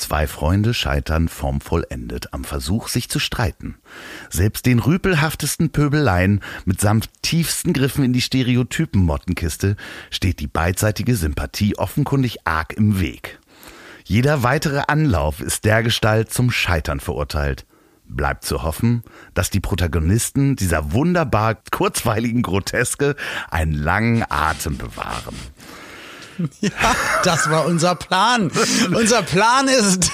Zwei 0.00 0.26
Freunde 0.26 0.72
scheitern 0.72 1.28
formvollendet 1.28 2.32
am 2.32 2.42
Versuch, 2.42 2.88
sich 2.88 3.10
zu 3.10 3.18
streiten. 3.18 3.74
Selbst 4.30 4.64
den 4.64 4.78
rüpelhaftesten 4.78 5.72
Pöbeleien 5.72 6.40
mitsamt 6.64 7.10
tiefsten 7.20 7.74
Griffen 7.74 8.02
in 8.02 8.14
die 8.14 8.22
Stereotypen-Mottenkiste 8.22 9.76
steht 10.08 10.40
die 10.40 10.46
beidseitige 10.46 11.16
Sympathie 11.16 11.76
offenkundig 11.76 12.46
arg 12.46 12.72
im 12.72 12.98
Weg. 12.98 13.40
Jeder 14.04 14.42
weitere 14.42 14.84
Anlauf 14.88 15.40
ist 15.42 15.66
dergestalt 15.66 16.32
zum 16.32 16.50
Scheitern 16.50 17.00
verurteilt. 17.00 17.66
Bleibt 18.06 18.46
zu 18.46 18.62
hoffen, 18.62 19.04
dass 19.34 19.50
die 19.50 19.60
Protagonisten 19.60 20.56
dieser 20.56 20.92
wunderbar 20.92 21.58
kurzweiligen 21.70 22.40
Groteske 22.40 23.16
einen 23.50 23.74
langen 23.74 24.24
Atem 24.30 24.78
bewahren. 24.78 25.36
Ja, 26.60 26.70
das 27.24 27.50
war 27.50 27.66
unser 27.66 27.94
Plan. 27.94 28.50
unser 28.94 29.22
Plan 29.22 29.66
ist, 29.68 30.10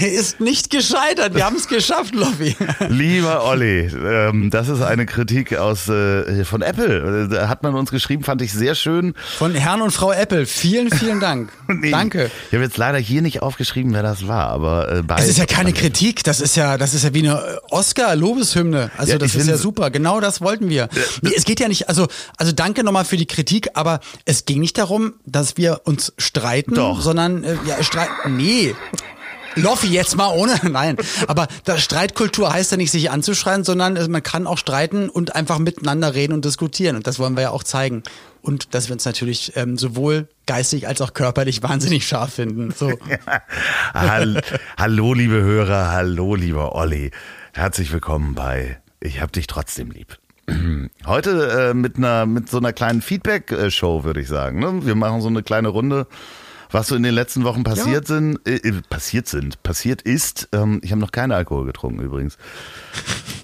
ist 0.00 0.40
nicht 0.40 0.70
gescheitert. 0.70 1.34
Wir 1.34 1.44
haben 1.44 1.56
es 1.56 1.68
geschafft, 1.68 2.14
Lobby. 2.14 2.56
Lieber 2.88 3.44
Olli, 3.44 3.86
ähm, 3.86 4.50
das 4.50 4.68
ist 4.68 4.80
eine 4.82 5.06
Kritik 5.06 5.56
aus 5.56 5.88
äh, 5.88 6.44
von 6.44 6.62
Apple. 6.62 7.28
Da 7.28 7.48
hat 7.48 7.62
man 7.62 7.74
uns 7.74 7.90
geschrieben, 7.90 8.24
fand 8.24 8.42
ich 8.42 8.52
sehr 8.52 8.74
schön. 8.74 9.14
Von 9.38 9.54
Herrn 9.54 9.82
und 9.82 9.90
Frau 9.90 10.12
Apple. 10.12 10.46
Vielen, 10.46 10.90
vielen 10.90 11.20
Dank. 11.20 11.52
nee, 11.68 11.90
Danke. 11.90 12.30
Ich 12.48 12.54
habe 12.54 12.64
jetzt 12.64 12.76
leider 12.76 12.98
hier 12.98 13.22
nicht 13.22 13.42
aufgeschrieben, 13.42 13.92
wer 13.92 14.02
das 14.02 14.26
war, 14.26 14.48
aber 14.48 14.88
äh, 14.90 15.02
Es 15.18 15.28
ist 15.28 15.38
ja 15.38 15.46
keine 15.46 15.72
Kritik. 15.72 16.24
Das 16.24 16.40
ist 16.40 16.56
ja, 16.56 16.78
das 16.78 16.94
ist 16.94 17.04
ja 17.04 17.14
wie 17.14 17.28
eine 17.28 17.60
Oscar-Lobeshymne. 17.70 18.90
Also 18.96 19.12
ja, 19.12 19.18
das 19.18 19.34
ist 19.34 19.48
ja 19.48 19.56
super. 19.56 19.90
Genau 19.90 20.20
das 20.20 20.40
wollten 20.40 20.68
wir. 20.68 20.88
Nee, 21.22 21.32
es 21.36 21.44
geht 21.44 21.60
ja 21.60 21.68
nicht. 21.68 21.88
Also, 21.88 22.08
also 22.36 22.52
danke 22.52 22.82
nochmal 22.82 23.04
für 23.04 23.16
die 23.16 23.26
Kritik, 23.26 23.70
aber 23.74 24.00
es 24.24 24.44
ging 24.44 24.60
nicht 24.60 24.78
darum, 24.78 25.14
dass 25.24 25.45
dass 25.46 25.56
wir 25.56 25.82
uns 25.84 26.12
streiten, 26.18 26.74
Doch. 26.74 27.00
sondern 27.00 27.44
äh, 27.44 27.56
ja, 27.66 27.80
streiten. 27.84 28.36
Nee. 28.36 28.74
Loffi, 29.54 29.86
jetzt 29.86 30.16
mal 30.16 30.34
ohne, 30.34 30.58
nein. 30.68 30.96
Aber 31.28 31.46
das 31.64 31.84
Streitkultur 31.84 32.52
heißt 32.52 32.72
ja 32.72 32.76
nicht, 32.76 32.90
sich 32.90 33.12
anzuschreien, 33.12 33.62
sondern 33.62 33.96
äh, 33.96 34.08
man 34.08 34.24
kann 34.24 34.48
auch 34.48 34.58
streiten 34.58 35.08
und 35.08 35.36
einfach 35.36 35.60
miteinander 35.60 36.14
reden 36.14 36.32
und 36.32 36.44
diskutieren. 36.44 36.96
Und 36.96 37.06
das 37.06 37.20
wollen 37.20 37.36
wir 37.36 37.42
ja 37.42 37.50
auch 37.50 37.62
zeigen. 37.62 38.02
Und 38.42 38.74
dass 38.74 38.88
wir 38.88 38.94
uns 38.94 39.04
natürlich 39.04 39.52
ähm, 39.54 39.78
sowohl 39.78 40.28
geistig 40.46 40.88
als 40.88 41.00
auch 41.00 41.14
körperlich 41.14 41.62
wahnsinnig 41.62 42.08
scharf 42.08 42.34
finden. 42.34 42.72
So. 42.76 42.92
Ja. 43.08 43.40
Hallo, 44.76 45.14
liebe 45.14 45.34
Hörer, 45.34 45.92
hallo, 45.92 46.34
lieber 46.34 46.74
Olli. 46.74 47.12
Herzlich 47.54 47.92
willkommen 47.92 48.34
bei 48.34 48.80
Ich 49.00 49.20
hab 49.20 49.32
dich 49.32 49.46
trotzdem 49.46 49.92
lieb. 49.92 50.18
Heute 51.06 51.70
äh, 51.70 51.74
mit 51.74 51.96
einer 51.96 52.26
mit 52.26 52.48
so 52.48 52.58
einer 52.58 52.72
kleinen 52.72 53.02
Feedback-Show, 53.02 54.04
würde 54.04 54.20
ich 54.20 54.28
sagen. 54.28 54.60
Ne? 54.60 54.86
Wir 54.86 54.94
machen 54.94 55.20
so 55.20 55.28
eine 55.28 55.42
kleine 55.42 55.68
Runde, 55.68 56.06
was 56.70 56.88
so 56.88 56.94
in 56.94 57.02
den 57.02 57.14
letzten 57.14 57.44
Wochen 57.44 57.64
passiert 57.64 58.08
ja. 58.08 58.14
sind, 58.14 58.46
äh, 58.46 58.56
äh, 58.56 58.82
passiert 58.88 59.28
sind, 59.28 59.62
passiert 59.62 60.02
ist. 60.02 60.48
Ähm, 60.52 60.80
ich 60.82 60.92
habe 60.92 61.00
noch 61.00 61.12
keinen 61.12 61.32
Alkohol 61.32 61.66
getrunken 61.66 62.00
übrigens. 62.00 62.36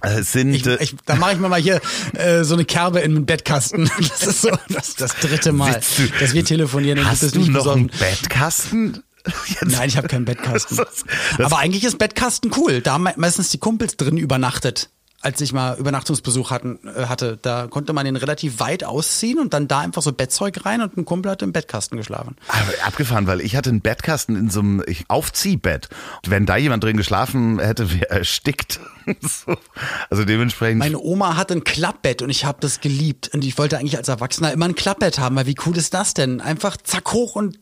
Äh, 0.03 0.15
es 0.21 0.33
sind, 0.33 0.55
ich, 0.55 0.67
ich, 0.67 0.97
da 1.05 1.17
mache 1.17 1.33
ich 1.33 1.39
mir 1.39 1.49
mal 1.49 1.61
hier 1.61 1.81
äh, 2.15 2.45
so 2.45 2.55
eine 2.55 2.65
Kerbe 2.65 3.01
in 3.01 3.15
den 3.15 3.27
Bettkasten. 3.27 3.91
Das 3.99 4.23
ist 4.27 4.43
so 4.43 4.51
das, 4.69 4.95
das 4.95 5.17
dritte 5.17 5.53
Mal, 5.53 5.81
dass 6.21 6.35
wir 6.35 6.45
telefonieren. 6.45 7.01
Und 7.01 7.11
Hast 7.11 7.35
du 7.35 7.41
noch 7.41 7.53
besorgen. 7.53 7.91
einen 7.91 7.99
Bettkasten? 7.99 9.03
Jetzt. 9.47 9.67
Nein, 9.67 9.89
ich 9.89 9.97
habe 9.97 10.09
keinen 10.09 10.25
Bettkasten. 10.25 10.77
Das, 10.77 11.05
das 11.37 11.47
Aber 11.47 11.59
eigentlich 11.59 11.85
ist 11.85 11.99
Bettkasten 11.99 12.51
cool. 12.57 12.81
Da 12.81 12.95
haben 12.95 13.09
meistens 13.17 13.51
die 13.51 13.59
Kumpels 13.59 13.97
drin 13.97 14.17
übernachtet 14.17 14.91
als 15.23 15.41
ich 15.41 15.53
mal 15.53 15.79
Übernachtungsbesuch 15.79 16.51
hatten, 16.51 16.81
äh, 16.85 17.07
hatte, 17.07 17.39
da 17.41 17.69
konnte 17.69 17.93
man 17.93 18.05
den 18.05 18.17
relativ 18.17 18.61
weit 18.61 18.85
ausziehen 18.85 19.39
und 19.39 19.55
dann 19.55 19.69
da 19.69 19.81
einfach 19.81 20.03
so 20.03 20.13
Bettzeug 20.13 20.67
rein 20.67 20.83
und 20.83 20.97
ein 20.97 21.05
Kumpel 21.05 21.31
hatte 21.31 21.45
im 21.45 21.53
Bettkasten 21.53 21.97
geschlafen. 21.97 22.37
Aber 22.49 22.73
abgefahren, 22.85 23.27
weil 23.27 23.41
ich 23.41 23.57
hatte 23.57 23.71
einen 23.71 23.81
Bettkasten 23.81 24.37
in 24.37 24.51
so 24.51 24.61
einem 24.61 24.85
Aufziehbett. 25.09 25.89
Wenn 26.27 26.45
da 26.45 26.57
jemand 26.57 26.83
drin 26.83 26.97
geschlafen 26.97 27.61
hätte, 27.61 27.93
wäre 27.93 28.11
er 28.11 28.19
erstickt. 28.19 28.81
also 30.11 30.25
dementsprechend. 30.25 30.79
Meine 30.79 30.99
Oma 30.99 31.37
hatte 31.37 31.55
ein 31.55 31.65
Klappbett 31.65 32.21
und 32.23 32.31
ich 32.31 32.45
habe 32.45 32.59
das 32.61 32.81
geliebt. 32.81 33.31
Und 33.33 33.45
ich 33.45 33.57
wollte 33.59 33.79
eigentlich 33.79 33.97
als 33.97 34.09
Erwachsener 34.09 34.53
immer 34.53 34.67
ein 34.67 34.75
Klappbett 34.75 35.19
haben, 35.19 35.37
weil 35.37 35.47
wie 35.47 35.57
cool 35.67 35.77
ist 35.77 35.95
das 35.95 36.15
denn? 36.15 36.41
Einfach 36.41 36.77
zack 36.77 37.13
hoch 37.13 37.37
und 37.37 37.59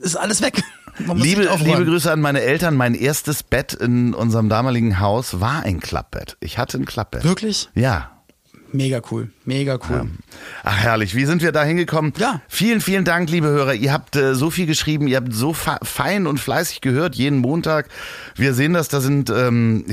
ist 0.00 0.16
alles 0.16 0.42
weg. 0.42 0.62
Liebe, 0.98 1.48
liebe 1.64 1.84
Grüße 1.84 2.10
an 2.12 2.20
meine 2.20 2.42
Eltern. 2.42 2.76
Mein 2.76 2.94
erstes 2.94 3.42
Bett 3.42 3.72
in 3.72 4.14
unserem 4.14 4.48
damaligen 4.48 5.00
Haus 5.00 5.40
war 5.40 5.62
ein 5.62 5.80
Klappbett. 5.80 6.36
Ich 6.40 6.58
hatte 6.58 6.78
ein 6.78 6.84
Klappbett. 6.84 7.24
Wirklich? 7.24 7.70
Ja. 7.74 8.10
Mega 8.74 9.02
cool, 9.10 9.30
mega 9.44 9.78
cool. 9.88 9.96
Ja. 9.96 10.06
Ach 10.64 10.76
herrlich, 10.76 11.14
wie 11.14 11.26
sind 11.26 11.42
wir 11.42 11.52
da 11.52 11.62
hingekommen? 11.62 12.14
Ja. 12.16 12.40
Vielen, 12.48 12.80
vielen 12.80 13.04
Dank, 13.04 13.28
liebe 13.28 13.48
Hörer. 13.48 13.74
Ihr 13.74 13.92
habt 13.92 14.16
äh, 14.16 14.34
so 14.34 14.48
viel 14.48 14.64
geschrieben, 14.64 15.08
ihr 15.08 15.18
habt 15.18 15.34
so 15.34 15.52
fein 15.52 16.26
und 16.26 16.40
fleißig 16.40 16.80
gehört, 16.80 17.14
jeden 17.14 17.38
Montag. 17.38 17.88
Wir 18.34 18.54
sehen 18.54 18.72
das, 18.72 18.88
da 18.88 19.02
sind 19.02 19.28
ähm, 19.28 19.84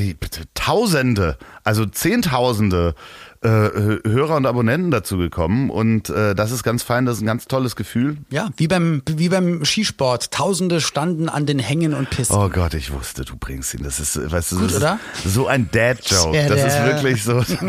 Tausende, 0.54 1.38
also 1.66 1.86
Zehntausende 1.86 2.96
äh, 3.42 3.48
Hörer 3.48 4.36
und 4.36 4.46
Abonnenten 4.46 4.92
dazu 4.92 5.18
gekommen 5.18 5.70
und 5.70 6.10
äh, 6.10 6.36
das 6.36 6.52
ist 6.52 6.64
ganz 6.64 6.84
fein, 6.84 7.06
das 7.06 7.18
ist 7.18 7.24
ein 7.24 7.26
ganz 7.26 7.48
tolles 7.48 7.76
Gefühl. 7.76 8.18
Ja, 8.30 8.50
wie 8.58 8.68
beim 8.68 9.02
wie 9.08 9.30
beim 9.30 9.64
Skisport. 9.64 10.32
Tausende 10.32 10.82
standen 10.82 11.30
an 11.30 11.46
den 11.46 11.60
Hängen 11.60 11.94
und 11.94 12.10
Pisten. 12.10 12.36
Oh 12.36 12.50
Gott, 12.50 12.74
ich 12.74 12.92
wusste, 12.92 13.24
du 13.24 13.38
bringst 13.38 13.74
ihn. 13.74 13.84
Das 13.84 14.00
ist, 14.00 14.32
weißt 14.32 14.52
du, 14.52 14.60
Gut, 14.60 14.76
oder? 14.76 15.00
So 15.26 15.48
ein 15.48 15.70
Dad-Joke. 15.72 16.48
Das 16.48 16.64
ist 16.64 16.84
wirklich 16.84 17.24
so. 17.24 17.40
Ist, 17.40 17.60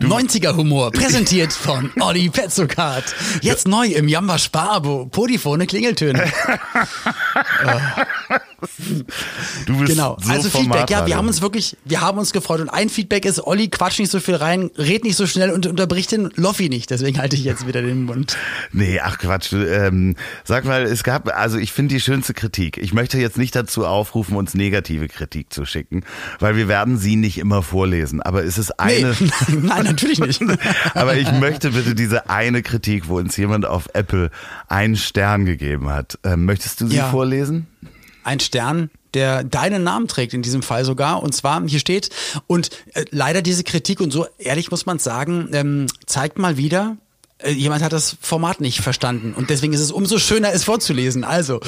90er 0.00 0.54
Humor, 0.54 0.90
präsentiert 0.92 1.52
von 1.52 1.90
Olli 2.00 2.28
Petzokat. 2.28 3.04
Jetzt 3.40 3.66
neu 3.66 3.86
im 3.86 4.08
Jamba 4.08 4.38
Sparabo. 4.38 5.06
Polyphone 5.06 5.66
Klingeltöne. 5.66 6.24
oh. 7.66 8.34
Du 9.66 9.78
bist 9.78 9.92
genau. 9.92 10.16
so 10.22 10.30
also 10.32 10.48
Feedback, 10.48 10.88
ja, 10.90 11.06
wir 11.06 11.16
haben 11.16 11.28
uns 11.28 11.42
wirklich, 11.42 11.76
wir 11.84 12.00
haben 12.00 12.18
uns 12.18 12.32
gefreut 12.32 12.60
und 12.60 12.68
ein 12.68 12.88
Feedback 12.88 13.24
ist, 13.24 13.40
Olli, 13.46 13.68
quatsch 13.68 13.98
nicht 13.98 14.10
so 14.10 14.20
viel 14.20 14.34
rein, 14.36 14.70
red 14.76 15.04
nicht 15.04 15.16
so 15.16 15.26
schnell 15.26 15.50
und 15.50 15.66
unterbricht 15.66 16.12
den 16.12 16.30
Loffi 16.36 16.68
nicht. 16.68 16.90
Deswegen 16.90 17.18
halte 17.18 17.36
ich 17.36 17.44
jetzt 17.44 17.66
wieder 17.66 17.82
den 17.82 18.04
Mund. 18.04 18.36
Nee, 18.72 19.00
ach 19.00 19.18
Quatsch. 19.18 19.52
Ähm, 19.52 20.16
sag 20.44 20.64
mal, 20.64 20.82
es 20.84 21.04
gab, 21.04 21.28
also 21.36 21.58
ich 21.58 21.72
finde 21.72 21.94
die 21.94 22.00
schönste 22.00 22.34
Kritik. 22.34 22.78
Ich 22.78 22.92
möchte 22.92 23.18
jetzt 23.18 23.36
nicht 23.38 23.54
dazu 23.54 23.86
aufrufen, 23.86 24.36
uns 24.36 24.54
negative 24.54 25.08
Kritik 25.08 25.52
zu 25.52 25.64
schicken, 25.64 26.04
weil 26.38 26.56
wir 26.56 26.68
werden 26.68 26.98
sie 26.98 27.16
nicht 27.16 27.38
immer 27.38 27.62
vorlesen. 27.62 28.22
Aber 28.22 28.44
es 28.44 28.58
ist 28.58 28.78
eine. 28.80 29.14
Nee. 29.20 29.30
Nein, 29.62 29.84
natürlich 29.84 30.18
nicht. 30.18 30.42
aber 30.94 31.16
ich 31.16 31.30
möchte 31.32 31.70
bitte 31.72 31.94
diese 31.94 32.30
eine 32.30 32.62
Kritik, 32.62 33.08
wo 33.08 33.18
uns 33.18 33.36
jemand 33.36 33.66
auf 33.66 33.88
Apple 33.92 34.30
einen 34.68 34.96
Stern 34.96 35.44
gegeben 35.44 35.90
hat. 35.90 36.18
Ähm, 36.24 36.44
möchtest 36.44 36.80
du 36.80 36.86
sie 36.88 36.96
Ja. 36.96 37.10
vorlesen? 37.10 37.66
Ein 38.26 38.40
Stern, 38.40 38.90
der 39.14 39.44
deinen 39.44 39.84
Namen 39.84 40.08
trägt 40.08 40.34
in 40.34 40.42
diesem 40.42 40.62
Fall 40.62 40.84
sogar. 40.84 41.22
Und 41.22 41.34
zwar 41.34 41.66
hier 41.66 41.78
steht, 41.78 42.10
und 42.46 42.70
äh, 42.94 43.04
leider 43.10 43.40
diese 43.40 43.64
Kritik, 43.64 44.00
und 44.00 44.10
so 44.10 44.26
ehrlich 44.38 44.70
muss 44.70 44.84
man 44.84 44.98
sagen, 44.98 45.48
ähm, 45.52 45.86
zeigt 46.06 46.38
mal 46.38 46.56
wieder, 46.56 46.96
äh, 47.38 47.50
jemand 47.50 47.82
hat 47.82 47.92
das 47.92 48.16
Format 48.20 48.60
nicht 48.60 48.80
verstanden. 48.80 49.34
Und 49.34 49.50
deswegen 49.50 49.72
ist 49.72 49.80
es 49.80 49.92
umso 49.92 50.18
schöner, 50.18 50.52
es 50.52 50.64
vorzulesen. 50.64 51.22
Also, 51.22 51.60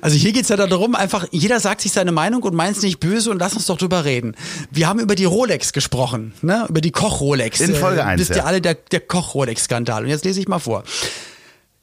also 0.00 0.16
hier 0.16 0.32
geht's 0.32 0.48
ja 0.48 0.56
darum, 0.56 0.94
einfach, 0.94 1.26
jeder 1.32 1.60
sagt 1.60 1.80
sich 1.80 1.92
seine 1.92 2.12
Meinung 2.12 2.42
und 2.42 2.54
meint 2.54 2.76
es 2.76 2.82
nicht 2.82 2.98
böse 2.98 3.30
und 3.30 3.38
lass 3.38 3.54
uns 3.54 3.66
doch 3.66 3.76
drüber 3.76 4.04
reden. 4.04 4.34
Wir 4.70 4.88
haben 4.88 5.00
über 5.00 5.14
die 5.14 5.24
Rolex 5.24 5.72
gesprochen, 5.72 6.32
ne? 6.42 6.66
über 6.68 6.80
die 6.80 6.92
Koch-Rolex. 6.92 7.60
In 7.60 7.74
Folge 7.74 8.04
eins, 8.04 8.20
Wisst 8.20 8.30
ihr 8.30 8.36
ja. 8.38 8.44
alle, 8.44 8.60
der, 8.60 8.74
der 8.74 9.00
Koch-Rolex-Skandal. 9.00 10.04
Und 10.04 10.08
jetzt 10.08 10.24
lese 10.24 10.40
ich 10.40 10.48
mal 10.48 10.60
vor. 10.60 10.84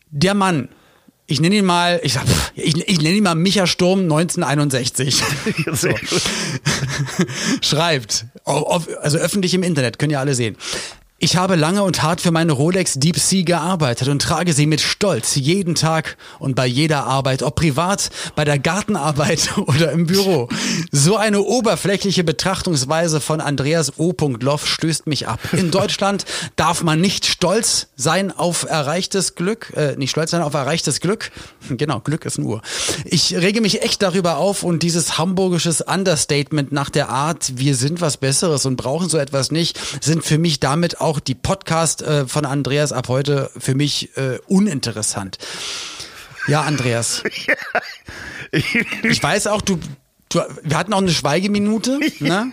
Der 0.10 0.34
Mann, 0.34 0.70
ich 1.26 1.40
nenne 1.40 1.56
ihn 1.56 1.66
mal, 1.66 2.00
ich, 2.04 2.14
sag, 2.14 2.24
ich, 2.56 2.76
ich 2.88 3.02
nenne 3.02 3.16
ihn 3.16 3.24
mal 3.24 3.36
Micha 3.36 3.66
Sturm 3.68 4.02
1961. 4.02 5.24
so. 5.74 5.90
Schreibt, 7.62 8.26
auf- 8.44 8.88
also 9.02 9.18
öffentlich 9.18 9.54
im 9.54 9.64
Internet, 9.64 10.00
können 10.00 10.12
ja 10.12 10.20
alle 10.20 10.36
sehen. 10.36 10.58
Ich 11.24 11.38
habe 11.38 11.56
lange 11.56 11.84
und 11.84 12.04
hart 12.04 12.20
für 12.20 12.32
meine 12.32 12.52
Rolex 12.52 12.96
Deep 12.96 13.18
Sea 13.18 13.46
gearbeitet 13.46 14.10
und 14.10 14.22
trage 14.22 14.52
sie 14.52 14.66
mit 14.66 14.82
Stolz 14.82 15.36
jeden 15.36 15.74
Tag 15.74 16.18
und 16.38 16.54
bei 16.54 16.68
jeder 16.68 17.06
Arbeit, 17.06 17.44
ob 17.44 17.56
privat, 17.56 18.10
bei 18.36 18.44
der 18.44 18.60
Gartenarbeit 18.60 19.58
oder 19.58 19.94
im 19.94 20.06
Büro. 20.06 20.50
So 20.92 21.16
eine 21.16 21.42
oberflächliche 21.42 22.26
Betrachtungsweise 22.26 23.22
von 23.22 23.40
Andreas 23.40 23.98
O. 24.00 24.14
Loff 24.42 24.68
stößt 24.68 25.08
mich 25.08 25.30
ab. 25.30 25.40
In 25.54 25.72
Deutschland 25.72 26.26
darf 26.58 26.84
man 26.84 27.00
nicht 27.00 27.26
stolz 27.26 27.88
sein 27.96 28.38
auf 28.38 28.64
erreichtes 28.64 29.36
Glück, 29.36 29.72
äh, 29.78 29.96
nicht 29.96 30.12
stolz 30.12 30.32
sein 30.32 30.42
auf 30.42 30.54
erreichtes 30.54 31.00
Glück. 31.00 31.32
Genau, 31.70 32.02
Glück 32.02 32.26
ist 32.26 32.38
nur. 32.38 32.62
Ich 33.06 33.36
rege 33.36 33.62
mich 33.62 33.82
echt 33.82 34.02
darüber 34.02 34.38
auf 34.38 34.64
und 34.64 34.84
dieses 34.84 35.18
hamburgisches 35.18 35.80
Understatement 35.82 36.72
nach 36.74 36.90
der 36.90 37.08
Art, 37.10 37.54
wir 37.56 37.76
sind 37.76 38.02
was 38.02 38.18
Besseres 38.18 38.66
und 38.66 38.76
brauchen 38.76 39.08
so 39.08 39.18
etwas 39.18 39.50
nicht, 39.50 39.80
sind 40.04 40.26
für 40.26 40.38
mich 40.38 40.60
damit 40.60 41.00
auch 41.00 41.13
die 41.20 41.36
Podcast 41.36 42.02
äh, 42.02 42.28
von 42.28 42.46
Andreas 42.46 42.92
ab 42.92 43.08
heute 43.08 43.50
für 43.58 43.76
mich 43.76 44.16
äh, 44.18 44.40
uninteressant. 44.48 45.38
Ja, 46.48 46.62
Andreas. 46.62 47.24
Ich 49.02 49.24
weiß 49.24 49.48
auch, 49.48 49.62
du, 49.62 49.80
du 50.30 50.42
wir 50.62 50.78
hatten 50.78 50.94
auch 50.94 51.00
eine 51.00 51.10
Schweigeminute, 51.10 52.00
ne? 52.20 52.52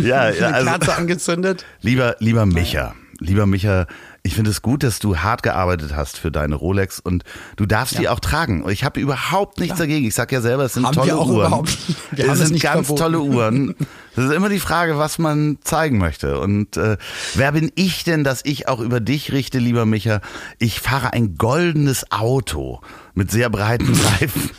Ja, 0.00 0.30
ja 0.30 0.46
eine 0.54 0.72
also, 0.72 0.92
angezündet. 0.92 1.66
lieber, 1.82 2.16
lieber 2.18 2.46
Micha, 2.46 2.94
lieber 3.18 3.44
Micha, 3.44 3.86
ich 4.24 4.34
finde 4.34 4.50
es 4.50 4.62
gut, 4.62 4.84
dass 4.84 5.00
du 5.00 5.18
hart 5.18 5.42
gearbeitet 5.42 5.96
hast 5.96 6.16
für 6.16 6.30
deine 6.30 6.54
Rolex 6.54 7.00
und 7.00 7.24
du 7.56 7.66
darfst 7.66 7.98
die 7.98 8.08
auch 8.08 8.20
tragen. 8.20 8.64
Ich 8.68 8.84
habe 8.84 9.00
überhaupt 9.00 9.58
nichts 9.58 9.78
dagegen. 9.78 10.06
Ich 10.06 10.14
sag 10.14 10.30
ja 10.30 10.40
selber, 10.40 10.64
es 10.64 10.74
sind 10.74 10.86
Haben 10.86 10.94
tolle 10.94 11.08
wir 11.08 11.18
auch 11.18 11.28
Uhren. 11.28 11.64
es 12.16 12.38
sind 12.38 12.60
ganz 12.60 12.86
verboten. 12.86 12.96
tolle 12.96 13.20
Uhren. 13.20 13.74
Das 14.14 14.26
ist 14.26 14.32
immer 14.32 14.50
die 14.50 14.60
Frage, 14.60 14.98
was 14.98 15.18
man 15.18 15.56
zeigen 15.64 15.96
möchte. 15.96 16.38
Und 16.38 16.76
äh, 16.76 16.98
wer 17.32 17.52
bin 17.52 17.72
ich 17.76 18.04
denn, 18.04 18.24
dass 18.24 18.44
ich 18.44 18.68
auch 18.68 18.80
über 18.80 19.00
dich 19.00 19.32
richte, 19.32 19.58
lieber 19.58 19.86
Micha? 19.86 20.20
Ich 20.58 20.80
fahre 20.80 21.14
ein 21.14 21.36
goldenes 21.36 22.12
Auto 22.12 22.82
mit 23.14 23.30
sehr 23.30 23.48
breiten 23.48 23.94
Reifen. 24.20 24.50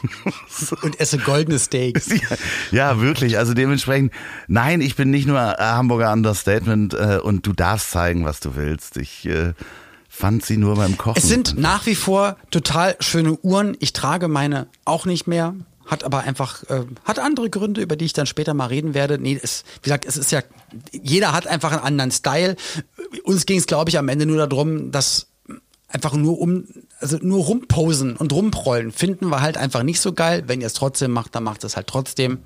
Und 0.82 1.00
esse 1.00 1.20
goldene 1.20 1.60
Steaks. 1.60 2.10
Ja, 2.72 3.00
wirklich. 3.00 3.38
Also 3.38 3.54
dementsprechend, 3.54 4.12
nein, 4.48 4.82
ich 4.82 4.96
bin 4.96 5.12
nicht 5.12 5.28
nur 5.28 5.40
äh, 5.40 5.56
Hamburger 5.60 6.12
Understatement 6.12 6.96
äh, 6.96 7.20
und 7.22 7.46
du 7.46 7.54
darfst 7.54 7.92
zeigen, 7.92 8.26
was 8.26 8.40
du 8.40 8.56
willst. 8.56 8.98
Ich 8.98 9.28
äh, 9.28 9.53
fand 10.10 10.46
sie 10.46 10.58
nur 10.58 10.76
beim 10.76 10.98
Kochen. 10.98 11.18
Es 11.18 11.28
sind 11.28 11.58
nach 11.58 11.86
wie 11.86 11.96
vor 11.96 12.38
total 12.52 12.96
schöne 13.00 13.38
Uhren. 13.38 13.76
Ich 13.80 13.94
trage 13.94 14.28
meine 14.28 14.68
auch 14.86 15.06
nicht 15.06 15.28
mehr. 15.28 15.56
Hat 15.86 16.04
aber 16.06 16.20
einfach, 16.20 16.64
äh, 16.70 16.84
hat 17.04 17.20
andere 17.20 17.50
Gründe, 17.50 17.82
über 17.82 17.96
die 17.98 18.06
ich 18.06 18.14
dann 18.14 18.26
später 18.26 18.54
mal 18.54 18.68
reden 18.68 18.94
werde. 18.94 19.18
Nee, 19.20 19.38
es, 19.42 19.66
wie 19.82 19.84
gesagt, 19.84 20.06
es 20.06 20.16
ist 20.16 20.32
ja, 20.32 20.42
jeder 20.92 21.34
hat 21.34 21.46
einfach 21.46 21.72
einen 21.72 21.82
anderen 21.82 22.12
Style. 22.12 22.56
Uns 23.26 23.46
ging 23.46 23.58
es, 23.58 23.68
glaube 23.68 23.90
ich, 23.90 23.98
am 23.98 24.08
Ende 24.08 24.26
nur 24.26 24.48
darum, 24.48 24.92
dass 24.92 25.28
einfach 25.90 26.14
nur 26.14 26.40
um, 26.40 26.66
also 27.00 27.18
nur 27.22 27.44
rumposen 27.44 28.16
und 28.16 28.32
rumprollen 28.32 28.92
finden 28.92 29.28
wir 29.28 29.42
halt 29.42 29.58
einfach 29.58 29.84
nicht 29.84 30.00
so 30.00 30.14
geil. 30.14 30.44
Wenn 30.48 30.62
ihr 30.62 30.68
es 30.68 30.74
trotzdem 30.74 31.12
macht, 31.12 31.36
dann 31.36 31.44
macht 31.44 31.64
es 31.64 31.76
halt 31.76 31.88
trotzdem. 31.88 32.40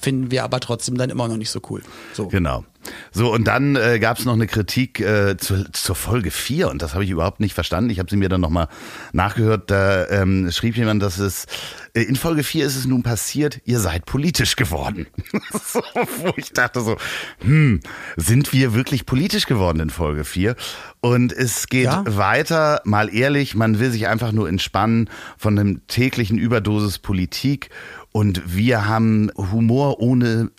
Finden 0.00 0.30
wir 0.30 0.44
aber 0.44 0.60
trotzdem 0.60 0.96
dann 0.96 1.10
immer 1.10 1.28
noch 1.28 1.36
nicht 1.36 1.50
so 1.50 1.60
cool. 1.70 1.82
So. 2.14 2.28
Genau. 2.28 2.64
So, 3.12 3.32
und 3.32 3.44
dann 3.44 3.76
äh, 3.76 3.98
gab 3.98 4.18
es 4.18 4.24
noch 4.24 4.34
eine 4.34 4.46
Kritik 4.46 5.00
äh, 5.00 5.36
zur, 5.36 5.70
zur 5.72 5.94
Folge 5.94 6.30
4 6.30 6.68
und 6.70 6.80
das 6.82 6.94
habe 6.94 7.04
ich 7.04 7.10
überhaupt 7.10 7.40
nicht 7.40 7.54
verstanden. 7.54 7.90
Ich 7.90 7.98
habe 7.98 8.08
sie 8.08 8.16
mir 8.16 8.28
dann 8.28 8.40
nochmal 8.40 8.68
nachgehört. 9.12 9.70
Da 9.70 10.06
ähm, 10.08 10.50
schrieb 10.52 10.76
jemand, 10.76 11.02
dass 11.02 11.18
es 11.18 11.46
äh, 11.94 12.02
in 12.02 12.16
Folge 12.16 12.42
4 12.44 12.64
ist 12.66 12.76
es 12.76 12.86
nun 12.86 13.02
passiert, 13.02 13.60
ihr 13.64 13.80
seid 13.80 14.06
politisch 14.06 14.56
geworden. 14.56 15.06
so, 15.64 15.80
wo 16.22 16.32
ich 16.36 16.52
dachte 16.52 16.80
so, 16.80 16.96
hm, 17.40 17.80
sind 18.16 18.52
wir 18.52 18.74
wirklich 18.74 19.06
politisch 19.06 19.46
geworden 19.46 19.80
in 19.80 19.90
Folge 19.90 20.24
4? 20.24 20.54
Und 21.00 21.32
es 21.32 21.66
geht 21.66 21.84
Ja. 21.84 22.04
weiter, 22.06 22.80
mal 22.84 23.12
ehrlich, 23.14 23.54
man 23.54 23.78
will 23.78 23.90
sich 23.90 24.06
einfach 24.08 24.32
nur 24.32 24.48
entspannen 24.48 25.10
von 25.36 25.58
einem 25.58 25.86
täglichen 25.88 26.38
Überdosis 26.38 26.98
Politik. 26.98 27.70
Und 28.18 28.42
wir 28.56 28.88
haben 28.88 29.30
Humor 29.36 30.00
ohne, 30.00 30.50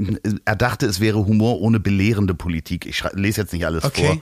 er 0.45 0.55
dachte, 0.55 0.85
es 0.85 1.01
wäre 1.01 1.25
Humor 1.25 1.59
ohne 1.59 1.81
belehrende 1.81 2.33
Politik. 2.33 2.85
Ich 2.85 3.03
lese 3.11 3.41
jetzt 3.41 3.51
nicht 3.51 3.65
alles 3.65 3.83
Okay. 3.83 4.05
vor. 4.05 4.17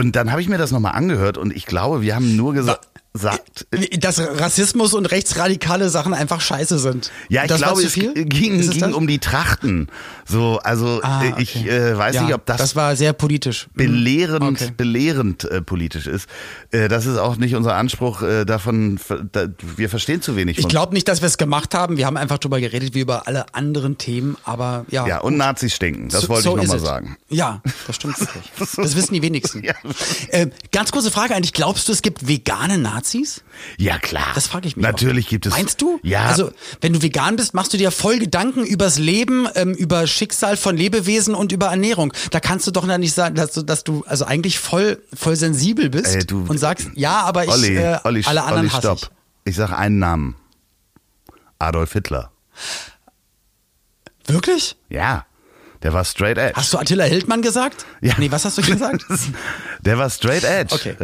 Und 0.00 0.14
dann 0.14 0.30
habe 0.30 0.40
ich 0.40 0.48
mir 0.48 0.58
das 0.58 0.70
nochmal 0.70 0.92
angehört 0.92 1.38
und 1.38 1.52
ich 1.52 1.66
glaube, 1.66 2.02
wir 2.02 2.14
haben 2.14 2.36
nur 2.36 2.54
gesagt, 2.54 2.86
sagt, 3.18 3.66
Dass 4.00 4.18
Rassismus 4.20 4.94
und 4.94 5.06
rechtsradikale 5.06 5.88
Sachen 5.90 6.14
einfach 6.14 6.40
scheiße 6.40 6.78
sind. 6.78 7.10
ja, 7.28 7.44
ich 7.44 7.54
glaube, 7.54 7.82
es 7.82 7.92
viel? 7.92 8.12
ging, 8.14 8.58
es 8.60 8.70
ging 8.70 8.94
um 8.94 9.06
die 9.06 9.18
Trachten. 9.18 9.88
So, 10.26 10.58
also 10.62 11.00
Ah, 11.02 11.24
äh, 11.24 11.32
okay. 11.32 11.42
ich 11.42 11.66
äh, 11.66 11.96
weiß 11.96 12.14
Ja, 12.16 12.22
nicht, 12.22 12.34
ob 12.34 12.46
das, 12.46 12.58
Das 12.58 12.76
war 12.76 12.96
sehr 12.96 13.12
politisch. 13.12 13.68
Mhm. 13.74 13.76
belehrend, 13.78 14.42
Okay. 14.62 14.72
belehrend 14.76 15.44
äh, 15.44 15.60
politisch 15.62 16.06
ist. 16.06 16.28
Äh, 16.70 16.88
das 16.88 17.06
ist 17.06 17.18
auch 17.18 17.36
nicht 17.36 17.54
unser 17.54 17.74
Anspruch. 17.74 18.22
Äh, 18.22 18.44
davon, 18.44 18.98
da, 19.32 19.46
wir 19.76 19.88
verstehen 19.88 20.22
zu 20.22 20.36
wenig 20.36 20.58
Ich 20.58 20.62
von. 20.62 20.70
glaube 20.70 20.94
nicht, 20.94 21.08
dass 21.08 21.20
wir 21.22 21.26
es 21.26 21.38
gemacht 21.38 21.74
haben. 21.74 21.96
Wir 21.96 22.06
haben 22.06 22.16
einfach 22.16 22.38
drüber 22.38 22.60
geredet 22.60 22.94
wie 22.94 23.00
über 23.00 23.26
alle 23.26 23.54
anderen 23.54 23.98
Themen, 23.98 24.36
aber 24.44 24.84
ja. 24.90 25.06
ja, 25.06 25.18
und 25.18 25.36
Nazis 25.36 25.74
stinken. 25.74 26.08
Das 26.08 26.22
So- 26.22 26.28
wollte 26.28 26.44
so 26.44 26.56
ich 26.56 26.62
nochmal 26.64 26.78
sagen. 26.80 27.16
Ja, 27.30 27.62
das 27.86 27.96
stimmt 27.96 28.18
wirklich. 28.20 28.44
Das 28.76 28.96
wissen 28.96 29.14
die 29.14 29.22
wenigsten. 29.22 29.62
Ja. 29.68 29.74
Äh, 30.28 30.48
ganz 30.72 30.92
kurze 30.92 31.10
Frage 31.10 31.34
eigentlich. 31.34 31.52
Glaubst 31.52 31.88
du, 31.88 31.92
es 31.92 32.00
gibt 32.02 32.26
vegane 32.28 32.78
Nazis? 32.78 33.07
Ja, 33.78 33.98
klar. 33.98 34.28
Das 34.34 34.46
frage 34.46 34.68
ich 34.68 34.76
mich. 34.76 34.82
Natürlich 34.82 35.26
auch. 35.26 35.30
gibt 35.30 35.46
es. 35.46 35.52
Meinst 35.52 35.80
du? 35.80 35.98
Ja. 36.02 36.26
Also, 36.26 36.52
wenn 36.80 36.92
du 36.92 37.02
vegan 37.02 37.36
bist, 37.36 37.54
machst 37.54 37.72
du 37.72 37.76
dir 37.76 37.90
voll 37.90 38.18
Gedanken 38.18 38.64
übers 38.64 38.98
Leben, 38.98 39.46
ähm, 39.54 39.74
über 39.74 40.06
Schicksal 40.06 40.56
von 40.56 40.76
Lebewesen 40.76 41.34
und 41.34 41.52
über 41.52 41.66
Ernährung. 41.66 42.12
Da 42.30 42.40
kannst 42.40 42.66
du 42.66 42.70
doch 42.70 42.86
nicht 42.86 43.14
sagen, 43.14 43.34
dass 43.34 43.52
du, 43.52 43.62
dass 43.62 43.84
du 43.84 44.04
also 44.06 44.24
eigentlich 44.24 44.58
voll, 44.58 45.02
voll 45.14 45.36
sensibel 45.36 45.90
bist 45.90 46.14
Ey, 46.14 46.24
du- 46.26 46.44
und 46.48 46.58
sagst, 46.58 46.88
ja, 46.94 47.20
aber 47.22 47.44
ich, 47.44 47.50
Olli, 47.50 47.76
äh, 47.76 47.98
Olli, 48.04 48.22
alle 48.26 48.42
anderen 48.42 48.62
Olli, 48.62 48.70
hasse 48.70 48.80
stopp. 48.80 48.98
ich. 49.44 49.50
Ich 49.50 49.56
sage 49.56 49.76
einen 49.76 49.98
Namen. 49.98 50.36
Adolf 51.58 51.92
Hitler. 51.92 52.30
Wirklich? 54.26 54.76
Ja. 54.88 55.26
Der 55.82 55.92
war 55.92 56.04
straight 56.04 56.38
edge. 56.38 56.54
Hast 56.56 56.72
du 56.72 56.78
Attila 56.78 57.04
Hildmann 57.04 57.40
gesagt? 57.40 57.86
Ja. 58.00 58.14
Nee, 58.18 58.30
was 58.30 58.44
hast 58.44 58.58
du 58.58 58.62
gesagt? 58.62 59.04
Der 59.80 59.96
war 59.96 60.10
straight 60.10 60.44
edge. 60.44 60.74
Okay. 60.74 60.96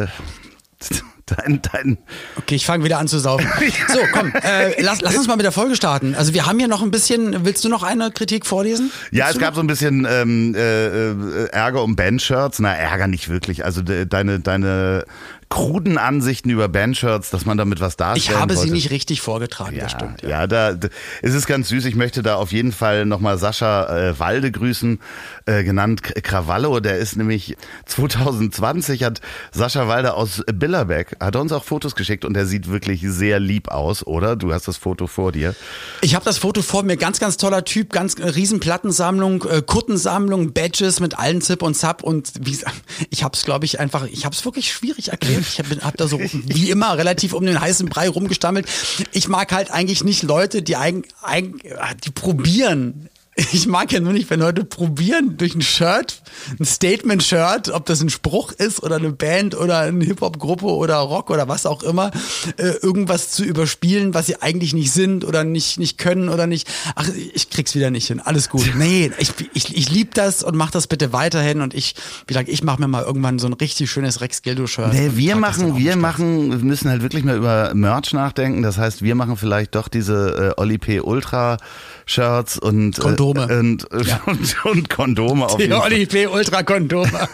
Dein, 1.27 1.59
dein, 1.73 1.97
Okay, 2.37 2.53
ich 2.53 2.67
fange 2.67 2.83
wieder 2.83 2.99
an 2.99 3.07
zu 3.07 3.17
saufen. 3.17 3.47
So, 3.87 3.99
komm, 4.13 4.31
äh, 4.43 4.79
lass, 4.81 5.01
lass 5.01 5.17
uns 5.17 5.27
mal 5.27 5.35
mit 5.37 5.43
der 5.43 5.51
Folge 5.51 5.75
starten. 5.75 6.13
Also 6.13 6.33
wir 6.35 6.45
haben 6.45 6.59
hier 6.59 6.67
noch 6.67 6.83
ein 6.83 6.91
bisschen, 6.91 7.45
willst 7.45 7.63
du 7.65 7.69
noch 7.69 7.81
eine 7.81 8.11
Kritik 8.11 8.45
vorlesen? 8.45 8.91
ja, 9.11 9.25
Willst 9.25 9.37
es 9.37 9.41
gab 9.41 9.55
so 9.55 9.61
ein 9.61 9.67
bisschen 9.67 10.05
ähm, 10.07 10.53
äh, 10.55 11.09
äh, 11.09 11.49
Ärger 11.49 11.81
um 11.83 11.95
Bandshirts. 11.95 12.59
Na, 12.59 12.75
Ärger 12.75 13.07
nicht 13.07 13.29
wirklich. 13.29 13.65
Also 13.65 13.81
de, 13.81 14.05
deine, 14.05 14.39
deine 14.39 15.05
kruden 15.49 15.97
Ansichten 15.97 16.49
über 16.49 16.67
Bandshirts, 16.67 17.29
dass 17.29 17.45
man 17.45 17.57
damit 17.57 17.79
was 17.79 17.93
Ich 17.93 17.97
darstellen 17.97 18.39
habe 18.39 18.53
sie 18.55 18.59
wollte. 18.61 18.73
nicht 18.73 18.89
richtig 18.91 19.21
vorgetragen, 19.21 19.75
Ja, 19.75 19.83
das 19.83 19.91
stimmt. 19.93 20.21
ja. 20.23 20.47
da 20.47 20.73
d- 20.73 20.89
es 21.21 21.33
ist 21.33 21.45
ganz 21.47 21.69
süß. 21.69 21.85
Ich 21.85 21.95
möchte 21.95 22.23
da 22.23 22.35
auf 22.35 22.51
jeden 22.51 22.71
Fall 22.71 23.05
nochmal 23.05 23.37
Sascha 23.37 24.09
äh, 24.09 24.19
Walde 24.19 24.51
grüßen, 24.51 24.99
äh, 25.45 25.63
genannt 25.63 26.01
Krawallo. 26.03 26.79
Der 26.79 26.97
ist 26.97 27.15
nämlich 27.15 27.55
2020 27.85 29.03
hat 29.03 29.21
Sascha 29.51 29.87
Walde 29.87 30.13
aus 30.13 30.41
Billerbeck, 30.51 31.15
hat 31.19 31.35
uns 31.35 31.51
auch 31.51 31.63
Fotos 31.63 31.95
geschickt 31.95 32.25
und 32.25 32.33
der 32.33 32.45
sieht 32.45 32.69
wirklich 32.69 33.01
sehr 33.05 33.39
lieb 33.39 33.69
aus, 33.69 34.05
oder? 34.05 34.35
Du 34.35 34.51
hast 34.53 34.67
das 34.67 34.77
Foto 34.77 35.07
vor 35.07 35.31
dir. 35.31 35.55
Ich 36.01 36.15
habe 36.15 36.25
das 36.25 36.37
Foto 36.37 36.61
vor 36.61 36.83
mir, 36.83 36.97
ganz, 36.97 37.19
ganz 37.19 37.37
toller 37.37 37.63
Typ, 37.63 37.91
ganz 37.91 38.15
äh, 38.15 38.27
riesen 38.27 38.59
Plattensammlung, 38.59 39.43
äh, 39.49 39.61
Kuttensammlung, 39.61 40.53
Badges 40.53 40.99
mit 40.99 41.17
allen 41.19 41.41
Zip 41.41 41.61
und 41.61 41.75
Zap 41.75 42.03
und 42.03 42.31
wie 42.41 42.57
ich 43.09 43.23
habe 43.23 43.35
es, 43.35 43.43
glaube 43.43 43.65
ich, 43.65 43.79
einfach, 43.79 44.05
ich 44.07 44.25
habe 44.25 44.35
es 44.35 44.43
wirklich 44.45 44.71
schwierig 44.71 45.09
erklärt. 45.09 45.34
Ich 45.39 45.59
habe 45.59 45.75
hab 45.81 45.97
da 45.97 46.07
so 46.07 46.19
wie 46.19 46.69
immer 46.69 46.97
relativ 46.97 47.33
um 47.33 47.45
den 47.45 47.59
heißen 47.59 47.87
Brei 47.87 48.09
rumgestammelt. 48.09 48.67
Ich 49.11 49.27
mag 49.27 49.51
halt 49.51 49.71
eigentlich 49.71 50.03
nicht 50.03 50.23
Leute, 50.23 50.61
die 50.61 50.75
eigen, 50.75 51.03
eigen, 51.21 51.59
die 52.03 52.11
probieren. 52.11 53.09
Ich 53.37 53.67
mag 53.67 53.91
ja 53.91 53.99
nur 53.99 54.13
nicht, 54.13 54.29
wenn 54.29 54.39
Leute 54.39 54.63
probieren, 54.63 55.35
durch 55.35 55.55
ein 55.55 55.61
Shirt, 55.61 56.21
ein 56.57 56.63
Statement-Shirt, 56.63 57.69
ob 57.69 57.85
das 57.85 58.01
ein 58.01 58.09
Spruch 58.09 58.53
ist 58.53 58.81
oder 58.81 58.95
eine 58.95 59.11
Band 59.11 59.55
oder 59.55 59.79
eine 59.79 60.05
Hip-Hop-Gruppe 60.05 60.67
oder 60.67 60.95
Rock 60.97 61.29
oder 61.31 61.49
was 61.49 61.65
auch 61.65 61.83
immer, 61.83 62.11
äh, 62.55 62.69
irgendwas 62.81 63.31
zu 63.31 63.43
überspielen, 63.43 64.13
was 64.13 64.27
sie 64.27 64.41
eigentlich 64.41 64.73
nicht 64.73 64.93
sind 64.93 65.25
oder 65.25 65.43
nicht, 65.43 65.79
nicht 65.79 65.97
können 65.97 66.29
oder 66.29 66.47
nicht. 66.47 66.69
Ach, 66.95 67.09
ich 67.33 67.49
krieg's 67.49 67.75
wieder 67.75 67.91
nicht 67.91 68.07
hin. 68.07 68.21
Alles 68.21 68.49
gut. 68.49 68.71
Nee, 68.77 69.11
ich, 69.17 69.31
ich, 69.53 69.75
ich 69.75 69.89
lieb 69.89 70.13
das 70.13 70.41
und 70.41 70.55
mach 70.55 70.71
das 70.71 70.87
bitte 70.87 71.11
weiterhin 71.11 71.59
und 71.59 71.73
ich, 71.73 71.95
wie 72.21 72.33
gesagt, 72.33 72.47
ich 72.47 72.63
mache 72.63 72.79
mir 72.79 72.87
mal 72.87 73.03
irgendwann 73.03 73.37
so 73.37 73.47
ein 73.47 73.53
richtig 73.53 73.91
schönes 73.91 74.21
Rex 74.21 74.43
Gildo-Shirt. 74.43 74.93
Nee, 74.93 75.11
wir 75.15 75.35
machen, 75.35 75.75
wir 75.75 75.97
machen, 75.97 76.51
wir 76.51 76.59
müssen 76.59 76.89
halt 76.89 77.01
wirklich 77.01 77.25
mal 77.25 77.35
über 77.35 77.73
Merch 77.73 78.13
nachdenken. 78.13 78.61
Das 78.61 78.77
heißt, 78.77 79.01
wir 79.01 79.15
machen 79.15 79.35
vielleicht 79.35 79.75
doch 79.75 79.89
diese 79.89 80.53
äh, 80.57 80.61
Oli 80.61 80.77
P. 80.77 81.01
Ultra 81.01 81.57
Shirts 82.05 82.57
und 82.57 82.97
Kondome. 82.99 83.47
äh, 83.49 83.59
und, 83.59 83.91
und, 84.25 84.65
und 84.65 84.89
Kondome 84.89 85.45
auf 85.45 85.57
Die. 85.57 85.71
Oli 85.71 86.05
P. 86.05 86.27
Ultra 86.27 86.63
Kondome. 86.63 87.27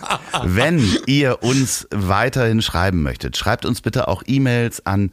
Wenn 0.44 0.82
ihr 1.08 1.44
uns 1.44 1.88
weiterhin 1.92 2.62
schreiben 2.62 3.04
möchtet, 3.04 3.38
schreibt 3.38 3.66
uns 3.66 3.82
bitte 3.82 4.08
auch 4.08 4.24
E-Mails 4.26 4.86
an 4.86 5.12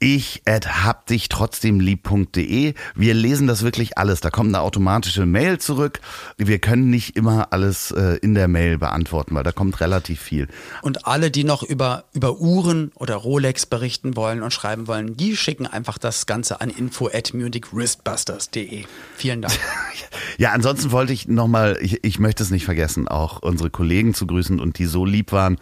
ich 0.00 0.42
at 0.46 0.82
habdich 0.82 1.28
trotzdem 1.28 1.78
lieb.de. 1.78 2.74
Wir 2.94 3.14
lesen 3.14 3.46
das 3.46 3.62
wirklich 3.62 3.98
alles. 3.98 4.20
Da 4.20 4.30
kommt 4.30 4.48
eine 4.48 4.60
automatische 4.60 5.26
Mail 5.26 5.58
zurück. 5.58 6.00
Wir 6.38 6.58
können 6.58 6.88
nicht 6.88 7.16
immer 7.16 7.52
alles 7.52 7.90
äh, 7.90 8.16
in 8.22 8.34
der 8.34 8.48
Mail 8.48 8.78
beantworten, 8.78 9.34
weil 9.34 9.44
da 9.44 9.52
kommt 9.52 9.78
relativ 9.80 10.20
viel. 10.20 10.48
Und 10.80 11.06
alle, 11.06 11.30
die 11.30 11.44
noch 11.44 11.62
über, 11.62 12.04
über 12.14 12.40
Uhren 12.40 12.92
oder 12.94 13.14
Rolex 13.14 13.66
berichten 13.66 14.16
wollen 14.16 14.42
und 14.42 14.52
schreiben 14.52 14.88
wollen, 14.88 15.18
die 15.18 15.36
schicken 15.36 15.66
einfach 15.66 15.98
das 15.98 16.24
Ganze 16.24 16.62
an 16.62 16.70
info 16.70 17.08
at 17.12 17.34
musicwristbusters.de. 17.34 18.84
Vielen 19.16 19.42
Dank. 19.42 19.52
ja, 20.38 20.52
ansonsten 20.52 20.92
wollte 20.92 21.12
ich 21.12 21.28
nochmal, 21.28 21.76
ich, 21.82 22.02
ich 22.04 22.18
möchte 22.18 22.42
es 22.42 22.50
nicht 22.50 22.64
vergessen, 22.64 23.06
auch 23.06 23.42
unsere 23.42 23.68
Kollegen 23.68 24.14
zu 24.14 24.26
grüßen 24.26 24.60
und 24.60 24.78
die 24.78 24.86
so 24.86 25.04
lieb 25.04 25.30
waren, 25.30 25.58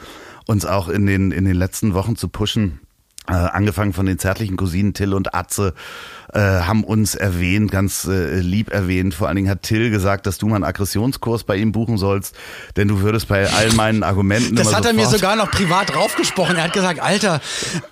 uns 0.46 0.64
auch 0.64 0.88
in 0.88 1.06
den, 1.06 1.32
in 1.32 1.44
den 1.44 1.56
letzten 1.56 1.92
Wochen 1.92 2.14
zu 2.14 2.28
pushen 2.28 2.80
äh, 3.28 3.32
angefangen 3.32 3.92
von 3.92 4.06
den 4.06 4.18
zärtlichen 4.18 4.56
Cousinen 4.56 4.94
Till 4.94 5.14
und 5.14 5.34
Atze, 5.34 5.74
äh, 6.32 6.40
haben 6.40 6.84
uns 6.84 7.14
erwähnt, 7.14 7.70
ganz 7.70 8.04
äh, 8.04 8.40
lieb 8.40 8.70
erwähnt. 8.70 9.14
Vor 9.14 9.28
allen 9.28 9.36
Dingen 9.36 9.50
hat 9.50 9.62
Till 9.62 9.90
gesagt, 9.90 10.26
dass 10.26 10.38
du 10.38 10.46
mal 10.46 10.56
einen 10.56 10.64
Aggressionskurs 10.64 11.44
bei 11.44 11.56
ihm 11.56 11.72
buchen 11.72 11.98
sollst, 11.98 12.34
denn 12.76 12.88
du 12.88 13.00
würdest 13.00 13.28
bei 13.28 13.48
all 13.50 13.72
meinen 13.72 14.02
Argumenten. 14.02 14.56
Das 14.56 14.74
hat 14.74 14.84
er 14.84 14.92
mir 14.92 15.06
sogar 15.06 15.36
noch 15.36 15.50
privat 15.50 15.94
draufgesprochen. 15.94 16.56
Er 16.56 16.64
hat 16.64 16.72
gesagt, 16.72 17.00
Alter, 17.00 17.40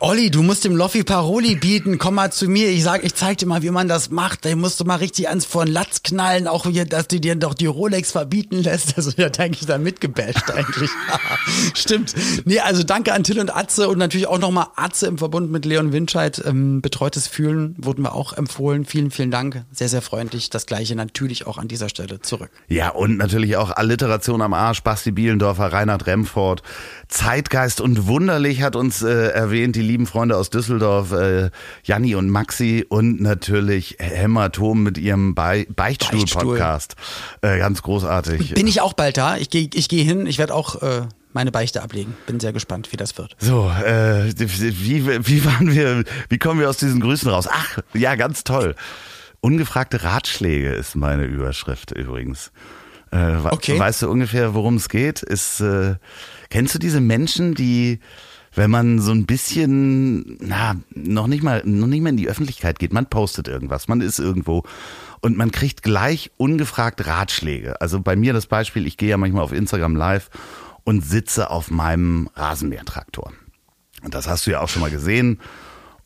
Olli, 0.00 0.30
du 0.30 0.42
musst 0.42 0.64
dem 0.64 0.76
Loffi 0.76 1.02
Paroli 1.02 1.56
bieten, 1.56 1.98
komm 1.98 2.16
mal 2.16 2.32
zu 2.32 2.48
mir. 2.48 2.68
Ich 2.68 2.82
sag, 2.82 3.04
ich 3.04 3.14
zeig 3.14 3.38
dir 3.38 3.46
mal, 3.46 3.62
wie 3.62 3.70
man 3.70 3.88
das 3.88 4.10
macht. 4.10 4.44
Da 4.44 4.54
musst 4.56 4.80
du 4.80 4.84
mal 4.84 4.96
richtig 4.96 5.28
ans 5.28 5.46
vor 5.46 5.64
den 5.64 5.72
Latz 5.72 6.02
knallen, 6.02 6.48
auch 6.48 6.66
hier, 6.66 6.84
dass 6.84 7.08
du 7.08 7.20
dir 7.20 7.34
doch 7.36 7.54
die 7.54 7.66
Rolex 7.66 8.12
verbieten 8.12 8.62
lässt. 8.62 8.96
Also 8.96 9.12
ja, 9.16 9.28
denke 9.28 9.58
ich 9.60 9.66
da 9.66 9.78
mitgebasht 9.78 10.50
eigentlich. 10.50 10.90
Stimmt. 11.74 12.14
Nee, 12.44 12.60
also 12.60 12.82
danke 12.82 13.12
an 13.12 13.24
Till 13.24 13.38
und 13.38 13.54
Atze 13.54 13.88
und 13.88 13.98
natürlich 13.98 14.26
auch 14.26 14.38
nochmal 14.38 14.68
Atze 14.76 15.06
im 15.06 15.18
Verbund 15.18 15.50
mit 15.50 15.64
Leon 15.64 15.92
Winscheid. 15.92 16.42
Ähm, 16.44 16.80
betreutes 16.80 17.26
Fühlen 17.26 17.74
wurden 17.78 18.02
wir 18.02 18.14
auch 18.14 18.25
empfohlen. 18.32 18.84
Vielen, 18.84 19.10
vielen 19.10 19.30
Dank. 19.30 19.64
Sehr, 19.72 19.88
sehr 19.88 20.02
freundlich. 20.02 20.50
Das 20.50 20.66
gleiche 20.66 20.94
natürlich 20.96 21.46
auch 21.46 21.58
an 21.58 21.68
dieser 21.68 21.88
Stelle 21.88 22.20
zurück. 22.20 22.50
Ja, 22.68 22.90
und 22.90 23.16
natürlich 23.16 23.56
auch 23.56 23.70
Alliteration 23.70 24.42
am 24.42 24.54
Arsch. 24.54 24.82
Basti 24.82 25.12
Bielendorfer, 25.12 25.72
Reinhard 25.72 26.06
Remford. 26.06 26.62
Zeitgeist 27.08 27.80
und 27.80 28.06
Wunderlich 28.06 28.62
hat 28.62 28.76
uns 28.76 29.02
äh, 29.02 29.28
erwähnt, 29.28 29.76
die 29.76 29.82
lieben 29.82 30.06
Freunde 30.06 30.36
aus 30.36 30.50
Düsseldorf, 30.50 31.12
äh, 31.12 31.50
Janni 31.84 32.14
und 32.14 32.30
Maxi 32.30 32.84
und 32.88 33.20
natürlich 33.20 33.96
Hämatom 33.98 34.82
mit 34.82 34.98
ihrem 34.98 35.34
Be 35.34 35.66
Beichtstuhl-Podcast. 35.74 36.96
Äh, 37.42 37.58
ganz 37.58 37.82
großartig. 37.82 38.54
Bin 38.54 38.66
ich 38.66 38.80
auch 38.80 38.92
bald 38.92 39.16
da. 39.16 39.36
Ich 39.36 39.50
gehe 39.50 39.68
ich 39.72 39.88
geh 39.88 40.02
hin. 40.02 40.26
Ich 40.26 40.38
werde 40.38 40.54
auch 40.54 40.82
äh, 40.82 41.02
meine 41.36 41.52
Beichte 41.52 41.82
ablegen. 41.82 42.16
Bin 42.26 42.40
sehr 42.40 42.54
gespannt, 42.54 42.90
wie 42.92 42.96
das 42.96 43.18
wird. 43.18 43.36
So, 43.38 43.68
äh, 43.68 44.32
wie, 44.38 45.06
wie 45.06 45.44
waren 45.44 45.72
wir, 45.72 46.02
wie 46.30 46.38
kommen 46.38 46.58
wir 46.58 46.68
aus 46.68 46.78
diesen 46.78 47.00
Grüßen 47.00 47.30
raus? 47.30 47.46
Ach, 47.48 47.78
ja, 47.92 48.14
ganz 48.16 48.42
toll. 48.42 48.74
Ungefragte 49.40 50.02
Ratschläge 50.02 50.72
ist 50.72 50.96
meine 50.96 51.24
Überschrift 51.24 51.92
übrigens. 51.92 52.52
Äh, 53.12 53.36
okay. 53.50 53.78
Weißt 53.78 54.02
du 54.02 54.10
ungefähr, 54.10 54.54
worum 54.54 54.76
es 54.76 54.88
geht? 54.88 55.22
Ist, 55.22 55.60
äh, 55.60 55.96
kennst 56.48 56.74
du 56.74 56.78
diese 56.78 57.02
Menschen, 57.02 57.54
die, 57.54 58.00
wenn 58.54 58.70
man 58.70 58.98
so 58.98 59.12
ein 59.12 59.26
bisschen, 59.26 60.38
na, 60.40 60.76
noch 60.94 61.26
nicht 61.26 61.42
mal, 61.42 61.62
noch 61.66 61.86
nicht 61.86 62.00
mal 62.00 62.08
in 62.08 62.16
die 62.16 62.28
Öffentlichkeit 62.28 62.78
geht, 62.78 62.94
man 62.94 63.06
postet 63.06 63.46
irgendwas, 63.46 63.88
man 63.88 64.00
ist 64.00 64.18
irgendwo 64.18 64.64
und 65.20 65.36
man 65.36 65.50
kriegt 65.50 65.82
gleich 65.82 66.30
ungefragt 66.38 67.06
Ratschläge. 67.06 67.78
Also 67.82 68.00
bei 68.00 68.16
mir 68.16 68.32
das 68.32 68.46
Beispiel, 68.46 68.86
ich 68.86 68.96
gehe 68.96 69.10
ja 69.10 69.18
manchmal 69.18 69.44
auf 69.44 69.52
Instagram 69.52 69.96
live 69.96 70.30
und 70.86 71.04
sitze 71.04 71.50
auf 71.50 71.70
meinem 71.70 72.30
Rasenmähertraktor. 72.36 73.32
Und 74.02 74.14
das 74.14 74.28
hast 74.28 74.46
du 74.46 74.52
ja 74.52 74.60
auch 74.60 74.68
schon 74.68 74.80
mal 74.80 74.90
gesehen. 74.90 75.40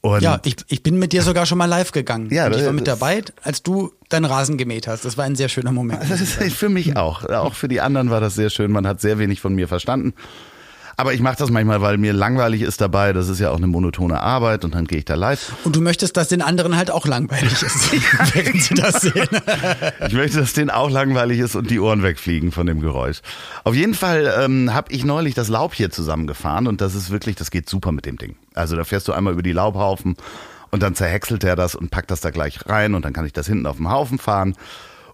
Und 0.01 0.23
ja, 0.23 0.41
ich, 0.43 0.57
ich 0.69 0.83
bin 0.83 0.99
mit 0.99 1.13
dir 1.13 1.23
sogar 1.23 1.45
schon 1.45 1.59
mal 1.59 1.67
live 1.67 1.93
gegangen. 1.93 2.31
Ja, 2.31 2.47
und 2.47 2.57
ich 2.57 2.65
war 2.65 2.73
mit 2.73 2.89
dabei, 2.89 3.23
als 3.43 3.63
du 3.63 3.93
deinen 4.09 4.25
Rasen 4.25 4.57
gemäht 4.57 4.89
hast. 4.89 5.05
Das 5.05 5.19
war 5.19 5.27
ein 5.27 5.37
sehr 5.37 5.51
schöner 5.51 5.71
Moment. 5.71 6.01
Das 6.09 6.23
ist 6.23 6.57
für 6.57 6.71
mich 6.71 6.97
auch. 6.97 7.25
Auch 7.25 7.53
für 7.53 7.69
die 7.69 7.83
anderen 7.83 8.09
war 8.09 8.23
das 8.23 8.35
sehr 8.35 8.49
schön. 8.49 8.73
Man 8.73 8.87
hat 8.87 9.03
sehr 9.03 9.19
wenig 9.19 9.43
von 9.43 9.55
mir 9.55 9.69
verstanden. 9.69 10.15
Aber 11.01 11.15
ich 11.15 11.23
mache 11.23 11.37
das 11.39 11.51
manchmal, 11.51 11.81
weil 11.81 11.97
mir 11.97 12.13
langweilig 12.13 12.61
ist 12.61 12.83
dabei. 12.83 13.15
Das 13.15 13.31
ist 13.31 13.39
ja 13.39 13.49
auch 13.49 13.57
eine 13.57 13.67
monotone 13.67 14.21
Arbeit 14.21 14.67
und 14.67 14.75
dann 14.75 14.85
gehe 14.85 14.99
ich 14.99 15.07
da 15.07 15.15
live. 15.15 15.55
Und 15.65 15.75
du 15.75 15.81
möchtest, 15.81 16.15
dass 16.19 16.29
den 16.29 16.43
anderen 16.43 16.77
halt 16.77 16.91
auch 16.91 17.07
langweilig 17.07 17.63
ist, 17.63 17.91
während 18.35 18.63
sie 18.63 18.75
das 18.75 19.01
sehen. 19.01 19.27
ich 20.07 20.13
möchte, 20.13 20.41
dass 20.41 20.53
denen 20.53 20.69
auch 20.69 20.91
langweilig 20.91 21.39
ist 21.39 21.55
und 21.55 21.71
die 21.71 21.81
Ohren 21.81 22.03
wegfliegen 22.03 22.53
von 22.53 22.67
dem 22.67 22.83
Geräusch. 22.83 23.23
Auf 23.65 23.75
jeden 23.75 23.95
Fall 23.95 24.31
ähm, 24.41 24.75
habe 24.75 24.93
ich 24.93 25.03
neulich 25.03 25.33
das 25.33 25.49
Laub 25.49 25.73
hier 25.73 25.89
zusammengefahren 25.89 26.67
und 26.67 26.83
das 26.83 26.95
ist 26.95 27.09
wirklich, 27.09 27.35
das 27.35 27.51
geht 27.51 27.67
super 27.67 27.93
mit 27.93 28.05
dem 28.05 28.19
Ding. 28.19 28.37
Also 28.53 28.77
da 28.77 28.85
fährst 28.85 29.09
du 29.09 29.15
einmal 29.15 29.33
über 29.33 29.43
die 29.43 29.53
Laubhaufen 29.53 30.17
und 30.71 30.83
dann 30.83 30.95
zerhäckselt 30.95 31.45
er 31.45 31.57
das 31.57 31.75
und 31.75 31.91
packt 31.91 32.11
das 32.11 32.21
da 32.21 32.29
gleich 32.29 32.69
rein 32.69 32.95
und 32.95 33.07
dann 33.07 33.15
kann 33.15 33.25
ich 33.25 33.33
das 33.33 33.47
hinten 33.47 33.65
auf 33.65 33.77
dem 33.77 33.91
Haufen 33.91 34.19
fahren. 34.19 34.55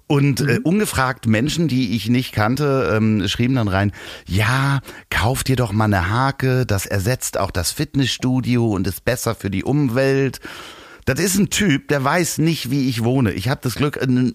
Und 0.09 0.41
äh, 0.41 0.59
mhm. 0.59 0.65
ungefragt 0.65 1.27
Menschen, 1.27 1.67
die 1.67 1.97
ich 1.97 2.09
nicht 2.09 2.33
kannte, 2.33 2.93
ähm, 2.95 3.27
schrieben 3.27 3.57
dann 3.57 3.69
rein, 3.69 3.93
ja, 4.27 4.81
kauf 5.11 5.43
dir 5.43 5.57
doch 5.57 5.73
mal 5.73 5.87
eine 5.87 6.11
Hake, 6.11 6.65
das 6.65 6.87
ersetzt 6.87 7.39
auch 7.39 7.51
das 7.51 7.73
Fitnessstudio 7.73 8.67
und 8.67 8.87
ist 8.87 9.05
besser 9.05 9.35
für 9.35 9.51
die 9.51 9.65
Umwelt. 9.65 10.41
Das 11.07 11.21
ist 11.21 11.39
ein 11.39 11.51
Typ, 11.51 11.87
der 11.89 12.03
weiß 12.03 12.39
nicht, 12.39 12.71
wie 12.71 12.89
ich 12.89 13.05
wohne. 13.05 13.33
Ich 13.33 13.49
habe 13.49 13.61
das 13.63 13.77
Glück, 13.77 14.01
ein 14.01 14.33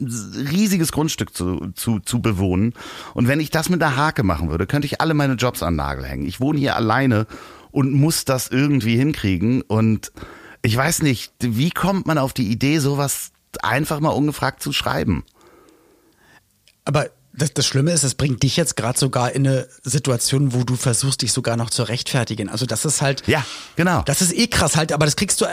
riesiges 0.52 0.94
Grundstück 0.94 1.36
zu, 1.36 1.72
zu, 1.76 2.00
zu 2.00 2.22
bewohnen. 2.22 2.74
Und 3.14 3.28
wenn 3.28 3.42
ich 3.42 3.50
das 3.50 3.68
mit 3.68 3.84
einer 3.84 3.98
Hake 3.98 4.24
machen 4.24 4.50
würde, 4.50 4.68
könnte 4.68 4.86
ich 4.86 5.02
alle 5.02 5.14
meine 5.14 5.34
Jobs 5.34 5.64
an 5.64 5.76
Nagel 5.76 6.06
hängen. 6.06 6.26
Ich 6.26 6.40
wohne 6.40 6.60
hier 6.60 6.78
alleine 6.78 7.28
und 7.72 7.92
muss 7.92 8.24
das 8.24 8.48
irgendwie 8.48 8.96
hinkriegen. 8.96 9.62
Und 9.64 10.14
ich 10.62 10.76
weiß 10.76 11.02
nicht, 11.02 11.34
wie 11.42 11.72
kommt 11.72 12.08
man 12.08 12.18
auf 12.18 12.32
die 12.32 12.50
Idee, 12.50 12.80
sowas 12.80 13.32
einfach 13.62 14.00
mal 14.00 14.10
ungefragt 14.10 14.64
zu 14.64 14.72
schreiben? 14.72 15.26
Aber 16.92 17.10
das, 17.34 17.54
das 17.54 17.66
Schlimme 17.66 17.92
ist, 17.92 18.04
es 18.04 18.16
bringt 18.16 18.44
dich 18.44 18.58
jetzt 18.58 18.76
gerade 18.76 19.00
sogar 19.00 19.32
in 19.32 19.48
eine 19.48 19.66
Situation, 19.84 20.54
wo 20.54 20.66
du 20.66 20.76
versuchst, 20.76 21.22
dich 21.22 21.32
sogar 21.32 21.56
noch 21.56 21.70
zu 21.70 21.84
rechtfertigen. 21.84 22.50
Also 22.50 22.66
das 22.66 22.84
ist 22.84 23.02
halt. 23.02 23.26
Ja, 23.28 23.46
genau. 23.78 24.02
Das 24.02 24.22
ist 24.22 24.34
eh 24.34 24.48
krass 24.48 24.76
halt, 24.76 24.92
aber 24.92 25.06
das 25.06 25.16
kriegst 25.16 25.40
du. 25.40 25.46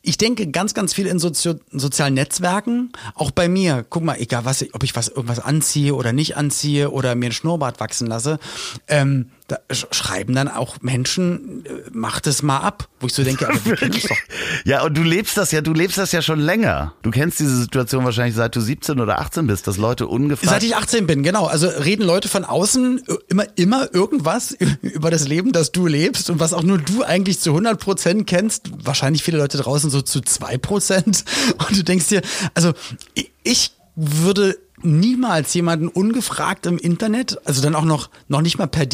Ich 0.00 0.16
denke 0.16 0.48
ganz, 0.48 0.72
ganz 0.72 0.94
viel 0.94 1.06
in 1.06 1.18
Sozi 1.18 1.54
sozialen 1.70 2.14
Netzwerken, 2.14 2.92
auch 3.14 3.30
bei 3.30 3.46
mir. 3.48 3.84
Guck 3.88 4.02
mal, 4.02 4.16
egal 4.18 4.46
was, 4.46 4.64
ob 4.72 4.82
ich 4.82 4.96
was 4.96 5.08
irgendwas 5.08 5.38
anziehe 5.38 5.94
oder 5.94 6.14
nicht 6.14 6.38
anziehe 6.38 6.90
oder 6.90 7.14
mir 7.14 7.26
ein 7.26 7.32
Schnurrbart 7.32 7.78
wachsen 7.78 8.06
lasse. 8.06 8.38
Ähm, 8.88 9.30
da 9.52 9.58
schreiben 9.90 10.34
dann 10.34 10.48
auch 10.48 10.80
Menschen, 10.80 11.66
äh, 11.66 11.90
macht 11.92 12.26
es 12.26 12.42
mal 12.42 12.58
ab, 12.58 12.88
wo 13.00 13.06
ich 13.06 13.12
so 13.12 13.22
denke, 13.22 13.46
aber 13.48 13.64
wir 13.64 13.76
doch. 13.76 14.16
Ja, 14.64 14.82
und 14.84 14.96
du 14.96 15.02
lebst 15.02 15.36
das 15.36 15.52
ja, 15.52 15.60
du 15.60 15.72
lebst 15.74 15.98
das 15.98 16.12
ja 16.12 16.22
schon 16.22 16.40
länger. 16.40 16.94
Du 17.02 17.10
kennst 17.10 17.38
diese 17.40 17.56
Situation 17.56 18.04
wahrscheinlich 18.04 18.34
seit 18.34 18.56
du 18.56 18.60
17 18.60 19.00
oder 19.00 19.20
18 19.20 19.46
bist, 19.46 19.66
dass 19.66 19.76
Leute 19.76 20.06
ungefähr. 20.06 20.48
Seit 20.48 20.62
ich 20.62 20.76
18 20.76 21.06
bin, 21.06 21.22
genau. 21.22 21.46
Also 21.46 21.68
reden 21.68 22.04
Leute 22.04 22.28
von 22.28 22.44
außen 22.44 23.02
immer, 23.28 23.44
immer 23.56 23.92
irgendwas 23.92 24.52
über 24.80 25.10
das 25.10 25.28
Leben, 25.28 25.52
das 25.52 25.72
du 25.72 25.86
lebst 25.86 26.30
und 26.30 26.40
was 26.40 26.54
auch 26.54 26.62
nur 26.62 26.78
du 26.78 27.02
eigentlich 27.02 27.40
zu 27.40 27.50
100 27.50 27.78
Prozent 27.78 28.26
kennst. 28.26 28.70
Wahrscheinlich 28.84 29.22
viele 29.22 29.38
Leute 29.38 29.58
draußen 29.58 29.90
so 29.90 30.00
zu 30.00 30.20
2 30.20 30.58
Prozent. 30.58 31.24
Und 31.68 31.76
du 31.76 31.84
denkst 31.84 32.08
dir, 32.08 32.22
also 32.54 32.72
ich 33.42 33.72
würde 33.94 34.56
niemals 34.82 35.54
jemanden 35.54 35.88
ungefragt 35.88 36.66
im 36.66 36.78
Internet, 36.78 37.38
also 37.46 37.62
dann 37.62 37.74
auch 37.74 37.84
noch, 37.84 38.10
noch 38.28 38.42
nicht 38.42 38.58
mal 38.58 38.66
per 38.66 38.86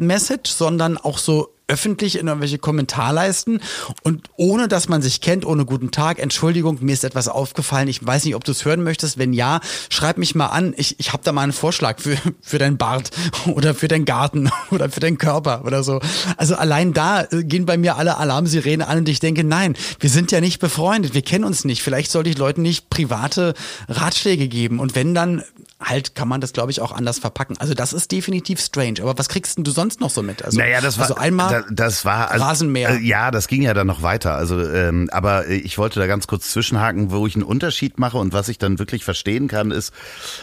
Direktmessage, 0.00 0.50
sondern 0.50 0.96
auch 0.96 1.18
so 1.18 1.54
öffentlich 1.68 2.18
in 2.18 2.26
irgendwelche 2.26 2.58
Kommentarleisten. 2.58 3.60
Und 4.02 4.28
ohne 4.36 4.66
dass 4.66 4.88
man 4.88 5.02
sich 5.02 5.20
kennt, 5.20 5.46
ohne 5.46 5.64
guten 5.64 5.92
Tag, 5.92 6.18
Entschuldigung, 6.18 6.78
mir 6.80 6.92
ist 6.92 7.04
etwas 7.04 7.28
aufgefallen, 7.28 7.86
ich 7.86 8.04
weiß 8.04 8.24
nicht, 8.24 8.34
ob 8.34 8.42
du 8.42 8.50
es 8.50 8.64
hören 8.64 8.82
möchtest, 8.82 9.18
wenn 9.18 9.32
ja, 9.32 9.60
schreib 9.88 10.18
mich 10.18 10.34
mal 10.34 10.46
an, 10.46 10.74
ich, 10.76 10.98
ich 10.98 11.12
habe 11.12 11.22
da 11.22 11.30
mal 11.30 11.42
einen 11.42 11.52
Vorschlag 11.52 12.00
für, 12.00 12.16
für 12.40 12.58
deinen 12.58 12.76
Bart 12.76 13.10
oder 13.46 13.72
für 13.76 13.86
deinen 13.86 14.04
Garten 14.04 14.50
oder 14.72 14.90
für 14.90 14.98
deinen 14.98 15.18
Körper 15.18 15.64
oder 15.64 15.84
so. 15.84 16.00
Also 16.36 16.56
allein 16.56 16.92
da 16.92 17.22
äh, 17.22 17.44
gehen 17.44 17.66
bei 17.66 17.76
mir 17.76 17.96
alle 17.96 18.16
Alarmsirenen 18.16 18.82
an 18.82 18.98
und 18.98 19.08
ich 19.08 19.20
denke, 19.20 19.44
nein, 19.44 19.76
wir 20.00 20.10
sind 20.10 20.32
ja 20.32 20.40
nicht 20.40 20.58
befreundet, 20.58 21.14
wir 21.14 21.22
kennen 21.22 21.44
uns 21.44 21.64
nicht, 21.64 21.82
vielleicht 21.82 22.10
sollte 22.10 22.30
ich 22.30 22.38
Leuten 22.38 22.62
nicht 22.62 22.90
private 22.90 23.54
Ratschläge 23.88 24.48
geben. 24.48 24.80
Und 24.80 24.96
wenn 24.96 25.14
dann 25.14 25.44
halt 25.80 26.14
kann 26.14 26.28
man 26.28 26.40
das, 26.40 26.52
glaube 26.52 26.70
ich, 26.70 26.80
auch 26.80 26.92
anders 26.92 27.18
verpacken. 27.18 27.56
Also 27.58 27.74
das 27.74 27.92
ist 27.92 28.12
definitiv 28.12 28.60
strange. 28.60 29.00
Aber 29.00 29.18
was 29.18 29.28
kriegst 29.28 29.56
denn 29.56 29.64
du 29.64 29.70
sonst 29.70 30.00
noch 30.00 30.10
so 30.10 30.22
mit? 30.22 30.44
Also, 30.44 30.58
naja, 30.58 30.80
das 30.80 30.98
war, 30.98 31.04
also 31.04 31.14
einmal 31.16 31.64
das 31.70 32.04
war 32.04 32.30
also, 32.30 32.44
Rasenmäher. 32.44 32.90
Äh, 32.90 32.98
ja, 33.00 33.30
das 33.30 33.48
ging 33.48 33.62
ja 33.62 33.72
dann 33.72 33.86
noch 33.86 34.02
weiter. 34.02 34.34
Also, 34.34 34.60
ähm, 34.60 35.08
aber 35.10 35.48
ich 35.48 35.78
wollte 35.78 35.98
da 35.98 36.06
ganz 36.06 36.26
kurz 36.26 36.50
zwischenhaken, 36.52 37.10
wo 37.10 37.26
ich 37.26 37.34
einen 37.34 37.44
Unterschied 37.44 37.98
mache 37.98 38.18
und 38.18 38.32
was 38.32 38.48
ich 38.48 38.58
dann 38.58 38.78
wirklich 38.78 39.04
verstehen 39.04 39.48
kann, 39.48 39.70
ist, 39.70 39.92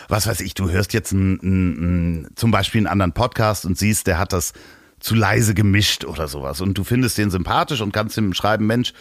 was 0.08 0.28
weiß 0.28 0.42
ich, 0.42 0.56
du 0.56 0.70
hörst 0.70 0.94
jetzt 0.94 1.12
ein, 1.12 1.40
ein, 1.44 2.22
ein, 2.24 2.28
zum 2.36 2.52
Beispiel 2.52 2.80
einen 2.80 2.88
anderen 2.88 3.14
Podcast 3.14 3.66
und 3.66 3.78
siehst, 3.78 4.08
der 4.08 4.18
hat 4.18 4.34
das 4.34 4.54
zu 5.00 5.14
leise 5.14 5.54
gemischt 5.54 6.06
oder 6.06 6.28
sowas 6.28 6.60
und 6.60 6.76
du 6.76 6.84
findest 6.84 7.20
den 7.20 7.30
sympathisch 7.30 7.82
und 7.82 7.92
kannst 7.92 8.18
ihm 8.18 8.34
schreiben, 8.34 8.66
Mensch, 8.66 8.94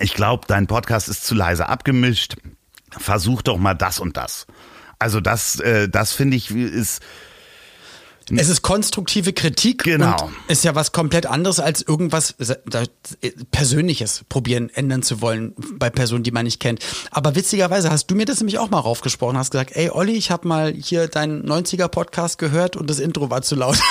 ich 0.00 0.14
glaube, 0.14 0.44
dein 0.48 0.66
Podcast 0.66 1.08
ist 1.08 1.24
zu 1.24 1.36
leise 1.36 1.68
abgemischt. 1.68 2.36
Versuch 2.90 3.42
doch 3.42 3.58
mal 3.58 3.74
das 3.74 4.00
und 4.00 4.16
das. 4.16 4.46
Also 4.98 5.20
das, 5.20 5.60
äh, 5.60 5.88
das 5.88 6.12
finde 6.12 6.36
ich 6.36 6.50
ist 6.50 7.02
Es 8.34 8.48
ist 8.48 8.62
konstruktive 8.62 9.34
Kritik 9.34 9.82
Genau. 9.84 10.30
ist 10.48 10.64
ja 10.64 10.74
was 10.74 10.92
komplett 10.92 11.26
anderes 11.26 11.60
als 11.60 11.82
irgendwas 11.82 12.34
da, 12.64 12.84
Persönliches 13.50 14.24
probieren, 14.30 14.70
ändern 14.72 15.02
zu 15.02 15.20
wollen 15.20 15.52
bei 15.78 15.90
Personen, 15.90 16.22
die 16.24 16.30
man 16.30 16.44
nicht 16.44 16.58
kennt. 16.58 16.82
Aber 17.10 17.34
witzigerweise 17.34 17.90
hast 17.90 18.06
du 18.06 18.14
mir 18.14 18.24
das 18.24 18.38
nämlich 18.40 18.58
auch 18.58 18.70
mal 18.70 18.78
raufgesprochen, 18.78 19.36
hast 19.36 19.50
gesagt, 19.50 19.72
ey 19.76 19.90
Olli, 19.90 20.12
ich 20.12 20.30
habe 20.30 20.48
mal 20.48 20.72
hier 20.72 21.06
deinen 21.08 21.44
90er-Podcast 21.46 22.38
gehört 22.38 22.76
und 22.76 22.88
das 22.88 22.98
Intro 22.98 23.28
war 23.28 23.42
zu 23.42 23.56
laut. 23.56 23.78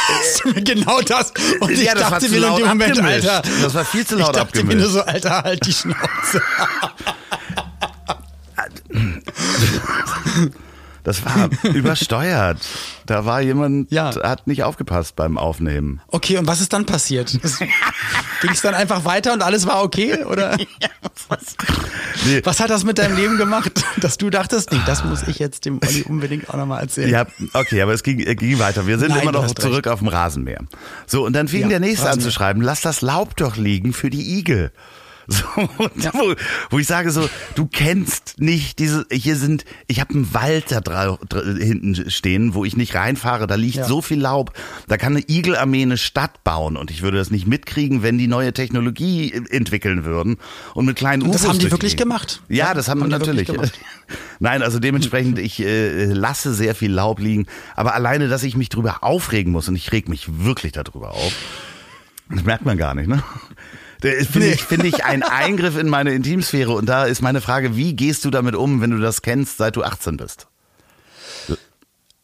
Genau 0.63 1.01
das. 1.01 1.31
Und 1.59 1.71
ich 1.71 1.83
Ja, 1.83 1.93
das 1.93 2.09
dachte 2.09 2.29
mir 2.29 2.37
in 2.37 2.55
dem 2.55 2.67
Moment, 2.67 2.97
abgemischt. 2.97 3.27
Alter. 3.27 3.41
Das 3.61 3.73
war 3.73 3.85
viel 3.85 4.05
zu 4.07 4.15
laut 4.15 4.29
ich 4.35 4.41
dachte 4.41 4.63
mir 4.63 4.75
nur 4.75 4.89
so, 4.89 5.01
Alter, 5.01 5.43
halt 5.43 5.65
die 5.65 5.73
Schnauze. 5.73 6.41
Das 11.03 11.25
war 11.25 11.49
übersteuert. 11.73 12.57
Da 13.05 13.25
war 13.25 13.41
jemand, 13.41 13.91
Ja. 13.91 14.13
hat 14.23 14.47
nicht 14.47 14.63
aufgepasst 14.63 15.15
beim 15.15 15.37
Aufnehmen. 15.37 16.01
Okay, 16.07 16.37
und 16.37 16.47
was 16.47 16.61
ist 16.61 16.71
dann 16.73 16.85
passiert? 16.85 17.37
Ging 18.41 18.51
es 18.51 18.61
dann 18.61 18.73
einfach 18.73 19.03
weiter 19.05 19.33
und 19.33 19.41
alles 19.43 19.67
war 19.67 19.83
okay? 19.83 20.23
Oder 20.23 20.57
Nee. 22.25 22.41
was 22.43 22.59
hat 22.59 22.69
das 22.69 22.83
mit 22.83 22.97
deinem 22.97 23.15
Leben 23.15 23.37
gemacht, 23.37 23.71
dass 23.97 24.17
du 24.17 24.29
dachtest, 24.29 24.71
nee, 24.71 24.79
das 24.85 25.03
muss 25.03 25.23
ich 25.23 25.39
jetzt 25.39 25.65
dem 25.65 25.79
Olli 25.85 26.03
unbedingt 26.03 26.49
auch 26.49 26.55
nochmal 26.55 26.81
erzählen? 26.81 27.09
Ja, 27.09 27.25
okay, 27.53 27.81
aber 27.81 27.93
es 27.93 28.03
ging, 28.03 28.19
äh, 28.19 28.35
ging 28.35 28.59
weiter. 28.59 28.87
Wir 28.87 28.97
sind 28.99 29.09
Nein, 29.09 29.21
immer 29.23 29.31
noch 29.31 29.53
zurück 29.53 29.87
auf 29.87 29.99
dem 29.99 30.07
Rasenmäher. 30.07 30.61
So, 31.05 31.25
und 31.25 31.33
dann 31.33 31.47
fing 31.47 31.63
Ja, 31.63 31.67
der 31.69 31.79
nächste 31.79 32.03
an 32.03 32.07
Rasenmäher. 32.09 32.29
zu 32.29 32.33
schreiben, 32.33 32.61
lass 32.61 32.81
das 32.81 33.01
Laub 33.01 33.35
doch 33.37 33.55
liegen 33.57 33.93
für 33.93 34.09
die 34.09 34.37
Igel. 34.39 34.71
So, 35.33 35.43
wo, 36.13 36.33
wo 36.69 36.79
ich 36.79 36.87
sage 36.87 37.11
so, 37.11 37.29
du 37.55 37.65
kennst 37.65 38.35
nicht 38.39 38.79
diese, 38.79 39.05
hier 39.11 39.35
sind, 39.35 39.63
ich 39.87 39.99
habe 39.99 40.13
einen 40.13 40.33
Wald 40.33 40.65
da 40.71 40.81
dra, 40.81 41.17
dra, 41.29 41.41
hinten 41.41 42.09
stehen, 42.11 42.53
wo 42.53 42.65
ich 42.65 42.75
nicht 42.75 42.93
reinfahre, 42.95 43.47
da 43.47 43.55
liegt 43.55 43.75
Ja. 43.75 43.85
so 43.85 44.01
viel 44.01 44.19
Laub, 44.19 44.53
da 44.87 44.97
kann 44.97 45.13
eine 45.15 45.23
Igelarmee 45.27 45.81
eine 45.83 45.97
Stadt 45.97 46.43
bauen 46.43 46.75
und 46.75 46.91
ich 46.91 47.01
würde 47.01 47.17
das 47.17 47.31
nicht 47.31 47.47
mitkriegen, 47.47 48.03
wenn 48.03 48.17
die 48.17 48.27
neue 48.27 48.53
Technologie 48.53 49.31
äh, 49.31 49.55
entwickeln 49.55 50.03
würden 50.03 50.37
und 50.73 50.85
mit 50.85 50.97
kleinen 50.97 51.23
Und 51.23 51.33
das 51.33 51.47
haben 51.47 51.59
die 51.59 51.71
wirklich 51.71 51.95
gemacht. 51.95 52.41
Ja, 52.49 52.73
das 52.73 52.89
haben, 52.89 53.01
haben 53.01 53.09
natürlich. 53.09 53.47
gemacht. 53.47 53.79
Nein, 54.39 54.61
also 54.61 54.79
dementsprechend, 54.79 55.39
ich 55.39 55.59
äh, 55.61 56.05
lasse 56.05 56.53
sehr 56.53 56.75
viel 56.75 56.91
Laub 56.91 57.19
liegen. 57.19 57.45
Aber 57.75 57.93
alleine, 57.93 58.27
dass 58.27 58.43
ich 58.43 58.57
mich 58.57 58.69
drüber 58.69 59.03
aufregen 59.03 59.51
muss, 59.51 59.69
und 59.69 59.75
ich 59.75 59.91
reg 59.91 60.09
mich 60.09 60.43
wirklich 60.43 60.73
darüber 60.73 61.11
auf, 61.11 61.33
das 62.29 62.43
merkt 62.43 62.65
man 62.65 62.77
gar 62.77 62.93
nicht, 62.93 63.07
ne? 63.07 63.23
Das 64.03 64.27
Finde 64.27 64.49
ich, 64.49 64.63
finde 64.63 64.87
ich 64.87 65.05
ein 65.05 65.23
Eingriff 65.23 65.77
in 65.77 65.87
meine 65.87 66.13
Intimsphäre. 66.13 66.73
Und 66.73 66.87
da 66.87 67.05
ist 67.05 67.21
meine 67.21 67.39
Frage, 67.39 67.77
wie 67.77 67.95
gehst 67.95 68.25
du 68.25 68.31
damit 68.31 68.53
um, 68.53 68.81
wenn 68.81 68.91
du 68.91 68.99
das 68.99 69.21
kennst, 69.21 69.57
seit 69.57 69.77
du 69.77 69.83
18 69.83 70.17
bist? 70.17 70.47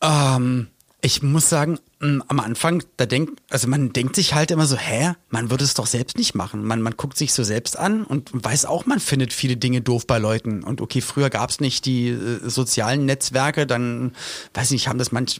Ähm, 0.01 0.67
ich 1.01 1.23
muss 1.23 1.47
sagen, 1.47 1.79
am 2.01 2.39
Anfang, 2.41 2.83
da 2.97 3.05
denkt, 3.05 3.41
also 3.49 3.69
man 3.69 3.93
denkt 3.93 4.17
sich 4.17 4.33
halt 4.33 4.51
immer 4.51 4.65
so, 4.65 4.75
hä, 4.75 5.13
man 5.29 5.49
würde 5.51 5.63
es 5.63 5.73
doch 5.73 5.87
selbst 5.87 6.17
nicht 6.17 6.35
machen. 6.35 6.65
Man, 6.65 6.81
man 6.81 6.97
guckt 6.97 7.17
sich 7.17 7.31
so 7.31 7.43
selbst 7.43 7.79
an 7.79 8.03
und 8.03 8.29
weiß 8.33 8.65
auch, 8.65 8.85
man 8.85 8.99
findet 8.99 9.31
viele 9.31 9.55
Dinge 9.55 9.79
doof 9.79 10.05
bei 10.05 10.17
Leuten. 10.17 10.63
Und 10.63 10.81
okay, 10.81 10.99
früher 10.99 11.29
gab 11.29 11.49
es 11.49 11.61
nicht 11.61 11.85
die 11.85 12.09
äh, 12.09 12.49
sozialen 12.49 13.05
Netzwerke, 13.05 13.65
dann, 13.65 14.11
weiß 14.53 14.65
ich 14.65 14.71
nicht, 14.71 14.87
haben 14.89 14.99
das 14.99 15.13
manch, 15.13 15.39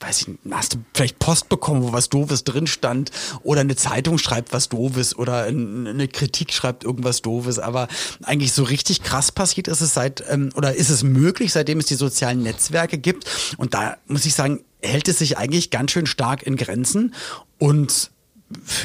weiß 0.00 0.22
ich 0.22 0.34
hast 0.50 0.74
du 0.74 0.78
vielleicht 0.94 1.18
Post 1.18 1.48
bekommen, 1.48 1.82
wo 1.82 1.92
was 1.92 2.08
Doofes 2.08 2.44
drin 2.44 2.66
stand? 2.66 3.10
Oder 3.42 3.62
eine 3.62 3.76
Zeitung 3.76 4.18
schreibt 4.18 4.52
was 4.52 4.68
Doofes? 4.68 5.16
Oder 5.16 5.44
ein- 5.44 5.86
eine 5.86 6.08
Kritik 6.08 6.52
schreibt 6.52 6.84
irgendwas 6.84 7.22
Doofes, 7.22 7.58
aber 7.58 7.88
eigentlich 8.22 8.52
so 8.52 8.62
richtig 8.62 9.02
krass 9.02 9.32
passiert 9.32 9.68
ist 9.68 9.80
es 9.80 9.94
seit, 9.94 10.22
ähm, 10.28 10.50
oder 10.54 10.74
ist 10.74 10.90
es 10.90 11.02
möglich, 11.02 11.52
seitdem 11.52 11.78
es 11.78 11.86
die 11.86 11.94
sozialen 11.94 12.42
Netzwerke 12.42 12.98
gibt. 12.98 13.24
Und 13.56 13.74
da 13.74 13.96
muss 14.06 14.26
ich 14.26 14.34
sagen, 14.34 14.60
hält 14.82 15.08
es 15.08 15.18
sich 15.18 15.38
eigentlich 15.38 15.70
ganz 15.70 15.90
schön 15.92 16.06
stark 16.06 16.42
in 16.42 16.56
Grenzen. 16.56 17.14
Und 17.58 18.10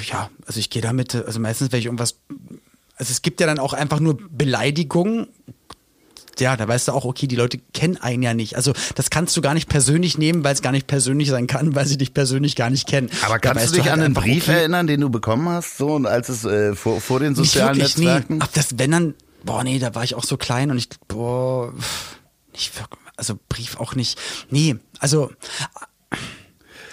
ja, 0.09 0.29
also 0.47 0.59
ich 0.59 0.69
gehe 0.69 0.81
damit, 0.81 1.13
also 1.13 1.39
meistens, 1.39 1.71
wenn 1.71 1.79
ich 1.79 1.85
irgendwas, 1.85 2.15
also 2.95 3.11
es 3.11 3.21
gibt 3.21 3.39
ja 3.41 3.47
dann 3.47 3.59
auch 3.59 3.73
einfach 3.73 3.99
nur 3.99 4.17
Beleidigungen, 4.31 5.27
ja, 6.39 6.55
da 6.57 6.67
weißt 6.67 6.87
du 6.87 6.91
auch, 6.93 7.05
okay, 7.05 7.27
die 7.27 7.35
Leute 7.35 7.59
kennen 7.73 7.97
einen 7.97 8.23
ja 8.23 8.33
nicht. 8.33 8.55
Also 8.55 8.73
das 8.95 9.09
kannst 9.09 9.35
du 9.37 9.41
gar 9.41 9.53
nicht 9.53 9.69
persönlich 9.69 10.17
nehmen, 10.17 10.43
weil 10.43 10.53
es 10.53 10.61
gar 10.61 10.71
nicht 10.71 10.87
persönlich 10.87 11.29
sein 11.29 11.47
kann, 11.47 11.75
weil 11.75 11.85
sie 11.85 11.97
dich 11.97 12.13
persönlich 12.13 12.55
gar 12.55 12.69
nicht 12.69 12.87
kennen. 12.87 13.09
Aber 13.23 13.33
Da 13.35 13.39
kannst 13.39 13.63
weißt 13.63 13.71
du 13.73 13.75
dich 13.77 13.83
halt 13.85 13.93
an 13.93 13.99
einen 13.99 14.15
einfach, 14.15 14.23
Brief 14.23 14.43
okay, 14.47 14.59
erinnern, 14.59 14.87
den 14.87 15.01
du 15.01 15.09
bekommen 15.09 15.47
hast, 15.49 15.77
so 15.77 15.87
und 15.95 16.05
als 16.05 16.29
es 16.29 16.45
äh, 16.45 16.75
vor, 16.75 17.01
vor 17.01 17.19
den 17.19 17.33
Nicht 17.33 17.51
sozialen 17.51 17.77
wirklich, 17.77 17.97
Netzwerken? 17.97 18.35
nee. 18.37 18.41
Ab 18.41 18.49
das, 18.53 18.77
wenn 18.79 18.91
dann, 18.91 19.13
boah, 19.43 19.63
nee, 19.63 19.79
da 19.79 19.93
war 19.95 20.03
ich 20.03 20.15
auch 20.15 20.23
so 20.23 20.37
klein 20.37 20.71
und 20.71 20.77
ich, 20.77 20.89
boah, 21.07 21.73
nicht 22.53 22.75
wirklich, 22.79 22.99
also 23.17 23.37
Brief 23.49 23.77
auch 23.79 23.93
nicht. 23.95 24.17
Nee, 24.49 24.77
also 24.99 25.31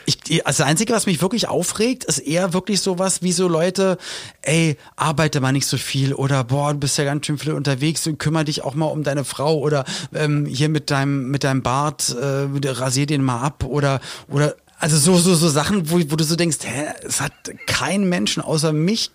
ich, 0.08 0.46
also 0.46 0.62
das 0.62 0.68
Einzige, 0.68 0.92
was 0.94 1.06
mich 1.06 1.20
wirklich 1.20 1.48
aufregt, 1.48 2.04
ist 2.04 2.18
eher 2.18 2.54
wirklich 2.54 2.80
sowas 2.80 3.22
wie 3.22 3.32
so 3.32 3.46
Leute, 3.46 3.98
ey, 4.40 4.76
arbeite 4.96 5.40
mal 5.40 5.52
nicht 5.52 5.66
so 5.66 5.76
viel 5.76 6.14
oder 6.14 6.44
boah, 6.44 6.72
du 6.72 6.78
bist 6.78 6.96
ja 6.96 7.04
ganz 7.04 7.26
schön 7.26 7.38
viel 7.38 7.52
unterwegs 7.52 8.06
und 8.06 8.18
kümmere 8.18 8.46
dich 8.46 8.64
auch 8.64 8.74
mal 8.74 8.86
um 8.86 9.02
deine 9.02 9.24
Frau 9.24 9.58
oder 9.58 9.84
ähm, 10.14 10.46
hier 10.46 10.70
mit 10.70 10.90
deinem, 10.90 11.30
mit 11.30 11.44
deinem 11.44 11.62
Bart, 11.62 12.16
äh, 12.18 12.48
rasier 12.70 13.06
den 13.06 13.22
mal 13.22 13.42
ab 13.42 13.64
oder, 13.64 14.00
oder 14.28 14.56
also 14.78 14.96
so, 14.96 15.18
so, 15.18 15.34
so 15.34 15.48
Sachen, 15.48 15.90
wo, 15.90 15.98
wo 16.08 16.16
du 16.16 16.24
so 16.24 16.36
denkst, 16.36 16.58
hä, 16.62 16.86
es 17.02 17.20
hat 17.20 17.32
kein 17.66 18.08
Menschen 18.08 18.42
außer 18.42 18.72
mich 18.72 19.10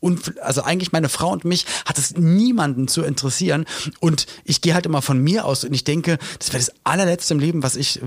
und 0.00 0.40
also 0.40 0.62
eigentlich 0.62 0.92
meine 0.92 1.08
Frau 1.08 1.30
und 1.30 1.44
mich 1.44 1.64
hat 1.86 1.98
es 1.98 2.16
niemanden 2.16 2.86
zu 2.86 3.02
interessieren 3.02 3.64
und 4.00 4.26
ich 4.44 4.60
gehe 4.60 4.74
halt 4.74 4.86
immer 4.86 5.00
von 5.00 5.18
mir 5.18 5.46
aus 5.46 5.64
und 5.64 5.72
ich 5.72 5.84
denke, 5.84 6.18
das 6.38 6.48
wäre 6.48 6.58
das 6.58 6.72
allerletzte 6.84 7.34
im 7.34 7.40
Leben, 7.40 7.62
was 7.62 7.76
ich 7.76 8.00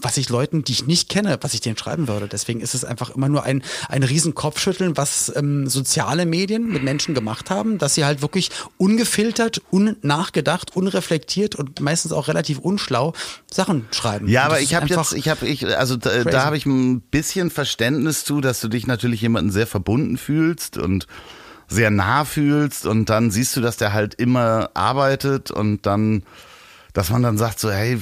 was 0.00 0.16
ich 0.16 0.28
Leuten, 0.28 0.64
die 0.64 0.72
ich 0.72 0.86
nicht 0.86 1.08
kenne, 1.08 1.38
was 1.40 1.54
ich 1.54 1.60
denen 1.60 1.76
schreiben 1.76 2.08
würde. 2.08 2.28
Deswegen 2.28 2.60
ist 2.60 2.74
es 2.74 2.84
einfach 2.84 3.10
immer 3.10 3.28
nur 3.28 3.42
ein 3.42 3.62
ein 3.88 4.04
riesen 4.04 4.34
Kopfschütteln, 4.34 4.96
was 4.96 5.32
ähm, 5.34 5.68
soziale 5.68 6.24
Medien 6.24 6.68
mit 6.72 6.84
Menschen 6.84 7.14
gemacht 7.14 7.50
haben, 7.50 7.78
dass 7.78 7.94
sie 7.94 8.04
halt 8.04 8.22
wirklich 8.22 8.50
ungefiltert, 8.78 9.60
unnachgedacht, 9.70 10.76
unreflektiert 10.76 11.56
und 11.56 11.80
meistens 11.80 12.12
auch 12.12 12.28
relativ 12.28 12.58
unschlau 12.58 13.12
Sachen 13.50 13.86
schreiben. 13.90 14.28
Ja, 14.28 14.44
aber 14.44 14.60
ich 14.60 14.74
habe 14.74 14.86
jetzt, 14.86 15.12
ich 15.12 15.28
habe, 15.28 15.46
ich, 15.46 15.76
also 15.76 15.96
da, 15.96 16.10
crazy. 16.10 16.30
da 16.30 16.44
habe 16.44 16.56
ich 16.56 16.66
ein 16.66 17.00
bisschen 17.00 17.50
Verständnis 17.50 18.24
zu, 18.24 18.40
dass 18.40 18.60
du 18.60 18.68
dich 18.68 18.86
natürlich 18.86 19.20
jemanden 19.20 19.50
sehr 19.50 19.66
verbunden 19.66 20.16
fühlst 20.16 20.78
und 20.78 21.06
sehr 21.68 21.90
nah 21.90 22.24
fühlst 22.24 22.86
und 22.86 23.10
dann 23.10 23.30
siehst 23.30 23.56
du, 23.56 23.60
dass 23.60 23.76
der 23.76 23.92
halt 23.92 24.14
immer 24.14 24.70
arbeitet 24.74 25.50
und 25.50 25.86
dann, 25.86 26.22
dass 26.92 27.10
man 27.10 27.22
dann 27.22 27.38
sagt 27.38 27.60
so, 27.60 27.70
hey, 27.70 27.98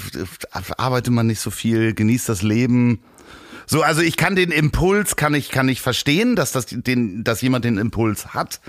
arbeite 0.76 1.10
mal 1.10 1.22
nicht 1.22 1.40
so 1.40 1.50
viel, 1.50 1.94
genieß 1.94 2.26
das 2.26 2.42
Leben. 2.42 3.00
So, 3.66 3.82
also 3.82 4.02
ich 4.02 4.16
kann 4.16 4.36
den 4.36 4.50
Impuls, 4.50 5.16
kann 5.16 5.34
ich, 5.34 5.50
kann 5.50 5.68
ich 5.68 5.80
verstehen, 5.80 6.36
dass 6.36 6.52
das, 6.52 6.66
den, 6.66 7.24
dass 7.24 7.40
jemand 7.40 7.64
den 7.64 7.78
Impuls 7.78 8.34
hat, 8.34 8.60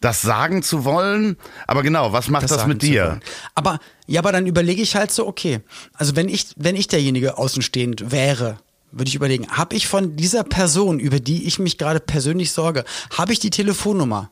das 0.00 0.22
sagen 0.22 0.62
zu 0.62 0.84
wollen. 0.84 1.36
Aber 1.66 1.82
genau, 1.82 2.12
was 2.12 2.28
macht 2.28 2.44
das, 2.44 2.50
sagen 2.50 2.68
mit 2.68 2.82
dir? 2.82 3.20
Aber 3.54 3.78
ja, 4.06 4.20
aber 4.20 4.32
dann 4.32 4.46
überlege 4.46 4.82
ich 4.82 4.96
halt 4.96 5.10
so, 5.10 5.26
okay, 5.26 5.60
also 5.94 6.16
wenn 6.16 6.28
ich 6.28 6.48
wenn 6.56 6.76
ich 6.76 6.88
derjenige 6.88 7.38
außenstehend 7.38 8.10
wäre, 8.10 8.58
würde 8.90 9.08
ich 9.08 9.14
überlegen, 9.14 9.48
habe 9.48 9.76
ich 9.76 9.86
von 9.86 10.16
dieser 10.16 10.44
Person, 10.44 10.98
über 10.98 11.20
die 11.20 11.46
ich 11.46 11.58
mich 11.58 11.78
gerade 11.78 12.00
persönlich 12.00 12.52
sorge, 12.52 12.84
habe 13.16 13.32
ich 13.32 13.38
die 13.38 13.50
Telefonnummer? 13.50 14.30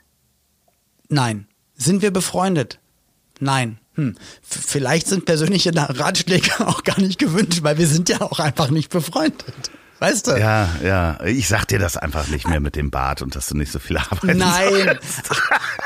Nein. 1.08 1.46
Sind 1.74 2.02
wir 2.02 2.10
befreundet? 2.10 2.80
Nein. 3.38 3.78
Hm. 3.94 4.16
Vielleicht 4.42 5.06
sind 5.06 5.24
persönliche 5.24 5.72
Ratschläge 5.74 6.50
auch 6.66 6.82
gar 6.84 7.00
nicht 7.00 7.18
gewünscht, 7.18 7.62
weil 7.62 7.78
wir 7.78 7.86
sind 7.86 8.08
ja 8.08 8.20
auch 8.20 8.38
einfach 8.38 8.70
nicht 8.70 8.90
befreundet. 8.90 9.70
Weißt 9.98 10.26
du? 10.26 10.32
Ja, 10.32 10.68
ja. 10.84 11.18
Ich 11.24 11.48
sag 11.48 11.66
dir 11.66 11.78
das 11.78 11.96
einfach 11.96 12.28
nicht 12.28 12.46
mehr 12.46 12.60
mit 12.60 12.76
dem 12.76 12.90
Bart 12.90 13.22
und 13.22 13.34
dass 13.34 13.46
du 13.46 13.56
nicht 13.56 13.72
so 13.72 13.78
viel 13.78 13.96
arbeiten 13.96 14.36
Nein. 14.36 14.98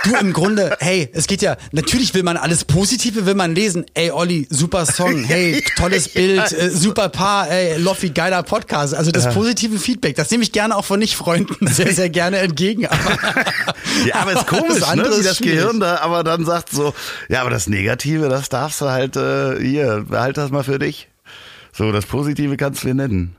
Du 0.05 0.17
im 0.17 0.33
Grunde, 0.33 0.77
hey, 0.81 1.11
es 1.13 1.27
geht 1.27 1.43
ja, 1.43 1.57
natürlich 1.73 2.15
will 2.15 2.23
man 2.23 2.39
alles 2.39 2.65
Positive, 2.65 3.27
will 3.27 3.35
man 3.35 3.55
lesen. 3.55 3.85
Ey, 3.95 4.11
Olli, 4.11 4.47
super 4.51 4.87
Song. 4.87 5.25
Hey, 5.31 5.63
tolles 5.77 6.09
Bild, 6.09 6.53
äh, 6.53 6.71
super 6.71 7.09
Paar, 7.11 7.51
ey, 7.51 7.77
Loffi, 7.77 8.11
geiler 8.11 8.43
Podcast. 8.43 8.95
Also 8.95 9.13
das 9.13 9.33
positive 9.33 9.79
Feedback, 9.79 10.17
das 10.17 10.31
nehme 10.31 10.43
ich 10.43 10.53
gerne 10.53 10.75
auch 10.75 10.85
von 10.85 10.99
Nicht-Freunden 10.99 11.67
sehr, 11.73 11.93
sehr 11.93 12.09
gerne 12.09 12.39
entgegen. 12.39 12.87
Aber, 12.87 13.19
Ja, 14.07 14.17
aber 14.17 14.33
ist 14.33 14.47
komisch, 14.47 14.81
Das 14.81 14.95
ne? 14.97 15.05
wie 15.05 15.23
das 15.23 15.37
schwierig. 15.37 15.59
Gehirn 15.61 15.81
da 15.81 15.99
aber 16.01 16.25
dann 16.25 16.45
sagt 16.47 16.71
so, 16.71 16.95
ja, 17.29 17.43
aber 17.43 17.51
das 17.51 17.67
Negative, 17.69 18.29
das 18.29 18.49
darfst 18.49 18.81
du 18.81 18.87
halt, 18.87 19.17
äh, 19.17 19.61
hier, 19.61 20.07
behalt 20.09 20.37
das 20.37 20.51
mal 20.51 20.65
für 20.65 20.79
dich. 20.79 21.09
So, 21.73 21.93
das 21.93 22.07
Positive 22.07 22.57
kannst 22.57 22.83
du 22.83 22.89
dir 22.89 22.95
nennen. 22.95 23.37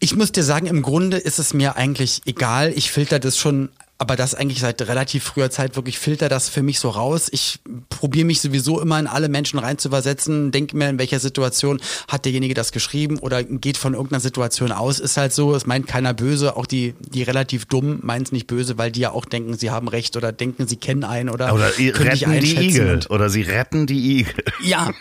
Ich 0.00 0.14
muss 0.14 0.32
dir 0.32 0.44
sagen, 0.44 0.66
im 0.66 0.82
Grunde 0.82 1.16
ist 1.16 1.38
es 1.38 1.54
mir 1.54 1.76
eigentlich 1.76 2.22
egal. 2.24 2.72
Ich 2.74 2.90
filter 2.92 3.18
das 3.18 3.36
schon 3.36 3.70
aber 3.98 4.14
das 4.14 4.36
eigentlich 4.36 4.60
seit 4.60 4.80
relativ 4.82 5.24
früher 5.24 5.50
Zeit 5.50 5.74
wirklich 5.74 5.98
filter 5.98 6.28
das 6.28 6.48
für 6.48 6.62
mich 6.62 6.78
so 6.78 6.88
raus. 6.88 7.28
Ich 7.32 7.58
probiere 7.88 8.24
mich 8.24 8.40
sowieso 8.40 8.80
immer 8.80 8.98
in 9.00 9.08
alle 9.08 9.28
Menschen 9.28 9.58
reinzuversetzen, 9.58 10.52
denke 10.52 10.76
mir, 10.76 10.88
in 10.88 11.00
welcher 11.00 11.18
Situation 11.18 11.80
hat 12.06 12.24
derjenige 12.24 12.54
das 12.54 12.70
geschrieben 12.70 13.18
oder 13.18 13.42
geht 13.42 13.76
von 13.76 13.94
irgendeiner 13.94 14.20
Situation 14.20 14.70
aus. 14.70 15.00
Ist 15.00 15.16
halt 15.16 15.32
so, 15.32 15.52
es 15.52 15.66
meint 15.66 15.88
keiner 15.88 16.14
böse, 16.14 16.56
auch 16.56 16.66
die, 16.66 16.94
die 17.00 17.24
relativ 17.24 17.66
dumm 17.66 17.98
meinen 18.02 18.22
es 18.22 18.30
nicht 18.30 18.46
böse, 18.46 18.78
weil 18.78 18.92
die 18.92 19.00
ja 19.00 19.10
auch 19.10 19.24
denken, 19.24 19.58
sie 19.58 19.70
haben 19.70 19.88
recht 19.88 20.16
oder 20.16 20.30
denken, 20.30 20.68
sie 20.68 20.76
kennen 20.76 21.02
einen 21.02 21.28
oder, 21.28 21.52
oder 21.52 21.70
können 21.70 22.08
retten 22.08 22.40
die 22.40 22.56
Igel 22.56 23.00
oder 23.08 23.30
sie 23.30 23.42
retten 23.42 23.86
die 23.86 24.20
Igel. 24.20 24.34
Ja. 24.62 24.92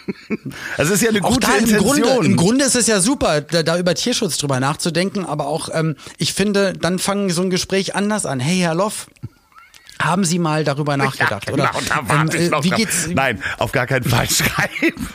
Das 0.78 0.90
ist 0.90 1.02
ja 1.02 1.10
eine 1.10 1.22
gute 1.22 1.48
auch 1.48 1.52
da 1.52 1.58
Intention. 1.58 1.98
Im 1.98 2.04
Grunde, 2.04 2.26
Im 2.26 2.36
Grunde 2.36 2.66
ist 2.66 2.76
es 2.76 2.88
ja 2.88 3.00
super, 3.00 3.42
da, 3.42 3.64
da 3.64 3.78
über 3.78 3.96
Tierschutz 3.96 4.38
drüber 4.38 4.60
nachzudenken, 4.60 5.26
aber 5.26 5.48
auch, 5.48 5.70
ähm, 5.74 5.96
ich 6.18 6.34
finde, 6.34 6.74
dann 6.74 7.00
fangen 7.00 7.30
so 7.30 7.42
ein 7.42 7.50
Gespräch 7.50 7.96
anders 7.96 8.26
an. 8.26 8.40
Hey, 8.40 8.60
Herr 8.60 8.76
Loff, 8.88 9.08
haben 10.00 10.24
Sie 10.24 10.40
mal 10.40 10.64
darüber 10.64 10.96
nachgedacht? 10.96 11.50
Ja, 11.50 11.52
genau, 11.52 11.70
oder, 11.70 11.82
da 11.90 12.08
warte 12.08 12.38
ähm, 12.38 12.44
ich 12.44 12.50
noch 12.52 12.64
wie 12.64 12.70
geht's? 12.70 13.08
Nein, 13.08 13.44
auf 13.58 13.74
gar 13.74 13.86
keinen 13.86 14.06
Fall. 14.06 14.30
Schreiben. 14.30 15.10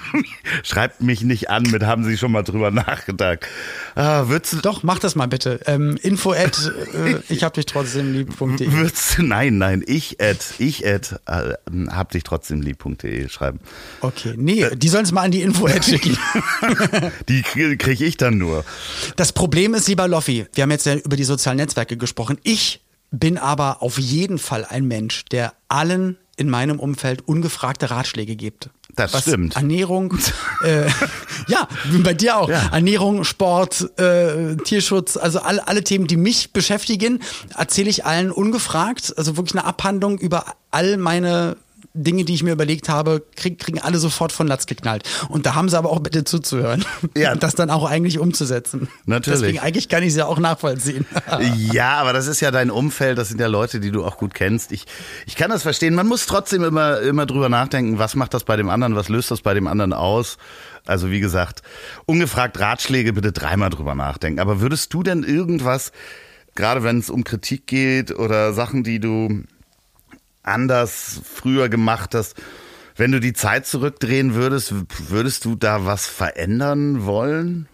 Schreibt 0.62 1.00
mich 1.00 1.22
nicht 1.22 1.48
an 1.48 1.62
mit, 1.62 1.84
haben 1.84 2.04
Sie 2.04 2.18
schon 2.18 2.32
mal 2.32 2.42
drüber 2.42 2.70
nachgedacht. 2.70 3.46
Ah, 3.94 4.24
würdest 4.26 4.52
du, 4.52 4.56
Doch, 4.58 4.82
mach 4.82 4.98
das 4.98 5.14
mal 5.14 5.28
bitte. 5.28 5.60
Ähm, 5.64 5.96
info 6.02 6.32
at, 6.32 6.70
äh, 6.92 7.20
ich 7.32 7.44
hab 7.44 7.54
dich 7.54 7.64
trotzdem 7.64 8.12
lieb.de. 8.12 8.72
würdest 8.72 9.16
du, 9.16 9.22
nein, 9.22 9.56
nein, 9.56 9.82
ich 9.86 10.20
at, 10.20 10.54
ich 10.58 10.86
at, 10.86 11.18
äh, 11.24 11.54
hab 11.90 12.10
dich 12.10 12.24
trotzdem 12.24 12.60
lieb.de 12.60 13.30
schreiben. 13.30 13.60
Okay, 14.02 14.34
nee, 14.36 14.66
die 14.74 14.88
sollen 14.88 15.04
es 15.06 15.12
mal 15.12 15.22
an 15.22 15.30
die 15.30 15.40
info 15.40 15.66
at 15.66 15.82
schicken. 15.86 16.18
Die 17.30 17.40
kriege 17.40 18.04
ich 18.04 18.18
dann 18.18 18.36
nur. 18.36 18.64
Das 19.16 19.32
Problem 19.32 19.72
ist, 19.72 19.88
lieber 19.88 20.06
Loffi, 20.06 20.46
wir 20.52 20.62
haben 20.62 20.70
jetzt 20.70 20.84
ja 20.84 20.96
über 20.96 21.16
die 21.16 21.24
sozialen 21.24 21.56
Netzwerke 21.56 21.96
gesprochen. 21.96 22.38
Ich 22.42 22.81
bin 23.12 23.38
aber 23.38 23.82
auf 23.82 23.98
jeden 23.98 24.38
Fall 24.38 24.64
ein 24.64 24.86
Mensch, 24.86 25.24
der 25.26 25.52
allen 25.68 26.16
in 26.36 26.50
meinem 26.50 26.80
Umfeld 26.80 27.28
ungefragte 27.28 27.90
Ratschläge 27.90 28.34
gibt. 28.34 28.70
Das 28.94 29.12
Was 29.12 29.22
stimmt. 29.22 29.56
Ernährung, 29.56 30.14
äh, 30.64 30.86
ja, 31.46 31.68
bei 32.02 32.14
dir 32.14 32.36
auch. 32.36 32.48
Ja. 32.48 32.68
Ernährung, 32.72 33.24
Sport, 33.24 33.98
äh, 33.98 34.56
Tierschutz, 34.56 35.16
also 35.16 35.40
alle, 35.40 35.66
alle 35.68 35.84
Themen, 35.84 36.06
die 36.06 36.16
mich 36.16 36.52
beschäftigen, 36.52 37.20
erzähle 37.56 37.90
ich 37.90 38.04
allen 38.04 38.30
ungefragt. 38.30 39.14
Also 39.16 39.36
wirklich 39.36 39.54
eine 39.54 39.64
Abhandlung 39.66 40.18
über 40.18 40.44
all 40.70 40.96
meine 40.96 41.56
Dinge, 41.94 42.24
die 42.24 42.34
ich 42.34 42.42
mir 42.42 42.52
überlegt 42.52 42.88
habe, 42.88 43.22
krieg, 43.36 43.58
kriegen 43.58 43.78
alle 43.78 43.98
sofort 43.98 44.32
von 44.32 44.46
Latz 44.46 44.66
geknallt. 44.66 45.02
Und 45.28 45.44
da 45.44 45.54
haben 45.54 45.68
sie 45.68 45.76
aber 45.76 45.90
auch 45.90 46.00
bitte 46.00 46.24
zuzuhören. 46.24 46.84
Ja. 47.14 47.32
Und 47.32 47.42
das 47.42 47.54
dann 47.54 47.68
auch 47.68 47.84
eigentlich 47.84 48.18
umzusetzen. 48.18 48.88
Natürlich. 49.04 49.40
Deswegen 49.40 49.58
eigentlich 49.58 49.88
kann 49.88 50.02
ich 50.02 50.10
es 50.10 50.16
ja 50.16 50.26
auch 50.26 50.38
nachvollziehen. 50.38 51.06
Ja, 51.72 51.94
aber 51.98 52.12
das 52.12 52.26
ist 52.26 52.40
ja 52.40 52.50
dein 52.50 52.70
Umfeld, 52.70 53.18
das 53.18 53.28
sind 53.28 53.40
ja 53.40 53.46
Leute, 53.46 53.80
die 53.80 53.90
du 53.90 54.04
auch 54.04 54.16
gut 54.16 54.34
kennst. 54.34 54.72
Ich, 54.72 54.86
ich 55.26 55.36
kann 55.36 55.50
das 55.50 55.62
verstehen. 55.62 55.94
Man 55.94 56.06
muss 56.06 56.26
trotzdem 56.26 56.64
immer, 56.64 57.00
immer 57.00 57.26
drüber 57.26 57.48
nachdenken, 57.48 57.98
was 57.98 58.14
macht 58.14 58.34
das 58.34 58.44
bei 58.44 58.56
dem 58.56 58.68
anderen, 58.70 58.94
was 58.96 59.08
löst 59.08 59.30
das 59.30 59.42
bei 59.42 59.54
dem 59.54 59.66
anderen 59.66 59.92
aus. 59.92 60.38
Also 60.86 61.10
wie 61.10 61.20
gesagt, 61.20 61.62
ungefragt 62.06 62.58
Ratschläge 62.58 63.12
bitte 63.12 63.32
dreimal 63.32 63.70
drüber 63.70 63.94
nachdenken. 63.94 64.40
Aber 64.40 64.60
würdest 64.60 64.92
du 64.94 65.02
denn 65.02 65.22
irgendwas, 65.22 65.92
gerade 66.54 66.82
wenn 66.82 66.98
es 66.98 67.10
um 67.10 67.24
Kritik 67.24 67.66
geht 67.66 68.10
oder 68.12 68.52
Sachen, 68.52 68.82
die 68.84 69.00
du 69.00 69.44
anders 70.42 71.20
früher 71.24 71.68
gemacht 71.68 72.14
hast, 72.14 72.34
wenn 72.96 73.12
du 73.12 73.20
die 73.20 73.32
Zeit 73.32 73.66
zurückdrehen 73.66 74.34
würdest, 74.34 74.74
würdest 75.08 75.44
du 75.44 75.56
da 75.56 75.86
was 75.86 76.06
verändern 76.06 77.06
wollen? 77.06 77.68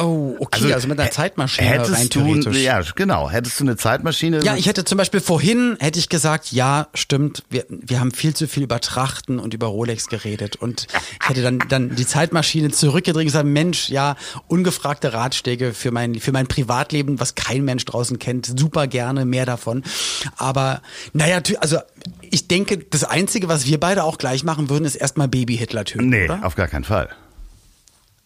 Oh, 0.00 0.36
okay, 0.38 0.72
also, 0.72 0.86
mit 0.86 1.00
einer 1.00 1.10
Zeitmaschine 1.10 1.70
rein 1.70 1.80
hättest 1.80 2.14
du, 2.14 2.20
theoretisch. 2.20 2.62
ja, 2.62 2.80
genau. 2.94 3.28
Hättest 3.30 3.58
du 3.58 3.64
eine 3.64 3.76
Zeitmaschine? 3.76 4.44
Ja, 4.44 4.54
ich 4.54 4.66
hätte 4.66 4.84
zum 4.84 4.96
Beispiel 4.96 5.20
vorhin, 5.20 5.76
hätte 5.80 5.98
ich 5.98 6.08
gesagt, 6.08 6.52
ja, 6.52 6.86
stimmt, 6.94 7.42
wir, 7.50 7.66
wir 7.68 7.98
haben 7.98 8.12
viel 8.12 8.32
zu 8.32 8.46
viel 8.46 8.62
über 8.62 8.80
Trachten 8.80 9.40
und 9.40 9.54
über 9.54 9.66
Rolex 9.66 10.06
geredet. 10.06 10.54
Und 10.54 10.86
ich 11.20 11.28
hätte 11.28 11.42
dann, 11.42 11.58
dann 11.68 11.96
die 11.96 12.06
Zeitmaschine 12.06 12.70
zurückgedreht 12.70 13.22
und 13.22 13.26
gesagt, 13.26 13.46
Mensch, 13.46 13.88
ja, 13.88 14.14
ungefragte 14.46 15.12
Ratschläge 15.14 15.74
für 15.74 15.90
mein, 15.90 16.14
für 16.20 16.30
mein 16.30 16.46
Privatleben, 16.46 17.18
was 17.18 17.34
kein 17.34 17.64
Mensch 17.64 17.84
draußen 17.84 18.20
kennt, 18.20 18.46
super 18.56 18.86
gerne, 18.86 19.24
mehr 19.24 19.46
davon. 19.46 19.82
Aber, 20.36 20.80
naja, 21.12 21.40
also 21.58 21.78
ich 22.20 22.46
denke, 22.46 22.78
das 22.78 23.02
Einzige, 23.02 23.48
was 23.48 23.66
wir 23.66 23.80
beide 23.80 24.04
auch 24.04 24.18
gleich 24.18 24.44
machen 24.44 24.70
würden, 24.70 24.84
ist 24.84 24.94
erstmal 24.94 25.26
Baby-Hitler 25.26 25.84
töten, 25.84 26.08
nee, 26.08 26.26
oder? 26.26 26.44
auf 26.44 26.54
gar 26.54 26.68
keinen 26.68 26.84
Fall. 26.84 27.08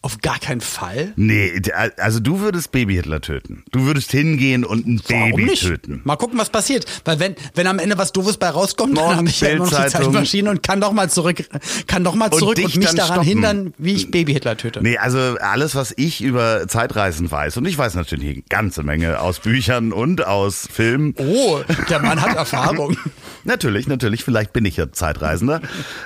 Auf 0.05 0.19
gar 0.19 0.37
keinen 0.37 0.59
Fall. 0.59 1.13
Nee, 1.15 1.61
also 1.95 2.19
du 2.19 2.41
würdest 2.41 2.73
Baby-Hitler 2.73 3.21
töten. 3.21 3.63
Du 3.71 3.85
würdest 3.85 4.11
hingehen 4.11 4.65
und 4.65 4.85
ein 4.85 5.01
Warum 5.07 5.31
Baby 5.31 5.43
nicht? 5.45 5.63
töten. 5.63 6.01
Mal 6.03 6.17
gucken, 6.17 6.37
was 6.37 6.49
passiert. 6.49 6.85
Weil 7.05 7.19
wenn, 7.21 7.35
wenn 7.55 7.67
am 7.67 7.79
Ende 7.79 7.97
was 7.97 8.11
Doofes 8.11 8.35
bei 8.35 8.49
rauskommt, 8.49 8.97
dann 8.97 9.03
Morgen 9.05 9.15
habe 9.19 9.29
ich 9.29 9.39
ja 9.39 9.47
immer 9.47 9.63
noch 9.63 9.69
die. 9.85 9.87
Zeitmaschine 9.89 10.49
und 10.49 10.61
kann 10.61 10.81
doch 10.81 10.91
mal 10.91 11.09
zurück, 11.09 11.45
kann 11.87 12.03
doch 12.03 12.15
mal 12.15 12.27
Und 12.27 12.37
zurück 12.37 12.55
dich 12.55 12.65
und, 12.65 12.75
mich 12.77 12.87
dann 12.87 12.97
daran 12.97 13.13
stoppen. 13.13 13.27
hindern, 13.29 13.73
wie 13.77 13.93
ich 13.93 14.11
Baby-Hitler 14.11 14.57
töte. 14.57 14.83
Nee, 14.83 14.97
also 14.97 15.37
alles, 15.39 15.73
was 15.73 15.93
ich 15.95 16.21
über 16.21 16.67
Zeitreisen 16.67 17.31
weiß, 17.31 17.55
und 17.55 17.65
ich 17.65 17.77
weiß 17.77 17.95
natürlich 17.95 18.29
eine 18.29 18.43
ganze 18.49 18.83
Menge 18.83 19.21
aus 19.21 19.39
Büchern 19.39 19.93
und 19.93 20.25
aus 20.25 20.67
Filmen. 20.69 21.15
Oh, 21.17 21.61
der 21.89 22.01
Mann 22.01 22.21
hat 22.21 22.35
Erfahrung. 22.35 22.97
Natürlich, 23.45 23.87
natürlich, 23.87 24.23
vielleicht 24.23 24.51
bin 24.53 24.63
ich 24.65 24.77
ja 24.77 24.91
Zeitreisender. 24.91 25.61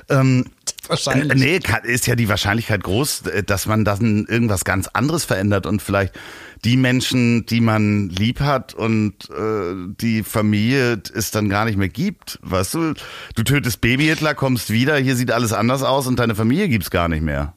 ähm, 0.10 0.46
Wahrscheinlich. 0.90 1.38
Nee, 1.40 1.60
kann, 1.60 1.84
ist 1.84 2.08
ja 2.08 2.16
die 2.16 2.30
Wahrscheinlichkeit 2.30 2.84
groß, 2.84 3.28
äh, 3.28 3.44
dass 3.44 3.66
man 3.66 3.86
dann 3.86 4.26
irgendwas 4.26 4.66
ganz 4.66 4.88
anderes 4.88 5.26
verändert 5.26 5.66
und 5.66 5.82
vielleicht 5.82 6.14
die 6.64 6.78
Menschen, 6.78 7.46
die 7.46 7.62
man 7.62 8.10
lieb 8.10 8.40
hat 8.40 8.74
und 8.74 9.30
äh, 9.30 9.94
die 10.02 10.24
Familie 10.24 11.02
es 11.14 11.32
dann 11.32 11.50
gar 11.50 11.66
nicht 11.66 11.78
mehr 11.78 11.90
gibt. 11.90 12.40
Weißt 12.42 12.74
du, 12.74 12.94
du 13.36 13.44
tötest 13.44 13.82
Baby-Hitler, 13.82 14.34
kommst 14.34 14.72
wieder, 14.72 14.98
hier 14.98 15.16
sieht 15.16 15.32
alles 15.32 15.54
anders 15.54 15.84
aus 15.84 16.08
und 16.08 16.20
deine 16.20 16.36
Familie 16.36 16.68
gibt's 16.70 16.90
gar 16.90 17.08
nicht 17.08 17.22
mehr. 17.22 17.54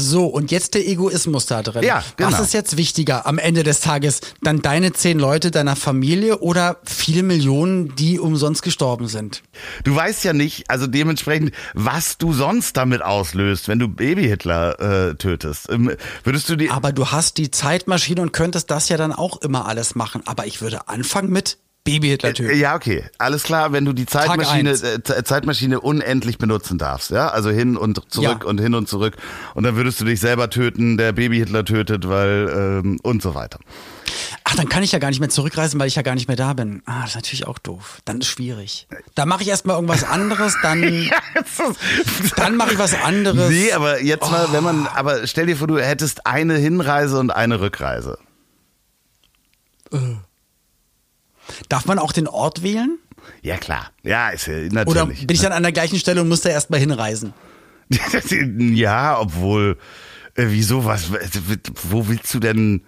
So, 0.00 0.26
und 0.26 0.50
jetzt 0.50 0.74
der 0.74 0.86
Egoismus 0.86 1.46
da 1.46 1.62
drin. 1.62 1.82
Ja, 1.82 2.02
genau. 2.16 2.32
Was 2.32 2.40
ist 2.40 2.52
jetzt 2.52 2.76
wichtiger 2.76 3.26
am 3.26 3.38
Ende 3.38 3.62
des 3.62 3.80
Tages? 3.80 4.20
Dann 4.42 4.62
deine 4.62 4.92
zehn 4.92 5.18
Leute 5.18 5.50
deiner 5.50 5.76
Familie 5.76 6.38
oder 6.38 6.78
viele 6.84 7.22
Millionen, 7.22 7.94
die 7.96 8.18
umsonst 8.18 8.62
gestorben 8.62 9.06
sind? 9.06 9.42
Du 9.84 9.94
weißt 9.94 10.24
ja 10.24 10.32
nicht, 10.32 10.70
also 10.70 10.86
dementsprechend, 10.86 11.52
was 11.74 12.18
du 12.18 12.32
sonst 12.32 12.76
damit 12.76 13.02
auslöst, 13.02 13.68
wenn 13.68 13.78
du 13.78 13.88
Baby-Hitler 13.88 15.10
äh, 15.10 15.14
tötest. 15.14 15.68
Ähm, 15.70 15.94
würdest 16.24 16.48
du 16.48 16.56
die 16.56 16.70
Aber 16.70 16.92
du 16.92 17.08
hast 17.08 17.38
die 17.38 17.50
Zeitmaschine 17.50 18.22
und 18.22 18.32
könntest 18.32 18.70
das 18.70 18.88
ja 18.88 18.96
dann 18.96 19.12
auch 19.12 19.40
immer 19.42 19.66
alles 19.66 19.94
machen. 19.94 20.22
Aber 20.26 20.46
ich 20.46 20.62
würde 20.62 20.88
anfangen 20.88 21.30
mit 21.30 21.58
Baby-Hitler 21.84 22.34
töten. 22.34 22.58
Ja, 22.58 22.74
okay. 22.76 23.04
Alles 23.18 23.42
klar, 23.42 23.72
wenn 23.72 23.84
du 23.86 23.92
die 23.94 24.04
Zeitmaschine, 24.06 24.70
äh, 24.72 25.02
Ze- 25.02 25.24
Zeitmaschine 25.24 25.80
unendlich 25.80 26.36
benutzen 26.38 26.76
darfst, 26.78 27.10
ja? 27.10 27.28
Also 27.28 27.50
hin 27.50 27.76
und 27.78 28.12
zurück 28.12 28.40
Ja. 28.42 28.46
und 28.48 28.60
hin 28.60 28.74
und 28.74 28.86
zurück. 28.88 29.16
Und 29.54 29.62
dann 29.64 29.76
würdest 29.76 29.98
du 30.00 30.04
dich 30.04 30.20
selber 30.20 30.50
töten, 30.50 30.98
der 30.98 31.12
Baby-Hitler 31.12 31.64
tötet, 31.64 32.06
weil, 32.08 32.82
ähm, 32.84 33.00
und 33.02 33.22
so 33.22 33.34
weiter. 33.34 33.58
Ach, 34.44 34.56
dann 34.56 34.68
kann 34.68 34.82
ich 34.82 34.92
ja 34.92 34.98
gar 34.98 35.08
nicht 35.08 35.20
mehr 35.20 35.28
zurückreisen, 35.30 35.78
weil 35.80 35.86
ich 35.88 35.94
ja 35.94 36.02
gar 36.02 36.14
nicht 36.16 36.26
mehr 36.28 36.36
da 36.36 36.52
bin. 36.52 36.82
Ah, 36.84 37.00
das 37.02 37.10
ist 37.10 37.14
natürlich 37.16 37.46
auch 37.46 37.58
doof. 37.58 38.00
Dann 38.04 38.18
ist 38.20 38.26
schwierig. 38.26 38.86
Da 39.14 39.24
mache 39.24 39.42
ich 39.42 39.48
erstmal 39.48 39.76
irgendwas 39.76 40.04
anderes, 40.04 40.56
dann, 40.62 40.82
dann 42.36 42.56
mache 42.56 42.72
ich 42.72 42.78
was 42.78 42.94
anderes. 42.94 43.48
Nee, 43.48 43.72
aber 43.72 44.02
jetzt 44.02 44.28
mal, 44.30 44.48
wenn 44.52 44.58
Oh. 44.60 44.62
man, 44.62 44.86
aber 44.88 45.26
stell 45.26 45.46
dir 45.46 45.56
vor, 45.56 45.66
du 45.68 45.78
hättest 45.78 46.26
eine 46.26 46.56
Hinreise 46.56 47.18
und 47.18 47.30
eine 47.30 47.60
Rückreise. 47.60 48.18
Darf 51.68 51.86
man 51.86 51.98
auch 51.98 52.12
den 52.12 52.26
Ort 52.26 52.62
wählen? 52.62 52.98
Ja, 53.42 53.56
klar. 53.56 53.90
Ja, 54.02 54.30
ist 54.30 54.46
ja 54.46 54.54
Oder 54.54 54.70
natürlich. 54.70 55.26
bin 55.26 55.34
ich 55.34 55.42
dann 55.42 55.52
an 55.52 55.62
der 55.62 55.72
gleichen 55.72 55.98
Stelle 55.98 56.22
und 56.22 56.28
muss 56.28 56.40
da 56.40 56.50
erstmal 56.50 56.80
hinreisen? 56.80 57.34
ja, 58.74 59.18
obwohl, 59.18 59.76
äh, 60.36 60.46
wieso, 60.48 60.84
was, 60.84 61.10
wo 61.90 62.08
willst 62.08 62.32
du 62.32 62.38
denn, 62.38 62.82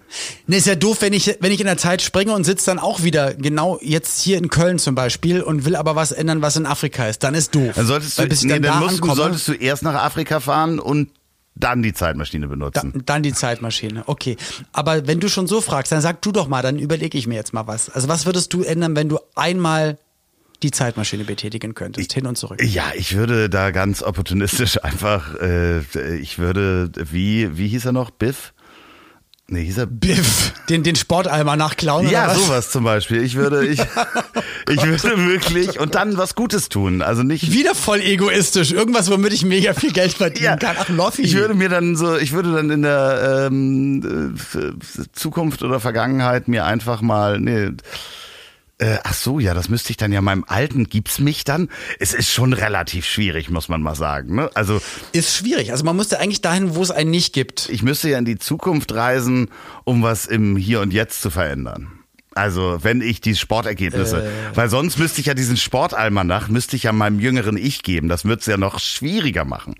Ne, 0.47 0.57
ist 0.57 0.67
ja 0.67 0.75
doof, 0.75 0.97
wenn 1.01 1.13
ich, 1.13 1.37
wenn 1.39 1.51
ich 1.51 1.59
in 1.59 1.65
der 1.65 1.77
Zeit 1.77 2.01
springe 2.01 2.33
und 2.33 2.45
sitze 2.45 2.67
dann 2.67 2.79
auch 2.79 3.03
wieder 3.03 3.33
genau 3.33 3.79
jetzt 3.81 4.21
hier 4.21 4.37
in 4.37 4.49
Köln 4.49 4.79
zum 4.79 4.95
Beispiel 4.95 5.41
und 5.41 5.65
will 5.65 5.75
aber 5.75 5.95
was 5.95 6.11
ändern, 6.11 6.41
was 6.41 6.55
in 6.55 6.65
Afrika 6.65 7.07
ist. 7.07 7.23
Dann 7.23 7.33
ist 7.33 7.53
doof. 7.53 7.73
dann 7.75 7.85
solltest 7.85 8.17
du, 8.17 8.21
Weil 8.23 8.29
nee, 8.29 8.35
dann, 8.47 8.61
dann 8.61 8.61
da 8.61 8.79
musst, 8.79 8.95
ankomme, 8.95 9.15
solltest 9.15 9.47
du 9.47 9.53
erst 9.53 9.83
nach 9.83 9.95
Afrika 9.95 10.39
fahren 10.39 10.79
und 10.79 11.09
dann 11.55 11.83
die 11.83 11.93
Zeitmaschine 11.93 12.47
da, 12.47 12.51
benutzen. 12.51 13.03
dann 13.05 13.23
die 13.23 13.33
Zeitmaschine. 13.33 14.03
Okay. 14.07 14.37
Aber 14.71 15.07
wenn 15.07 15.19
du 15.19 15.29
schon 15.29 15.47
so 15.47 15.61
fragst, 15.61 15.91
dann 15.91 16.01
sag 16.01 16.21
du 16.21 16.31
doch 16.31 16.47
mal, 16.47 16.61
dann 16.61 16.79
überlege 16.79 17.17
ich 17.17 17.27
mir 17.27 17.35
jetzt 17.35 17.53
mal 17.53 17.67
was. 17.67 17.89
Also 17.89 18.07
was 18.07 18.25
würdest 18.25 18.53
du 18.53 18.63
ändern, 18.63 18.95
wenn 18.95 19.09
du 19.09 19.19
einmal 19.35 19.97
die 20.63 20.71
Zeitmaschine 20.71 21.25
betätigen 21.25 21.75
könntest, 21.75 22.13
hin 22.13 22.25
und 22.25 22.37
zurück? 22.37 22.61
Ja, 22.63 22.91
ich 22.95 23.15
würde 23.15 23.49
da 23.49 23.71
ganz 23.71 24.01
opportunistisch 24.01 24.77
einfach, 24.83 25.35
äh, 25.39 25.81
ich 26.17 26.39
würde, 26.39 26.91
wie, 26.95 27.57
wie 27.57 27.67
hieß 27.67 27.85
er 27.85 27.91
noch? 27.91 28.09
Biff? 28.09 28.52
Nee, 29.49 29.65
hieß 29.65 29.77
er 29.79 29.85
Biff, 29.87 30.53
den, 30.69 30.83
den 30.83 30.95
Sportalmanach 30.95 31.75
klauen 31.75 32.05
oder 32.07 32.13
Ja, 32.13 32.27
was? 32.27 32.37
sowas 32.37 32.71
zum 32.71 32.85
Beispiel. 32.85 33.21
Ich 33.21 33.35
würde, 33.35 33.65
ich, 33.67 33.79
ich 34.69 34.81
würde 34.85 35.27
wirklich 35.27 35.79
und 35.81 35.95
dann 35.95 36.17
was 36.17 36.35
Gutes 36.35 36.69
tun. 36.69 37.01
Also 37.01 37.23
nicht. 37.23 37.51
Wieder 37.51 37.75
voll 37.75 37.99
egoistisch. 37.99 38.71
Irgendwas, 38.71 39.11
womit 39.11 39.33
ich 39.33 39.43
mega 39.43 39.73
viel 39.73 39.91
Geld 39.91 40.13
verdienen 40.13 40.59
kann. 40.59 40.77
Ach, 40.79 40.87
Loffi. 40.87 41.23
ich 41.23 41.35
würde 41.35 41.55
mir 41.55 41.67
dann 41.67 41.97
so, 41.97 42.15
ich 42.17 42.31
würde 42.31 42.53
dann 42.53 42.69
in 42.69 42.83
der 42.83 43.47
ähm, 43.51 44.35
äh, 44.55 44.69
Zukunft 45.11 45.61
oder 45.61 45.81
Vergangenheit 45.81 46.47
mir 46.47 46.63
einfach 46.65 47.01
mal, 47.01 47.37
nee, 47.39 47.71
Äh, 48.79 48.97
ach 49.03 49.13
so, 49.13 49.39
ja, 49.39 49.53
das 49.53 49.69
müsste 49.69 49.91
ich 49.91 49.97
dann 49.97 50.11
ja 50.11 50.21
meinem 50.21 50.43
Alten, 50.47 50.89
gibt's 50.89 51.19
mich 51.19 51.43
dann? 51.43 51.69
Es 51.99 52.13
ist 52.13 52.31
schon 52.31 52.53
relativ 52.53 53.05
schwierig, 53.05 53.49
muss 53.49 53.69
man 53.69 53.81
mal 53.81 53.95
sagen. 53.95 54.35
Ne? 54.35 54.49
Also 54.55 54.81
Ist 55.11 55.35
schwierig. 55.35 55.71
Also 55.71 55.83
man 55.85 55.95
müsste 55.95 56.19
eigentlich 56.19 56.41
dahin, 56.41 56.75
wo 56.75 56.81
es 56.81 56.91
einen 56.91 57.11
nicht 57.11 57.33
gibt. 57.33 57.69
ich 57.69 57.83
müsste 57.83 58.09
ja 58.09 58.17
in 58.17 58.25
die 58.25 58.39
Zukunft 58.39 58.93
reisen, 58.93 59.49
um 59.83 60.01
was 60.01 60.25
im 60.25 60.57
Hier 60.57 60.81
und 60.81 60.91
Jetzt 60.91 61.21
zu 61.21 61.29
verändern. 61.29 61.91
Also, 62.35 62.79
wenn 62.81 63.01
ich 63.01 63.21
die 63.21 63.35
Sportergebnisse, 63.35 64.27
weil 64.55 64.67
sonst 64.67 64.97
müsste 64.97 65.21
ich 65.21 65.27
ja 65.27 65.35
diesen 65.35 65.55
Sportalmanach, 65.55 66.47
müsste 66.47 66.75
ich 66.75 66.83
ja 66.83 66.91
meinem 66.91 67.19
jüngeren 67.19 67.57
Ich 67.57 67.83
geben. 67.83 68.09
Das 68.09 68.25
würde 68.25 68.39
es 68.39 68.47
ja 68.47 68.57
noch 68.57 68.79
schwieriger 68.79 69.45
machen. 69.45 69.75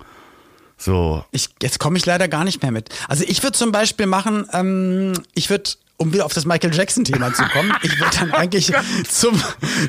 So, 0.77 1.23
Ich, 1.31 1.49
jetzt 1.61 1.79
komme 1.79 1.97
ich 1.97 2.05
leider 2.05 2.27
gar 2.27 2.43
nicht 2.43 2.61
mehr 2.61 2.71
mit. 2.71 2.89
Also 3.07 3.23
ich 3.27 3.41
würde 3.41 3.57
zum 3.57 3.71
Beispiel 3.71 4.05
machen, 4.05 4.45
ähm, 4.53 5.13
ich 5.33 5.49
würde, 5.49 5.71
um 5.97 6.11
wieder 6.11 6.25
auf 6.25 6.33
das 6.33 6.45
Michael 6.45 6.73
Jackson-Thema 6.73 7.33
zu 7.33 7.43
kommen, 7.45 7.71
ich 7.83 7.97
würde 7.99 8.17
dann 8.19 8.31
eigentlich 8.33 8.73
zum, 9.09 9.41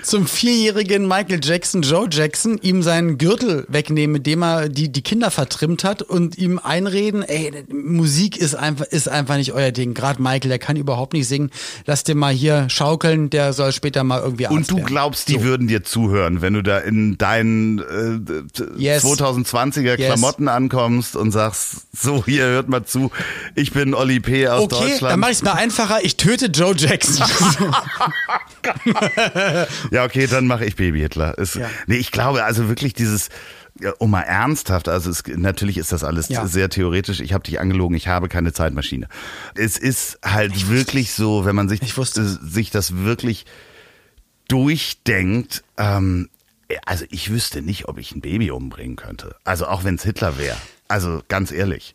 zum 0.02 0.26
vierjährigen 0.26 1.08
Michael 1.08 1.40
Jackson, 1.42 1.82
Joe 1.82 2.06
Jackson, 2.10 2.58
ihm 2.62 2.82
seinen 2.82 3.18
Gürtel 3.18 3.64
wegnehmen, 3.68 4.12
mit 4.12 4.26
dem 4.26 4.42
er 4.42 4.68
die, 4.68 4.90
die 4.92 5.02
Kinder 5.02 5.30
vertrimmt 5.30 5.82
hat 5.82 6.02
und 6.02 6.36
ihm 6.38 6.58
einreden, 6.62 7.22
ey, 7.22 7.64
Musik 7.72 8.36
ist 8.36 8.54
einfach, 8.54 8.84
ist 8.86 9.08
einfach 9.08 9.36
nicht 9.36 9.52
euer 9.52 9.72
Ding. 9.72 9.94
Gerade 9.94 10.22
Michael, 10.22 10.50
der 10.50 10.58
kann 10.58 10.76
überhaupt 10.76 11.14
nicht 11.14 11.26
singen. 11.26 11.50
Lass 11.86 12.04
den 12.04 12.18
mal 12.18 12.32
hier 12.32 12.68
schaukeln, 12.68 13.30
der 13.30 13.52
soll 13.52 13.72
später 13.72 14.04
mal 14.04 14.20
irgendwie 14.20 14.46
und 14.46 14.58
Arzt 14.58 14.70
du 14.70 14.76
werden. 14.76 14.86
glaubst, 14.86 15.28
die 15.28 15.42
würden 15.42 15.66
dir 15.68 15.82
zuhören, 15.84 16.42
wenn 16.42 16.52
du 16.54 16.62
da 16.62 16.78
in 16.78 17.18
deinen 17.18 17.78
äh, 17.78 18.74
Yes. 18.76 19.04
2020er 19.04 19.96
Yes. 19.98 20.06
Klamotten 20.06 20.48
ankommst 20.48 21.16
und 21.16 21.32
sagst, 21.32 21.86
so, 21.92 22.24
hier 22.24 22.44
hört 22.44 22.68
mal 22.68 22.84
zu, 22.84 23.10
ich 23.54 23.72
bin 23.72 23.94
Olli 23.94 24.20
P. 24.20 24.46
aus 24.48 24.62
Okay, 24.64 24.74
dann 24.78 24.88
Deutschland. 24.90 25.20
mache 25.20 25.30
ich 25.32 25.36
es 25.38 25.42
mir 25.42 25.54
einfacher. 25.54 25.93
Ich 26.02 26.16
töte 26.16 26.46
Joe 26.46 26.74
Jackson. 26.76 27.26
Ja, 29.90 30.04
okay, 30.04 30.26
dann 30.26 30.46
mache 30.46 30.64
ich 30.64 30.76
Baby 30.76 31.00
Hitler. 31.00 31.36
Ist, 31.38 31.54
Ja. 31.56 31.68
Nee, 31.86 31.96
ich 31.96 32.10
glaube, 32.10 32.44
also 32.44 32.68
wirklich 32.68 32.94
dieses, 32.94 33.28
ja, 33.80 33.92
um 33.98 34.10
mal 34.10 34.22
ernsthaft, 34.22 34.88
also 34.88 35.10
es, 35.10 35.22
natürlich 35.26 35.78
ist 35.78 35.92
das 35.92 36.04
alles 36.04 36.28
Ja. 36.28 36.46
sehr 36.46 36.68
theoretisch. 36.70 37.20
Ich 37.20 37.32
habe 37.32 37.44
dich 37.44 37.60
angelogen, 37.60 37.96
ich 37.96 38.08
habe 38.08 38.28
keine 38.28 38.52
Zeitmaschine. 38.52 39.08
Es 39.54 39.76
ist 39.78 40.18
halt 40.24 40.68
wirklich 40.70 41.12
so, 41.12 41.44
wenn 41.44 41.54
man 41.54 41.68
sich, 41.68 41.82
Ich 41.82 41.96
wusste 41.96 42.22
äh, 42.22 42.24
es. 42.24 42.38
sich 42.40 42.70
das 42.70 42.96
wirklich 42.96 43.44
durchdenkt, 44.48 45.64
ähm, 45.78 46.28
also 46.86 47.04
ich 47.10 47.30
wüsste 47.30 47.62
nicht, 47.62 47.88
ob 47.88 47.98
ich 47.98 48.14
ein 48.14 48.20
Baby 48.20 48.50
umbringen 48.50 48.96
könnte. 48.96 49.36
Also 49.44 49.66
auch 49.66 49.84
wenn 49.84 49.96
es 49.96 50.02
Hitler 50.02 50.38
wäre. 50.38 50.56
Also 50.88 51.22
ganz 51.28 51.52
ehrlich. 51.52 51.94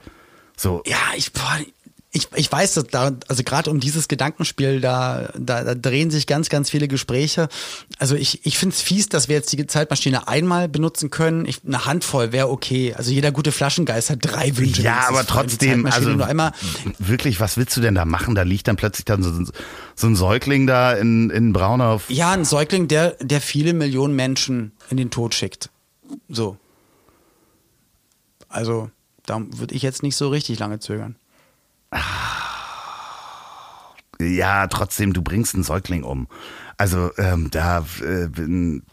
So, 0.55 0.83
Ja, 0.85 0.97
ich, 1.15 1.31
boah, 1.33 1.57
ich, 2.11 2.27
ich 2.33 2.51
weiß, 2.51 2.73
dass 2.73 2.85
da, 2.85 3.11
also 3.27 3.43
gerade 3.43 3.69
um 3.69 3.79
dieses 3.79 4.07
Gedankenspiel, 4.07 4.81
da, 4.81 5.31
da, 5.37 5.63
da 5.63 5.75
drehen 5.75 6.09
sich 6.09 6.25
ganz, 6.25 6.49
ganz 6.49 6.71
viele 6.71 6.87
Gespräche. 6.87 7.49
Also 7.99 8.15
ich, 8.15 8.47
ich 8.47 8.57
finde 8.57 8.73
es 8.73 8.81
fies, 8.81 9.09
dass 9.09 9.27
wir 9.27 9.35
jetzt 9.35 9.51
die 9.53 9.67
Zeitmaschine 9.67 10.27
einmal 10.27 10.67
benutzen 10.67 11.11
können. 11.11 11.45
Ich, 11.45 11.61
eine 11.63 11.85
Handvoll 11.85 12.31
wäre 12.31 12.49
okay. 12.49 12.95
Also 12.95 13.11
jeder 13.11 13.31
gute 13.31 13.51
Flaschengeist 13.51 14.09
hat 14.09 14.19
drei 14.21 14.57
Wünsche. 14.57 14.81
Ja, 14.81 15.07
aber. 15.07 15.21
Die 15.21 15.27
trotzdem, 15.27 15.85
also 15.85 16.09
nur 16.09 16.25
einmal. 16.25 16.53
wirklich, 16.97 17.39
was 17.39 17.57
willst 17.57 17.77
du 17.77 17.81
denn 17.81 17.93
da 17.93 18.05
machen? 18.05 18.33
Da 18.33 18.41
liegt 18.41 18.67
dann 18.67 18.75
plötzlich 18.75 19.05
dann 19.05 19.21
so, 19.21 19.51
so 19.93 20.07
ein 20.07 20.15
Säugling 20.15 20.65
da 20.65 20.93
in, 20.93 21.29
in 21.29 21.53
Braunau. 21.53 22.01
Ja, 22.07 22.31
ein 22.31 22.43
Säugling, 22.43 22.87
der, 22.87 23.17
der 23.21 23.39
viele 23.39 23.73
Millionen 23.73 24.15
Menschen 24.15 24.71
in 24.89 24.97
den 24.97 25.11
Tod 25.11 25.35
schickt. 25.35 25.69
So. 26.27 26.57
Also, 28.47 28.89
da 29.27 29.39
würde 29.39 29.75
ich 29.75 29.83
jetzt 29.83 30.01
nicht 30.01 30.15
so 30.15 30.29
richtig 30.29 30.57
lange 30.57 30.79
zögern. 30.79 31.18
Ja, 34.21 34.67
trotzdem, 34.67 35.13
du 35.13 35.21
bringst 35.21 35.55
einen 35.55 35.63
Säugling 35.63 36.03
um. 36.03 36.27
Also 36.77 37.11
ähm, 37.17 37.49
da 37.51 37.85
äh, 38.01 38.27
bin 38.27 38.83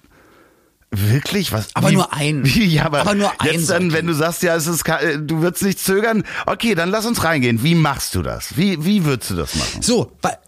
wirklich 0.91 1.53
was. 1.53 1.75
Aber 1.75 1.91
nur 1.91 2.13
ein. 2.13 2.45
Wie, 2.45 2.65
ja, 2.75 2.87
aber, 2.87 3.01
Aber 3.01 3.15
nur 3.15 3.33
ein 3.41 3.53
jetzt 3.53 3.71
dann, 3.71 3.93
wenn 3.93 4.07
du 4.07 4.15
sagst, 4.15 4.43
ja, 4.43 4.55
es 4.55 4.67
ist, 4.67 4.89
äh, 4.89 5.19
du 5.19 5.43
würdest 5.43 5.65
nicht 5.65 5.81
zögern. 5.81 6.25
Okay, 6.47 6.75
dann 6.75 6.91
lass 6.91 7.07
uns 7.07 7.25
reingehen. 7.25 7.63
Wie 7.63 7.75
machst 7.75 8.15
du 8.15 8.23
das? 8.23 8.57
Wie 8.57 8.85
wie 8.85 9.05
würdest 9.05 9.31
du 9.31 9.35
das 9.35 9.55
machen? 9.57 9.83
So, 9.83 10.13
weil, 10.23 10.39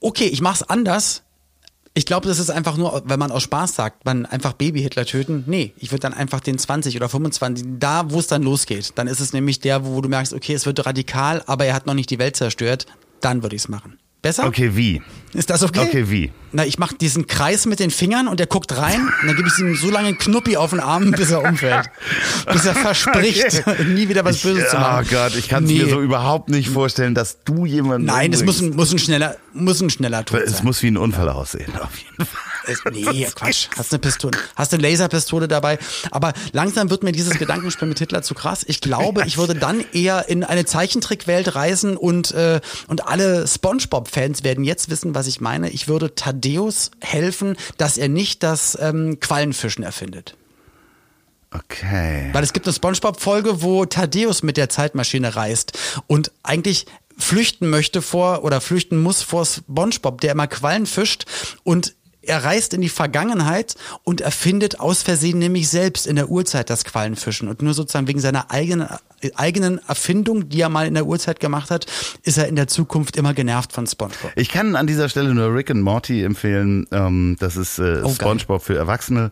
okay, 0.00 0.26
ich 0.26 0.40
mach's 0.40 0.62
anders. 0.62 1.22
Ich 1.96 2.04
glaube, 2.04 2.28
das 2.28 2.38
ist 2.38 2.50
einfach 2.50 2.76
nur, 2.76 3.04
wenn 3.06 3.18
man 3.18 3.30
aus 3.30 3.42
Spaß 3.44 3.74
sagt, 3.74 4.04
man 4.04 4.26
einfach 4.26 4.52
Baby-Hitler 4.52 5.06
töten. 5.06 5.44
Nee, 5.46 5.72
ich 5.78 5.92
würde 5.92 6.00
dann 6.00 6.12
einfach 6.12 6.40
den 6.40 6.58
20 6.58 6.94
oder 6.94 7.08
25, 7.08 7.66
da 7.78 8.10
wo 8.10 8.18
es 8.18 8.26
dann 8.26 8.42
losgeht. 8.42 8.92
Dann 8.96 9.06
ist 9.06 9.20
es 9.20 9.32
nämlich 9.32 9.60
der, 9.60 9.86
wo 9.86 9.98
du 10.02 10.10
merkst, 10.10 10.34
okay, 10.34 10.52
es 10.52 10.66
wird 10.66 10.84
radikal, 10.84 11.42
aber 11.46 11.64
er 11.64 11.72
hat 11.72 11.86
noch 11.86 11.94
nicht 11.94 12.10
die 12.10 12.18
Welt 12.18 12.36
zerstört. 12.36 12.84
Dann 13.22 13.42
würde 13.42 13.56
ich's 13.56 13.68
machen. 13.68 13.98
Besser? 14.22 14.46
Okay, 14.46 14.72
wie? 14.74 15.02
Ist 15.34 15.50
das 15.50 15.62
okay? 15.62 15.80
Okay, 15.80 16.10
wie? 16.10 16.32
Na, 16.52 16.64
ich 16.64 16.78
mache 16.78 16.94
diesen 16.96 17.26
Kreis 17.26 17.66
mit 17.66 17.78
den 17.78 17.90
Fingern 17.90 18.26
und 18.26 18.40
der 18.40 18.46
guckt 18.46 18.76
rein 18.76 19.00
und 19.20 19.26
dann 19.28 19.36
gebe 19.36 19.46
ich 19.48 19.58
ihm 19.58 19.76
so 19.76 19.90
lange 19.90 20.08
einen 20.08 20.18
Knuppi 20.18 20.56
auf 20.56 20.70
den 20.70 20.80
Arm, 20.80 21.10
bis 21.12 21.30
er 21.30 21.42
umfällt. 21.44 21.90
bis 22.50 22.64
er 22.64 22.74
verspricht, 22.74 23.62
nie 23.86 24.08
wieder 24.08 24.24
was 24.24 24.38
Böses 24.42 24.64
ich, 24.64 24.70
zu 24.70 24.76
machen. 24.78 25.06
Oh 25.06 25.10
Gott, 25.14 25.36
ich 25.36 25.48
kann 25.48 25.64
es 25.64 25.70
Nee. 25.70 25.80
mir 25.84 25.90
so 25.90 26.00
überhaupt 26.00 26.48
nicht 26.48 26.70
vorstellen, 26.70 27.14
dass 27.14 27.44
du 27.44 27.66
jemanden. 27.66 28.06
Nein, 28.06 28.32
es 28.32 28.42
muss 28.44 28.56
umbringst. 28.60 28.72
ein, 28.74 28.76
muss 28.76 28.92
ein 28.92 28.98
schneller, 28.98 29.36
muss 29.52 29.80
ein 29.80 29.90
schneller 29.90 30.24
Tod 30.24 30.40
Es 30.40 30.56
sein. 30.56 30.64
muss 30.66 30.82
wie 30.82 30.88
ein 30.88 30.96
Unfall 30.96 31.28
aussehen, 31.28 31.72
auf 31.80 31.96
jeden 31.98 32.24
Fall. 32.24 32.40
Es- 32.66 32.82
Nee, 32.92 33.26
Quatsch. 33.34 33.68
Hast 33.76 33.92
eine 33.92 33.98
Pistole, 34.00 34.38
hast 34.54 34.72
eine 34.74 34.82
Laserpistole 34.82 35.48
dabei. 35.48 35.78
Aber 36.10 36.32
langsam 36.52 36.90
wird 36.90 37.02
mir 37.02 37.12
dieses 37.12 37.38
Gedankenspiel 37.38 37.88
mit 37.88 37.98
Hitler 37.98 38.22
zu 38.22 38.34
krass. 38.34 38.64
Ich 38.66 38.80
glaube, 38.80 39.24
ich 39.26 39.38
würde 39.38 39.54
dann 39.54 39.84
eher 39.92 40.28
in 40.28 40.44
eine 40.44 40.64
Zeichentrickwelt 40.64 41.54
reisen 41.54 41.96
und, 41.96 42.32
äh, 42.32 42.60
und 42.88 43.06
alle 43.06 43.46
Spongebob-Fans 43.46 44.42
werden 44.44 44.64
jetzt 44.64 44.90
wissen, 44.90 45.14
was 45.14 45.26
ich 45.26 45.40
meine. 45.40 45.70
Ich 45.70 45.88
würde 45.88 46.14
Thaddeus 46.14 46.90
helfen, 47.00 47.56
dass 47.78 47.96
er 47.98 48.08
nicht 48.08 48.42
das 48.42 48.76
ähm, 48.80 49.18
Quallenfischen 49.20 49.84
erfindet. 49.84 50.36
Okay. 51.52 52.30
Weil 52.32 52.42
es 52.42 52.52
gibt 52.52 52.66
eine 52.66 52.74
Spongebob-Folge, 52.74 53.62
wo 53.62 53.84
Thaddeus 53.86 54.42
mit 54.42 54.56
der 54.56 54.68
Zeitmaschine 54.68 55.36
reist 55.36 55.78
und 56.06 56.32
eigentlich 56.42 56.86
flüchten 57.16 57.70
möchte 57.70 58.02
vor 58.02 58.44
oder 58.44 58.60
flüchten 58.60 59.02
muss 59.02 59.22
vor 59.22 59.46
Spongebob, 59.46 60.20
der 60.20 60.32
immer 60.32 60.48
Quallen 60.48 60.84
fischt 60.86 61.24
und 61.64 61.94
er 62.26 62.44
reist 62.44 62.74
in 62.74 62.80
die 62.80 62.88
Vergangenheit 62.88 63.74
und 64.04 64.20
erfindet 64.20 64.80
aus 64.80 65.02
Versehen 65.02 65.38
nämlich 65.38 65.68
selbst 65.68 66.06
in 66.06 66.16
der 66.16 66.28
Urzeit 66.28 66.70
das 66.70 66.84
Quallenfischen. 66.84 67.48
Und 67.48 67.62
nur 67.62 67.74
sozusagen 67.74 68.06
wegen 68.08 68.20
seiner 68.20 68.50
eigenen, 68.50 68.88
eigenen 69.34 69.80
Erfindung, 69.88 70.48
die 70.48 70.60
er 70.60 70.68
mal 70.68 70.86
in 70.86 70.94
der 70.94 71.06
Urzeit 71.06 71.40
gemacht 71.40 71.70
hat, 71.70 71.86
ist 72.22 72.38
er 72.38 72.48
in 72.48 72.56
der 72.56 72.68
Zukunft 72.68 73.16
immer 73.16 73.34
genervt 73.34 73.72
von 73.72 73.86
Spongebob. 73.86 74.32
Ich 74.36 74.48
kann 74.50 74.76
an 74.76 74.86
dieser 74.86 75.08
Stelle 75.08 75.34
nur 75.34 75.54
Rick 75.54 75.70
and 75.70 75.82
Morty 75.82 76.22
empfehlen. 76.22 76.86
Ähm, 76.92 77.36
das 77.40 77.56
ist 77.56 77.78
äh, 77.78 78.02
Oh. 78.04 78.10
SpongeBob 78.10 78.62
für 78.62 78.76
Erwachsene. 78.76 79.30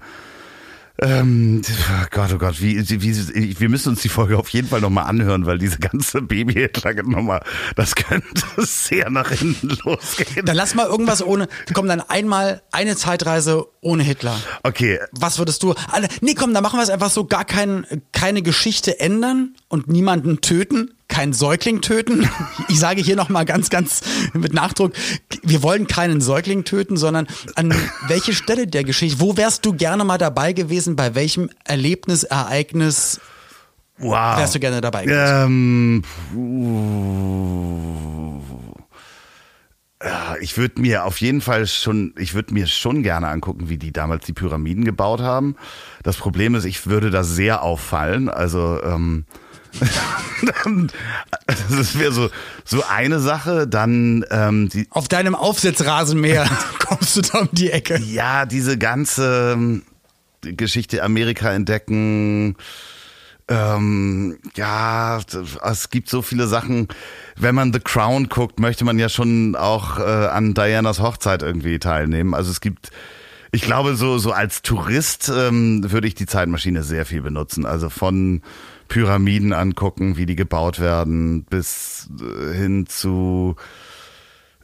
Ähm, 1.00 1.60
oh 1.66 2.06
Gott, 2.10 2.30
oh 2.32 2.38
Gott, 2.38 2.60
wie, 2.60 2.88
wie, 2.88 3.60
wir 3.60 3.68
müssen 3.68 3.88
uns 3.90 4.02
die 4.02 4.08
Folge 4.08 4.38
auf 4.38 4.48
jeden 4.50 4.68
Fall 4.68 4.80
nochmal 4.80 5.06
anhören, 5.06 5.44
weil 5.44 5.58
diese 5.58 5.78
ganze 5.78 6.22
Baby-Hitler-Nummer, 6.22 7.40
das 7.74 7.96
könnte 7.96 8.42
sehr 8.58 9.10
nach 9.10 9.30
hinten 9.30 9.76
losgehen. 9.84 10.46
Dann 10.46 10.54
lass 10.54 10.76
mal 10.76 10.86
irgendwas 10.86 11.24
ohne, 11.24 11.48
komm 11.72 11.88
dann 11.88 12.00
einmal 12.00 12.62
eine 12.70 12.94
Zeitreise 12.94 13.66
ohne 13.80 14.04
Hitler. 14.04 14.38
Okay, 14.62 15.00
Was 15.10 15.38
würdest 15.38 15.64
du? 15.64 15.74
Nee, 16.20 16.34
komm, 16.34 16.54
dann 16.54 16.62
machen 16.62 16.78
wir 16.78 16.84
es 16.84 16.90
einfach 16.90 17.10
so, 17.10 17.24
gar 17.24 17.44
kein, 17.44 17.86
keine 18.12 18.42
Geschichte 18.42 19.00
ändern 19.00 19.56
und 19.68 19.88
niemanden 19.88 20.42
töten, 20.42 20.93
kein 21.14 21.32
Säugling 21.32 21.80
töten. 21.80 22.28
Ich 22.68 22.80
sage 22.80 23.02
hier 23.02 23.14
nochmal 23.14 23.44
ganz, 23.44 23.68
ganz 23.68 24.00
mit 24.32 24.52
Nachdruck, 24.52 24.92
wir 25.42 25.62
wollen 25.62 25.86
keinen 25.86 26.20
Säugling 26.20 26.64
töten, 26.64 26.96
sondern 26.96 27.26
an 27.56 27.74
welche 28.08 28.32
Stelle 28.32 28.66
der 28.66 28.84
Geschichte, 28.84 29.20
wo 29.20 29.36
wärst 29.36 29.64
du 29.66 29.74
gerne 29.74 30.02
mal 30.04 30.18
dabei 30.18 30.52
gewesen, 30.52 30.96
bei 30.96 31.14
welchem 31.14 31.50
Erlebnis, 31.64 32.24
Ereignis 32.24 33.20
wow. 33.98 34.38
wärst 34.38 34.54
du 34.54 34.60
gerne 34.60 34.80
dabei 34.80 35.04
gewesen? 35.04 36.02
Ähm, 36.34 36.82
ja, 40.02 40.36
ich 40.40 40.56
würde 40.56 40.80
mir 40.80 41.04
auf 41.04 41.20
jeden 41.20 41.40
Fall 41.40 41.66
schon, 41.66 42.14
ich 42.18 42.34
würde 42.34 42.54
mir 42.54 42.66
schon 42.66 43.02
gerne 43.02 43.28
angucken, 43.28 43.68
wie 43.68 43.78
die 43.78 43.92
damals 43.92 44.24
die 44.24 44.32
Pyramiden 44.32 44.84
gebaut 44.84 45.20
haben. 45.20 45.56
Das 46.02 46.16
Problem 46.16 46.54
ist, 46.54 46.64
ich 46.64 46.86
würde 46.86 47.10
da 47.10 47.24
sehr 47.24 47.62
auffallen. 47.62 48.28
Also 48.28 48.82
ähm, 48.82 49.26
das 51.70 51.98
wäre 51.98 52.12
so 52.12 52.30
so 52.64 52.82
eine 52.84 53.20
Sache. 53.20 53.66
Dann 53.66 54.24
ähm, 54.30 54.68
die, 54.68 54.86
Auf 54.90 55.08
deinem 55.08 55.34
Aufsitzrasenmäher 55.34 56.48
kommst 56.78 57.16
du 57.16 57.22
da 57.22 57.40
um 57.40 57.48
die 57.52 57.70
Ecke. 57.70 57.98
ja, 57.98 58.46
diese 58.46 58.78
ganze 58.78 59.52
ähm, 59.54 59.82
Geschichte 60.42 61.02
Amerika 61.02 61.50
entdecken. 61.52 62.56
Ähm, 63.46 64.38
ja, 64.56 65.20
es 65.62 65.90
gibt 65.90 66.08
so 66.08 66.22
viele 66.22 66.46
Sachen. 66.46 66.88
Wenn 67.36 67.54
man 67.54 67.72
The 67.72 67.80
Crown 67.80 68.28
guckt, 68.28 68.58
möchte 68.58 68.84
man 68.84 68.98
ja 68.98 69.08
schon 69.08 69.54
auch 69.54 69.98
äh, 69.98 70.02
an 70.02 70.54
Dianas 70.54 71.00
Hochzeit 71.00 71.42
irgendwie 71.42 71.78
teilnehmen. 71.78 72.32
Also 72.32 72.50
es 72.50 72.62
gibt, 72.62 72.90
ich 73.52 73.62
glaube, 73.62 73.96
so 73.96 74.16
so 74.16 74.32
als 74.32 74.62
Tourist 74.62 75.30
ähm, 75.34 75.90
würde 75.90 76.06
ich 76.06 76.14
die 76.14 76.26
Zeitmaschine 76.26 76.82
sehr 76.82 77.04
viel 77.04 77.20
benutzen. 77.20 77.66
Also 77.66 77.90
von 77.90 78.40
Pyramiden 78.88 79.52
angucken, 79.52 80.16
wie 80.16 80.26
die 80.26 80.36
gebaut 80.36 80.78
werden, 80.80 81.44
bis 81.44 82.08
äh, 82.20 82.54
hin 82.54 82.86
zu 82.86 83.56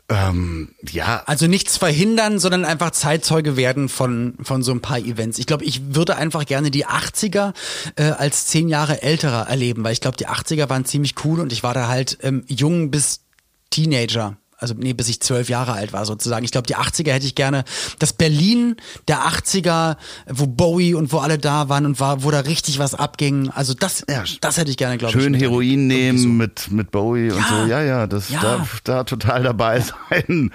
Ähm, 0.08 0.74
ja, 0.90 1.22
Also 1.26 1.46
nichts 1.46 1.76
verhindern, 1.76 2.40
sondern 2.40 2.64
einfach 2.64 2.90
Zeitzeuge 2.90 3.56
werden 3.56 3.88
von, 3.88 4.34
von 4.42 4.64
so 4.64 4.72
ein 4.72 4.80
paar 4.80 4.98
Events. 4.98 5.38
Ich 5.38 5.46
glaube, 5.46 5.64
ich 5.64 5.94
würde 5.94 6.16
einfach 6.16 6.44
gerne 6.46 6.72
die 6.72 6.84
80er 6.84 7.54
äh, 7.94 8.10
als 8.10 8.46
zehn 8.46 8.68
Jahre 8.68 9.02
älterer 9.02 9.48
erleben, 9.48 9.84
weil 9.84 9.92
ich 9.92 10.00
glaube, 10.00 10.16
die 10.16 10.26
80er 10.26 10.68
waren 10.68 10.84
ziemlich 10.84 11.14
cool 11.24 11.38
und 11.38 11.52
ich 11.52 11.62
war 11.62 11.74
da 11.74 11.86
halt 11.86 12.18
ähm, 12.22 12.42
jung 12.48 12.90
bis 12.90 13.20
Teenager. 13.70 14.36
Also 14.60 14.74
nee, 14.76 14.92
bis 14.92 15.08
ich 15.08 15.20
zwölf 15.20 15.48
Jahre 15.48 15.72
alt 15.72 15.92
war 15.92 16.04
sozusagen. 16.06 16.44
Ich 16.44 16.50
glaube, 16.52 16.66
die 16.66 16.76
80er 16.76 17.10
hätte 17.12 17.26
ich 17.26 17.34
gerne, 17.34 17.64
das 17.98 18.12
Berlin 18.12 18.76
der 19.08 19.20
80er, 19.26 19.96
wo 20.28 20.46
Bowie 20.46 20.94
und 20.94 21.12
wo 21.12 21.18
alle 21.18 21.38
da 21.38 21.68
waren 21.68 21.86
und 21.86 21.98
war, 21.98 22.22
wo 22.22 22.30
da 22.30 22.40
richtig 22.40 22.78
was 22.78 22.94
abging. 22.94 23.48
Also 23.50 23.74
das, 23.74 24.04
Ja, 24.08 24.22
das 24.40 24.58
hätte 24.58 24.70
ich 24.70 24.76
gerne, 24.76 24.98
glaube 24.98 25.16
ich. 25.16 25.22
schön. 25.24 25.34
Heroin 25.34 25.86
nehmen 25.86 26.18
so. 26.18 26.28
mit, 26.28 26.70
mit 26.70 26.90
Bowie 26.90 27.30
und 27.30 27.38
Ja. 27.38 27.46
so. 27.48 27.66
Ja, 27.70 27.82
ja, 27.82 28.06
das 28.06 28.28
Ja. 28.28 28.40
Da, 28.42 28.68
da 28.84 29.04
total 29.04 29.42
dabei 29.42 29.80
sein. 29.80 30.52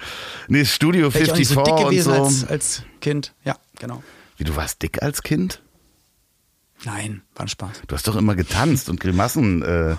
Nee, 0.48 0.64
Studio 0.64 1.12
Wäre 1.12 1.24
ich 1.24 1.32
auch 1.32 1.36
nicht 1.36 1.48
54 1.48 1.48
so 1.48 1.62
dick 1.64 1.74
und 1.74 1.90
gewesen 1.90 2.14
so. 2.14 2.22
als, 2.22 2.44
als 2.48 2.82
Kind. 3.00 3.32
Ja, 3.44 3.56
genau. 3.78 4.02
Wie, 4.36 4.44
du 4.44 4.54
warst 4.54 4.82
dick 4.82 5.02
als 5.02 5.22
Kind? 5.22 5.62
Nein, 6.84 7.22
war 7.34 7.46
ein 7.46 7.48
Spaß. 7.48 7.82
Du 7.88 7.94
hast 7.94 8.06
doch 8.06 8.16
immer 8.16 8.34
getanzt 8.36 8.88
und 8.88 9.00
Grimassen 9.00 9.62
äh, 9.62 9.96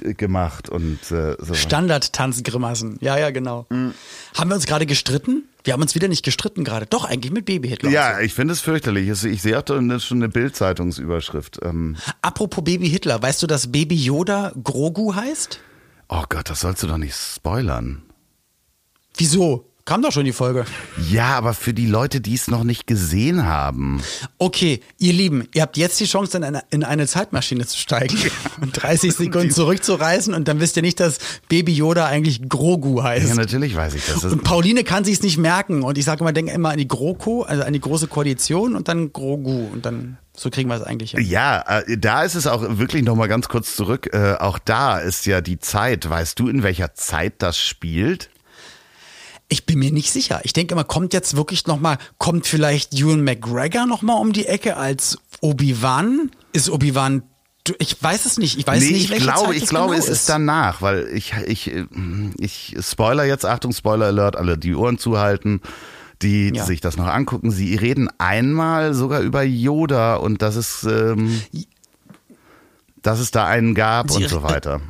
gemacht 0.00 0.68
und 0.68 0.98
äh, 1.10 1.36
so. 1.38 1.54
Standard-Tanzgrimassen. 1.54 2.98
Ja, 3.00 3.18
ja, 3.18 3.30
genau. 3.30 3.66
Haben 3.70 4.48
wir 4.48 4.54
uns 4.54 4.66
gerade 4.66 4.86
gestritten? 4.86 5.44
Wir 5.64 5.74
haben 5.74 5.82
uns 5.82 5.94
wieder 5.94 6.08
nicht 6.08 6.24
gestritten 6.24 6.64
gerade. 6.64 6.86
Doch, 6.86 7.04
eigentlich 7.04 7.32
mit 7.32 7.44
Baby 7.44 7.68
Hitler. 7.68 7.88
und 7.88 7.94
Ja, 7.94 8.14
so. 8.16 8.20
ich 8.22 8.34
finde 8.34 8.52
es 8.54 8.60
fürchterlich. 8.60 9.08
Ich 9.08 9.42
sehe 9.42 9.58
auch 9.58 9.62
da 9.62 9.74
schon 10.00 10.18
eine 10.18 10.28
Bild-Zeitungsüberschrift. 10.28 11.60
Ähm, 11.62 11.96
Apropos 12.22 12.64
Baby 12.64 12.88
Hitler, 12.88 13.20
weißt 13.22 13.42
du, 13.42 13.46
dass 13.46 13.70
Baby 13.70 13.96
Yoda 13.96 14.52
Grogu 14.62 15.14
heißt? 15.14 15.60
oh 16.08 16.24
Gott, 16.28 16.50
das 16.50 16.60
sollst 16.60 16.82
du 16.82 16.86
doch 16.88 16.98
nicht 16.98 17.14
spoilern. 17.14 18.02
Wieso? 19.16 19.69
Kam 19.90 20.02
doch 20.02 20.12
schon 20.12 20.24
die 20.24 20.32
Folge. 20.32 20.66
Ja, 21.10 21.36
aber 21.36 21.52
für 21.52 21.74
die 21.74 21.86
Leute, 21.86 22.20
die 22.20 22.34
es 22.34 22.46
noch 22.46 22.62
nicht 22.62 22.86
gesehen 22.86 23.46
haben. 23.46 24.00
Okay, 24.38 24.78
ihr 24.98 25.12
Lieben, 25.12 25.48
ihr 25.52 25.62
habt 25.62 25.76
jetzt 25.76 25.98
die 25.98 26.04
Chance, 26.04 26.36
in 26.36 26.44
eine, 26.44 26.62
in 26.70 26.84
eine 26.84 27.08
Zeitmaschine 27.08 27.66
zu 27.66 27.76
steigen 27.76 28.16
und 28.60 28.70
30 28.80 29.12
Sekunden 29.16 29.50
zurückzureisen 29.50 30.32
und 30.32 30.46
dann 30.46 30.60
wisst 30.60 30.76
ihr 30.76 30.82
nicht, 30.82 31.00
dass 31.00 31.18
Baby 31.48 31.72
Yoda 31.72 32.06
eigentlich 32.06 32.48
Grogu 32.48 33.02
heißt. 33.02 33.30
Ja, 33.30 33.34
natürlich 33.34 33.74
weiß 33.74 33.94
ich 33.94 34.06
das. 34.06 34.20
das 34.20 34.32
Und 34.32 34.44
Pauline 34.44 34.84
kann 34.84 35.04
sich's 35.04 35.22
nicht 35.22 35.38
merken. 35.38 35.82
Und 35.82 35.98
ich 35.98 36.04
sage 36.04 36.20
immer, 36.20 36.32
denke 36.32 36.52
immer 36.52 36.68
an 36.68 36.78
die 36.78 36.86
GroKo, 36.86 37.42
also 37.42 37.64
an 37.64 37.72
die 37.72 37.80
große 37.80 38.06
Koalition 38.06 38.76
und 38.76 38.86
dann 38.86 39.12
Grogu. 39.12 39.66
Und 39.72 39.86
dann, 39.86 40.18
so 40.36 40.50
kriegen 40.50 40.68
wir 40.68 40.76
es 40.76 40.84
eigentlich 40.84 41.10
hin. 41.10 41.24
Ja, 41.24 41.62
äh, 41.62 41.98
da 41.98 42.22
ist 42.22 42.36
es 42.36 42.46
auch 42.46 42.62
wirklich 42.78 43.02
noch 43.02 43.16
mal 43.16 43.26
ganz 43.26 43.48
kurz 43.48 43.74
zurück. 43.74 44.08
Äh, 44.12 44.36
auch 44.38 44.60
da 44.60 45.00
ist 45.00 45.26
ja 45.26 45.40
die 45.40 45.58
Zeit. 45.58 46.08
Weißt 46.08 46.38
du, 46.38 46.46
in 46.46 46.62
welcher 46.62 46.94
Zeit 46.94 47.34
das 47.38 47.58
spielt? 47.58 48.30
Ich 49.52 49.66
bin 49.66 49.80
mir 49.80 49.90
nicht 49.90 50.12
sicher. 50.12 50.40
Ich 50.44 50.52
denke 50.52 50.74
immer, 50.74 50.84
kommt 50.84 51.12
jetzt 51.12 51.36
wirklich 51.36 51.66
nochmal, 51.66 51.98
kommt 52.18 52.46
vielleicht 52.46 52.94
Ewan 52.94 53.22
McGregor 53.24 53.84
nochmal 53.84 54.20
um 54.20 54.32
die 54.32 54.46
Ecke 54.46 54.76
als 54.76 55.18
Obi-Wan? 55.40 56.30
Ist 56.52 56.70
Obi-Wan, 56.70 57.24
ich 57.78 58.00
weiß 58.00 58.26
es 58.26 58.38
nicht. 58.38 58.58
Ich 58.58 58.66
weiß 58.66 58.80
nee, 58.82 58.92
nicht, 58.92 59.10
ich 59.10 59.18
glaube, 59.18 59.54
ich 59.54 59.62
das 59.62 59.70
glaube, 59.70 59.94
genau 59.94 59.98
es 59.98 60.08
ist 60.08 60.28
danach, 60.28 60.82
weil 60.82 61.08
ich, 61.12 61.34
ich, 61.46 61.70
ich 62.38 62.76
Spoiler 62.80 63.24
jetzt, 63.24 63.44
Achtung, 63.44 63.72
Spoiler 63.72 64.06
Alert, 64.06 64.36
alle 64.36 64.56
die 64.56 64.74
Ohren 64.74 64.98
zuhalten, 64.98 65.60
die 66.22 66.52
Ja. 66.54 66.64
sich 66.64 66.80
das 66.80 66.96
noch 66.96 67.06
angucken. 67.06 67.50
Sie 67.50 67.74
reden 67.74 68.08
einmal 68.18 68.94
sogar 68.94 69.20
über 69.20 69.42
Yoda 69.42 70.14
und 70.14 70.42
dass 70.42 70.54
es, 70.56 70.84
ähm, 70.84 71.42
dass 73.02 73.18
es 73.18 73.32
da 73.32 73.46
einen 73.46 73.74
gab 73.74 74.10
Sie- 74.10 74.22
und 74.22 74.28
so 74.28 74.42
weiter. 74.42 74.80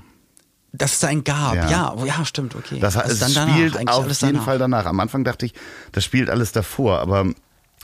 Dass 0.72 0.92
es 0.94 1.04
einen 1.04 1.24
gab. 1.24 1.54
Ja. 1.56 1.68
Ja, 1.70 1.94
oh, 1.96 2.04
ja, 2.04 2.24
stimmt, 2.24 2.54
okay. 2.54 2.78
Das, 2.80 2.96
Also 2.96 3.12
es 3.12 3.18
dann 3.20 3.34
danach, 3.34 3.54
spielt 3.54 3.76
eigentlich 3.76 3.88
auf 3.96 4.04
alles 4.04 4.20
jeden 4.20 4.34
danach. 4.34 4.44
Fall 4.44 4.58
danach. 4.58 4.86
Am 4.86 5.00
Anfang 5.00 5.24
dachte 5.24 5.46
ich, 5.46 5.54
das 5.92 6.04
spielt 6.04 6.30
alles 6.30 6.52
davor, 6.52 7.00
aber 7.00 7.26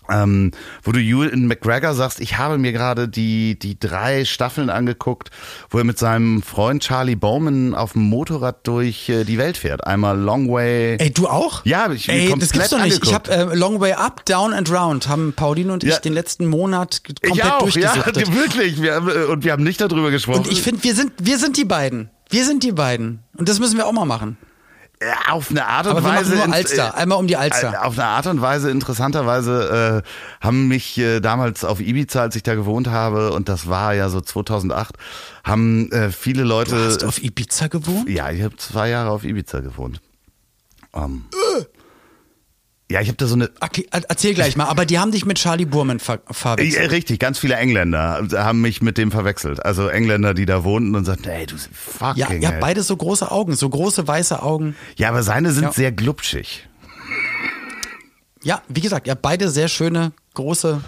ähm, 0.08 0.52
wo 0.84 0.92
du 0.92 1.00
Ewan 1.00 1.46
McGregor 1.48 1.92
sagst, 1.94 2.20
ich 2.20 2.38
habe 2.38 2.58
mir 2.58 2.70
gerade 2.70 3.08
die, 3.08 3.58
die 3.58 3.76
drei 3.80 4.24
Staffeln 4.24 4.70
angeguckt, 4.70 5.30
wo 5.68 5.78
er 5.78 5.84
mit 5.84 5.98
seinem 5.98 6.42
Freund 6.42 6.84
Charlie 6.84 7.16
Bowman 7.16 7.74
auf 7.74 7.94
dem 7.94 8.02
Motorrad 8.02 8.64
durch 8.68 9.08
äh, 9.08 9.24
die 9.24 9.36
Welt 9.36 9.56
fährt. 9.56 9.84
Einmal 9.84 10.16
Long 10.16 10.48
Way. 10.48 10.98
Ey, 11.00 11.10
du 11.10 11.26
auch? 11.26 11.64
Ja, 11.64 11.90
ich 11.90 12.06
mir 12.06 12.14
Ey, 12.14 12.20
das 12.20 12.30
komplett 12.30 12.52
gibt's 12.52 12.70
doch 12.70 12.78
nicht. 12.84 13.02
Ich 13.04 13.12
angeguckt. 13.14 13.36
habe 13.36 13.52
äh, 13.52 13.56
Long 13.56 13.80
Way 13.80 13.94
Up, 13.94 14.24
Down 14.26 14.52
and 14.52 14.70
Round 14.70 15.08
haben 15.08 15.32
Pauline 15.32 15.72
und 15.72 15.82
ich 15.82 15.90
Ja. 15.90 15.98
den 15.98 16.12
letzten 16.12 16.46
Monat 16.46 17.02
komplett 17.02 17.34
ich 17.34 17.44
auch, 17.44 17.68
ja, 17.70 18.06
wirklich. 18.32 18.80
Wir, 18.80 18.94
haben, 18.94 19.08
äh, 19.08 19.24
und 19.24 19.42
wir 19.42 19.50
haben 19.50 19.64
nicht 19.64 19.80
darüber 19.80 20.12
gesprochen. 20.12 20.38
Und 20.44 20.52
ich 20.52 20.62
finde, 20.62 20.84
wir 20.84 20.94
sind, 20.94 21.14
wir 21.18 21.38
sind 21.38 21.56
die 21.56 21.64
beiden. 21.64 22.10
Wir 22.28 22.44
sind 22.44 22.62
die 22.62 22.72
beiden. 22.72 23.22
Und 23.36 23.48
das 23.48 23.58
müssen 23.60 23.76
wir 23.76 23.86
auch 23.86 23.92
mal 23.92 24.04
machen. 24.04 24.36
Ja, 25.00 25.32
auf 25.32 25.50
eine 25.50 25.66
Art 25.66 25.86
und 25.86 25.92
Aber 25.98 26.04
Weise. 26.04 26.34
nur 26.36 26.50
Alster. 26.52 26.94
Einmal 26.96 27.18
um 27.18 27.26
die 27.26 27.36
Alster. 27.36 27.74
äh, 27.74 27.76
Auf 27.76 27.98
eine 27.98 28.08
Art 28.08 28.26
und 28.28 28.40
Weise, 28.40 28.70
interessanterweise, 28.70 30.02
äh, 30.02 30.44
haben 30.44 30.68
mich 30.68 30.96
äh, 30.96 31.20
damals 31.20 31.64
auf 31.64 31.80
Ibiza, 31.80 32.22
als 32.22 32.34
ich 32.34 32.42
da 32.42 32.54
gewohnt 32.54 32.88
habe, 32.88 33.32
und 33.32 33.50
das 33.50 33.68
war 33.68 33.92
ja 33.92 34.08
so 34.08 34.22
2008, 34.22 34.94
haben 35.44 35.92
äh, 35.92 36.10
viele 36.10 36.44
Leute. 36.44 36.76
Du 36.76 36.84
hast 36.86 37.04
auf 37.04 37.22
Ibiza 37.22 37.66
gewohnt? 37.68 38.08
ja, 38.08 38.30
ich 38.30 38.42
habe 38.42 38.56
zwei 38.56 38.88
Jahre 38.88 39.10
auf 39.10 39.24
Ibiza 39.24 39.60
gewohnt. 39.60 40.00
Ähm, 40.94 41.26
ja, 42.90 43.00
ich 43.00 43.08
habe 43.08 43.16
da 43.16 43.26
so 43.26 43.34
eine. 43.34 43.50
Okay, 43.60 43.86
er- 43.90 44.02
erzähl 44.08 44.32
gleich 44.34 44.56
mal. 44.56 44.64
Aber 44.66 44.86
die 44.86 44.98
haben 44.98 45.10
dich 45.10 45.24
mit 45.26 45.38
Charlie 45.38 45.64
Burman 45.64 45.98
ver 45.98 46.20
Ja, 46.28 46.32
verwechselt. 46.32 46.90
richtig, 46.92 47.18
ganz 47.18 47.38
viele 47.38 47.56
Engländer 47.56 48.26
haben 48.32 48.60
mich 48.60 48.80
mit 48.82 48.96
dem 48.96 49.10
verwechselt. 49.10 49.64
Also 49.64 49.88
Engländer, 49.88 50.34
die 50.34 50.46
da 50.46 50.62
wohnten 50.64 50.94
und 50.94 51.04
sagten, 51.04 51.28
ey, 51.28 51.46
du 51.46 51.56
fucking. 51.56 52.16
Ja, 52.16 52.30
ihr 52.32 52.46
habt 52.48 52.60
beide 52.60 52.82
so 52.82 52.96
große 52.96 53.30
Augen, 53.30 53.56
so 53.56 53.68
große 53.68 54.06
weiße 54.06 54.40
Augen. 54.42 54.76
ja, 54.96 55.08
aber 55.08 55.22
seine 55.24 55.50
sind 55.52 55.64
Ja. 55.64 55.72
sehr 55.72 55.90
glubschig. 55.92 56.68
Ja, 58.42 58.62
wie 58.68 58.80
gesagt, 58.80 59.06
ihr 59.08 59.12
habt 59.12 59.22
beide 59.22 59.48
sehr 59.50 59.66
schöne, 59.68 60.12
große, 60.34 60.80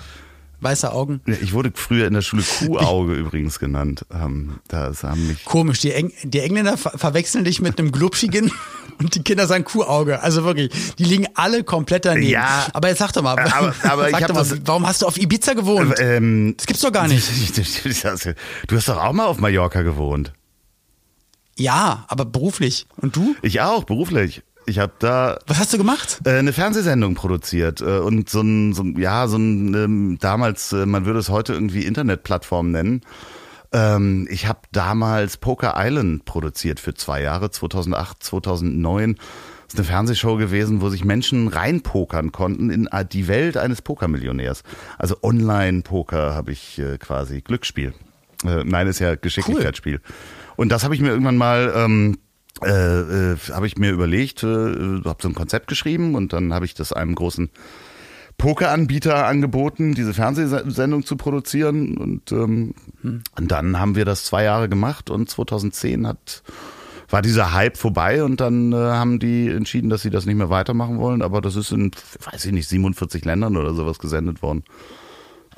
weiße 0.61 0.93
Augen. 0.93 1.21
Ich 1.43 1.53
wurde 1.53 1.71
früher 1.75 2.07
in 2.07 2.15
der 2.15 2.23
Schule 2.23 2.43
Kuhauge 2.43 3.15
übrigens 3.15 3.59
genannt. 3.59 4.05
Ähm, 4.13 4.59
das 4.69 5.03
haben 5.05 5.27
mich. 5.29 5.45
Komisch, 5.45 5.81
die, 5.81 5.93
Eng 5.93 6.13
die 6.25 6.41
Engländer 6.41 6.77
ver 6.77 6.93
verwechseln 6.99 7.45
dich 7.45 7.61
mit 7.61 7.79
einem 7.79 7.93
Glubschigen 7.93 8.51
und 8.99 9.15
die 9.15 9.23
Kinder 9.23 9.47
sagen 9.47 9.65
Kuhauge. 9.65 10.21
Also 10.23 10.45
wirklich, 10.45 10.71
die 10.99 11.05
liegen 11.05 11.27
alle 11.35 11.63
komplett 11.65 12.05
daneben. 12.05 12.31
Ja. 12.31 12.67
aber 12.73 12.89
jetzt 12.89 12.99
sag 12.99 13.13
doch 13.13 13.23
mal, 13.23 13.39
Aber- 13.39 13.75
aber 13.85 14.09
ich 14.11 14.17
sag 14.17 14.27
doch 14.29 14.35
mal 14.35 14.45
das- 14.45 14.61
warum 14.65 14.87
hast 14.87 15.03
du 15.03 15.07
auf 15.07 15.17
Ibiza 15.17 15.55
gewohnt? 15.55 15.95
Ähm, 15.99 16.55
das 16.57 16.67
gibt's 16.67 16.83
doch 16.83 16.93
gar 16.93 17.07
nicht. 17.09 17.29
Du 18.67 18.77
hast 18.77 18.89
doch 18.89 18.97
auch 19.03 19.13
mal 19.13 19.27
auf 19.27 19.39
Mallorca 19.39 19.83
gewohnt. 19.83 20.33
Ja, 21.57 22.05
aber 22.09 22.25
beruflich. 22.25 22.87
Und 22.99 23.17
du? 23.17 23.35
Ich 23.43 23.61
auch, 23.61 23.83
beruflich. 23.85 24.43
Ich 24.69 24.79
habe 24.79 24.93
da 24.99 25.39
Was 25.47 25.59
hast 25.59 25.73
du 25.73 25.79
gemacht? 25.79 26.21
äh, 26.25 26.39
eine 26.39 26.53
Fernsehsendung 26.53 27.15
produziert 27.15 27.81
äh, 27.81 27.99
und 27.99 28.29
so 28.29 28.43
ein, 28.43 28.75
so 28.75 28.83
ein 28.83 28.99
ja, 29.01 29.27
so 29.27 29.39
ein 29.39 29.73
ähm, 29.75 30.19
damals, 30.21 30.73
äh, 30.73 30.85
man 30.85 31.07
würde 31.07 31.19
es 31.21 31.31
heute 31.31 31.55
irgendwie 31.55 31.85
Internetplattform 31.87 32.71
nennen. 32.71 33.01
Ähm, 33.73 34.29
ich 34.31 34.47
habe 34.47 34.61
damals 34.73 35.39
Poker 35.39 35.75
Island 35.77 36.27
produziert 36.27 36.81
für 36.81 36.95
zwei 36.95 37.23
Jahre, 37.23 37.51
2008, 37.51 38.23
2009. 38.23 39.15
Das 39.15 39.75
ist 39.75 39.79
eine 39.79 39.85
Fernsehshow 39.87 40.37
gewesen, 40.37 40.81
wo 40.83 40.91
sich 40.91 41.05
Menschen 41.05 41.49
reinpokern 41.49 42.33
konnten 42.33 42.71
in 42.71 42.87
äh, 42.89 43.07
die 43.07 43.27
Welt 43.27 43.57
eines 43.57 43.81
Pokermillionärs. 43.83 44.65
Also 44.99 45.17
Online-Poker 45.23 46.35
habe 46.35 46.53
ich 46.53 46.79
äh, 46.79 46.99
quasi 46.99 47.41
Glücksspiel. 47.41 47.95
Äh, 48.45 48.65
nein, 48.65 48.87
ist 48.87 48.99
ja 48.99 49.15
Geschicklichkeitsspiel. 49.15 50.01
Und 50.57 50.71
das 50.71 50.85
habe 50.85 50.95
ich 50.95 51.01
mir 51.01 51.09
irgendwann 51.09 51.37
mal 51.37 51.73
ähm, 51.75 52.19
äh, 52.65 53.33
äh, 53.33 53.37
habe 53.53 53.67
ich 53.67 53.77
mir 53.77 53.91
überlegt, 53.91 54.43
äh, 54.43 54.47
habe 54.47 55.19
so 55.21 55.29
ein 55.29 55.35
Konzept 55.35 55.69
geschrieben 55.69 56.15
und 56.15 56.33
dann 56.33 56.53
habe 56.53 56.65
ich 56.65 56.75
das 56.75 56.93
einem 56.93 57.15
großen 57.15 57.51
Pokeranbieter 58.39 59.27
angeboten, 59.27 59.95
diese 59.95 60.15
Fernsehsendung 60.15 61.05
zu 61.05 61.17
produzieren. 61.17 61.99
Und, 61.99 62.31
ähm, 62.31 62.75
und 63.03 63.51
dann 63.51 63.79
haben 63.81 63.97
wir 63.97 64.05
das 64.05 64.25
zwei 64.25 64.45
Jahre 64.45 64.69
gemacht 64.69 65.11
und 65.11 65.29
2010 65.29 66.07
hat 66.07 66.43
war 67.11 67.23
dieser 67.23 67.55
Hype 67.55 67.79
vorbei 67.79 68.23
und 68.23 68.41
dann 68.41 68.73
äh, 68.73 68.77
haben 68.77 69.19
die 69.19 69.49
entschieden, 69.49 69.89
dass 69.89 70.03
sie 70.03 70.11
das 70.11 70.27
nicht 70.27 70.37
mehr 70.37 70.51
weitermachen 70.51 70.99
wollen, 70.99 71.23
aber 71.23 71.41
das 71.41 71.57
ist 71.57 71.73
in, 71.73 71.91
weiß 72.31 72.45
ich 72.45 72.53
nicht, 72.53 72.69
47 72.69 73.25
Ländern 73.25 73.57
oder 73.57 73.73
sowas 73.73 73.99
gesendet 73.99 74.43
worden. 74.43 74.63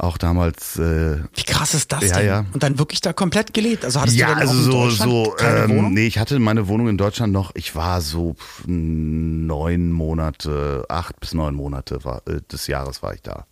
Auch 0.00 0.16
damals 0.16 0.78
äh, 0.78 1.18
Wie 1.34 1.42
krass 1.42 1.74
ist 1.74 1.92
das 1.92 2.08
Ja, 2.08 2.16
denn? 2.16 2.26
ja. 2.26 2.46
Und 2.54 2.62
dann 2.62 2.78
wirklich 2.78 3.02
da 3.02 3.12
komplett 3.12 3.52
gelebt. 3.52 3.84
Also 3.84 4.00
hattest 4.00 4.16
ja, 4.16 4.28
du 4.28 4.32
dann 4.32 4.48
also 4.48 4.54
auch 4.54 4.64
so, 4.64 4.72
Deutschland 4.72 5.10
so, 5.12 5.30
keine 5.36 5.58
ähm, 5.64 5.70
Wohnung? 5.76 5.92
nee, 5.92 6.06
ich 6.06 6.18
hatte 6.18 6.38
meine 6.38 6.68
Wohnung 6.68 6.88
in 6.88 6.96
Deutschland 6.96 7.34
noch, 7.34 7.50
ich 7.54 7.76
war 7.76 8.00
so 8.00 8.34
neun 8.66 9.92
Monate, 9.92 10.86
acht 10.88 11.20
bis 11.20 11.34
neun 11.34 11.54
Monate 11.54 12.02
war, 12.02 12.22
äh, 12.26 12.40
des 12.50 12.66
Jahres 12.66 13.02
war 13.02 13.12
ich 13.12 13.20
da. 13.20 13.44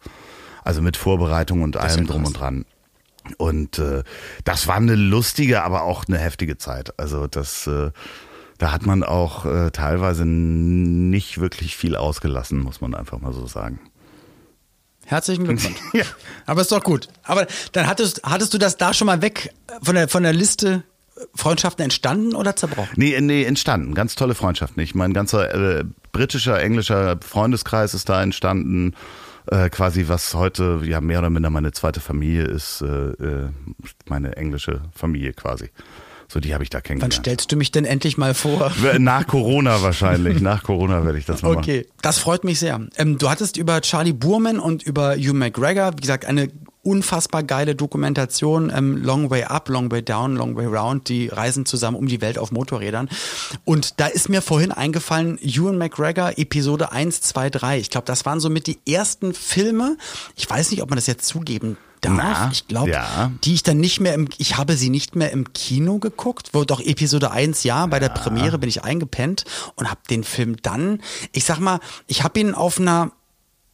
Also 0.65 0.81
mit 0.81 0.97
Vorbereitung 0.97 1.61
und 1.61 1.77
allem 1.77 2.07
drum 2.07 2.25
und 2.25 2.33
dran. 2.33 2.65
Und 3.37 3.79
äh, 3.79 4.03
das 4.45 4.67
war 4.67 4.77
eine 4.77 4.95
lustige, 4.95 5.63
aber 5.65 5.83
auch 5.83 6.07
eine 6.09 6.17
heftige 6.17 6.57
Zeit. 6.57 6.99
Also 6.99 7.27
das, 7.27 7.67
äh, 7.67 7.91
da 8.57 8.73
hat 8.73 8.87
man 8.87 9.03
auch 9.03 9.45
äh, 9.45 9.71
teilweise 9.71 10.25
nicht 10.25 11.39
wirklich 11.39 11.77
viel 11.77 11.95
ausgelassen, 11.95 12.63
muss 12.63 12.81
man 12.81 12.95
einfach 12.95 13.21
mal 13.21 13.35
so 13.35 13.47
sagen. 13.47 13.81
Herzlichen 15.09 15.45
Glückwunsch. 15.45 15.81
Ja. 15.95 16.05
Aber 16.45 16.61
ist 16.61 16.71
doch 16.71 16.83
gut. 16.83 17.09
Aber 17.23 17.47
dann 17.73 17.87
hattest, 17.87 18.23
hattest 18.25 18.53
du 18.53 18.59
das 18.59 18.77
da 18.77 18.93
schon 18.93 19.07
mal 19.07 19.23
weg 19.23 19.55
von 19.83 19.95
der, 19.95 20.07
von 20.07 20.23
der 20.23 20.35
Liste 20.35 20.85
äh, 21.17 21.21
Freundschaften 21.35 21.83
entstanden 21.83 22.35
oder 22.35 22.55
zerbrochen? 22.57 22.91
Nee, 22.97 23.19
nee, 23.23 23.43
entstanden. 23.45 23.95
Ganz 23.95 24.17
tolle 24.17 24.35
Freundschaften. 24.35 24.83
Ich 24.83 24.95
mein 24.95 25.15
ganzer 25.15 25.79
äh, 25.81 25.85
britischer, 26.13 26.61
englischer 26.61 27.19
Freundeskreis 27.23 27.95
ist 27.95 28.09
da 28.11 28.23
entstanden. 28.23 28.95
Äh, 29.47 29.71
quasi 29.71 30.09
was 30.09 30.35
heute 30.35 30.83
ja 30.85 31.01
mehr 31.01 31.21
oder 31.21 31.31
minder 31.31 31.49
meine 31.49 31.73
zweite 31.73 32.01
Familie 32.01 32.45
ist, 32.45 32.83
äh, 32.83 32.87
äh 32.87 33.49
meine 34.07 34.37
englische 34.37 34.83
Familie 34.95 35.33
quasi. 35.33 35.71
So, 36.31 36.41
die 36.41 36.53
habe 36.53 36.63
ich 36.63 36.69
da 36.69 36.83
kennengelernt. 36.83 37.17
Wann 37.17 37.23
stellst 37.25 37.51
du 37.53 37.57
mich 37.57 37.73
denn 37.73 37.87
endlich 37.87 38.19
mal 38.19 38.35
vor? 38.35 38.71
Nach 38.99 39.27
Corona 39.27 39.81
wahrscheinlich. 39.81 40.41
Nach 40.43 40.63
Corona 40.63 41.05
werde 41.05 41.19
ich 41.19 41.25
das 41.25 41.41
mal 41.41 41.49
okay. 41.49 41.57
machen. 41.57 41.71
Okay, 41.71 41.87
das 42.03 42.19
freut 42.19 42.45
mich 42.45 42.59
sehr. 42.59 42.87
Ähm, 42.97 43.17
du 43.17 43.31
hattest 43.31 43.57
über 43.57 43.81
Charlie 43.81 44.13
Burman 44.13 44.61
und 44.61 44.83
über 44.83 45.17
Hugh 45.17 45.33
McGregor, 45.33 45.93
wie 45.97 46.03
gesagt, 46.03 46.27
eine 46.27 46.51
unfassbar 46.83 47.43
geile 47.43 47.75
Dokumentation, 47.75 48.71
ähm, 48.75 48.99
Long 49.03 49.31
Way 49.31 49.45
Up, 49.45 49.71
Long 49.71 49.91
Way 49.91 50.03
Down, 50.03 50.37
Long 50.37 50.55
Way 50.55 50.67
Round, 50.67 51.09
die 51.09 51.29
reisen 51.29 51.65
zusammen 51.65 51.97
um 51.97 52.07
die 52.07 52.21
Welt 52.21 52.39
auf 52.39 52.53
Motorrädern. 52.53 53.09
Und 53.65 53.99
da 54.01 54.07
ist 54.07 54.29
mir 54.29 54.43
vorhin 54.43 54.71
eingefallen, 54.71 55.39
Ewan 55.41 55.79
McGregor, 55.79 56.33
Episode 56.37 56.93
1, 56.93 57.23
2, 57.23 57.51
3. 57.51 57.79
Ich 57.79 57.91
glaube, 57.91 58.07
das 58.07 58.27
waren 58.27 58.41
somit 58.41 58.67
die 58.67 58.79
ersten 58.87 59.33
Filme. 59.33 59.97
Ich 60.37 60.49
weiß 60.49 60.71
nicht, 60.71 60.83
ob 60.83 60.91
man 60.91 60.97
das 60.97 61.07
jetzt 61.07 61.27
zugeben 61.27 61.79
darf. 62.01 62.17
Na, 62.17 62.51
ich 62.53 62.67
glaube, 62.69 62.91
ja. 62.91 63.31
die 63.45 63.55
ich 63.55 63.63
dann 63.63 63.79
nicht 63.79 64.01
mehr 64.01 64.15
im, 64.15 64.29
ich 64.39 64.57
habe 64.57 64.75
sie 64.75 64.91
nicht 64.91 65.17
mehr 65.17 65.33
im 65.33 65.53
Kino 65.53 65.99
geguckt, 65.99 66.51
wo 66.53 66.65
doch 66.65 66.81
Episode 66.81 67.31
1, 67.31 67.65
ja, 67.65 67.87
bei 67.87 67.97
ja. 67.97 68.09
der 68.09 68.15
Premiere 68.15 68.59
bin 68.59 68.69
ich 68.69 68.85
eingepennt 68.85 69.45
und 69.77 69.91
habe 69.91 70.01
den 70.11 70.25
Film 70.25 70.57
dann, 70.63 71.03
ich 71.33 71.45
sag 71.45 71.59
mal, 71.59 71.81
ich 72.07 72.23
habe 72.23 72.41
ihn 72.41 72.55
auf 72.55 72.79
einer 72.79 73.13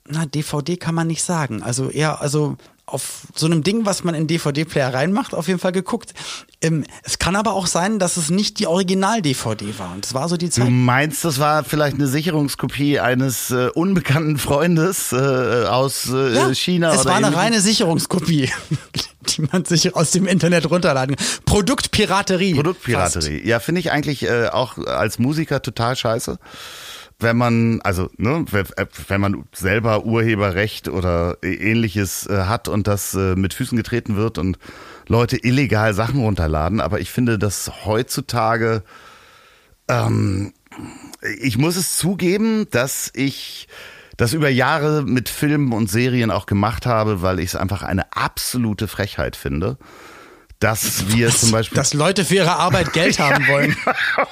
na, 0.06 0.26
DVD 0.26 0.76
kann 0.76 0.94
man 0.94 1.06
nicht 1.06 1.22
sagen. 1.22 1.62
Also 1.62 1.88
eher, 1.88 2.20
also 2.20 2.56
auf 2.86 3.26
so 3.34 3.46
einem 3.46 3.62
Ding, 3.62 3.86
was 3.86 4.04
man 4.04 4.14
in 4.14 4.26
DVD-Player 4.26 4.92
reinmacht, 4.92 5.34
auf 5.34 5.48
jeden 5.48 5.58
Fall 5.58 5.72
geguckt. 5.72 6.12
Ähm, 6.60 6.84
es 7.02 7.18
kann 7.18 7.34
aber 7.34 7.54
auch 7.54 7.66
sein, 7.66 7.98
dass 7.98 8.16
es 8.16 8.30
nicht 8.30 8.58
die 8.58 8.66
Original-DVD 8.66 9.78
war. 9.78 9.92
Und 9.92 10.04
das 10.04 10.12
war 10.12 10.28
so 10.28 10.36
die 10.36 10.50
Zeit. 10.50 10.66
Du 10.66 10.70
meinst, 10.70 11.24
das 11.24 11.38
war 11.38 11.64
vielleicht 11.64 11.96
eine 11.96 12.06
Sicherungskopie 12.06 13.00
eines 13.00 13.50
äh, 13.50 13.68
unbekannten 13.74 14.36
Freundes 14.38 15.12
äh, 15.12 15.16
aus 15.16 16.10
äh, 16.12 16.34
ja, 16.34 16.54
China? 16.54 16.94
Es 16.94 17.06
war 17.06 17.16
eine 17.16 17.34
reine 17.34 17.60
Sicherungskopie, 17.60 18.50
die 19.28 19.42
man 19.50 19.64
sich 19.64 19.96
aus 19.96 20.10
dem 20.10 20.26
Internet 20.26 20.70
runterladen 20.70 21.16
kann. 21.16 21.26
Produktpiraterie. 21.46 22.54
Produktpiraterie. 22.54 23.38
Fast. 23.38 23.46
Ja, 23.46 23.60
finde 23.60 23.80
ich 23.80 23.92
eigentlich 23.92 24.24
äh, 24.24 24.48
auch 24.48 24.76
als 24.78 25.18
Musiker 25.18 25.62
total 25.62 25.96
scheiße 25.96 26.38
wenn 27.24 27.36
man, 27.36 27.80
also 27.82 28.08
ne, 28.16 28.44
wenn 29.08 29.20
man 29.20 29.44
selber 29.52 30.04
Urheberrecht 30.04 30.88
oder 30.88 31.38
ähnliches 31.42 32.26
äh, 32.26 32.44
hat 32.44 32.68
und 32.68 32.86
das 32.86 33.14
äh, 33.14 33.34
mit 33.34 33.52
Füßen 33.54 33.76
getreten 33.76 34.14
wird 34.14 34.38
und 34.38 34.58
Leute 35.08 35.36
illegal 35.36 35.92
Sachen 35.94 36.20
runterladen, 36.20 36.80
aber 36.80 37.00
ich 37.00 37.10
finde, 37.10 37.38
dass 37.38 37.84
heutzutage, 37.84 38.84
ähm, 39.88 40.52
ich 41.40 41.58
muss 41.58 41.76
es 41.76 41.96
zugeben, 41.96 42.68
dass 42.70 43.10
ich 43.12 43.66
das 44.16 44.32
über 44.32 44.48
Jahre 44.48 45.02
mit 45.02 45.28
Filmen 45.28 45.72
und 45.72 45.90
Serien 45.90 46.30
auch 46.30 46.46
gemacht 46.46 46.86
habe, 46.86 47.20
weil 47.22 47.40
ich 47.40 47.46
es 47.46 47.56
einfach 47.56 47.82
eine 47.82 48.12
absolute 48.12 48.86
Frechheit 48.86 49.34
finde 49.34 49.76
dass 50.60 51.14
wir 51.14 51.28
zum 51.30 51.50
Beispiel. 51.50 51.76
Dass 51.76 51.94
Leute 51.94 52.24
für 52.24 52.36
ihre 52.36 52.56
Arbeit 52.56 52.92
Geld 52.92 53.18
haben 53.18 53.46
wollen. 53.48 53.76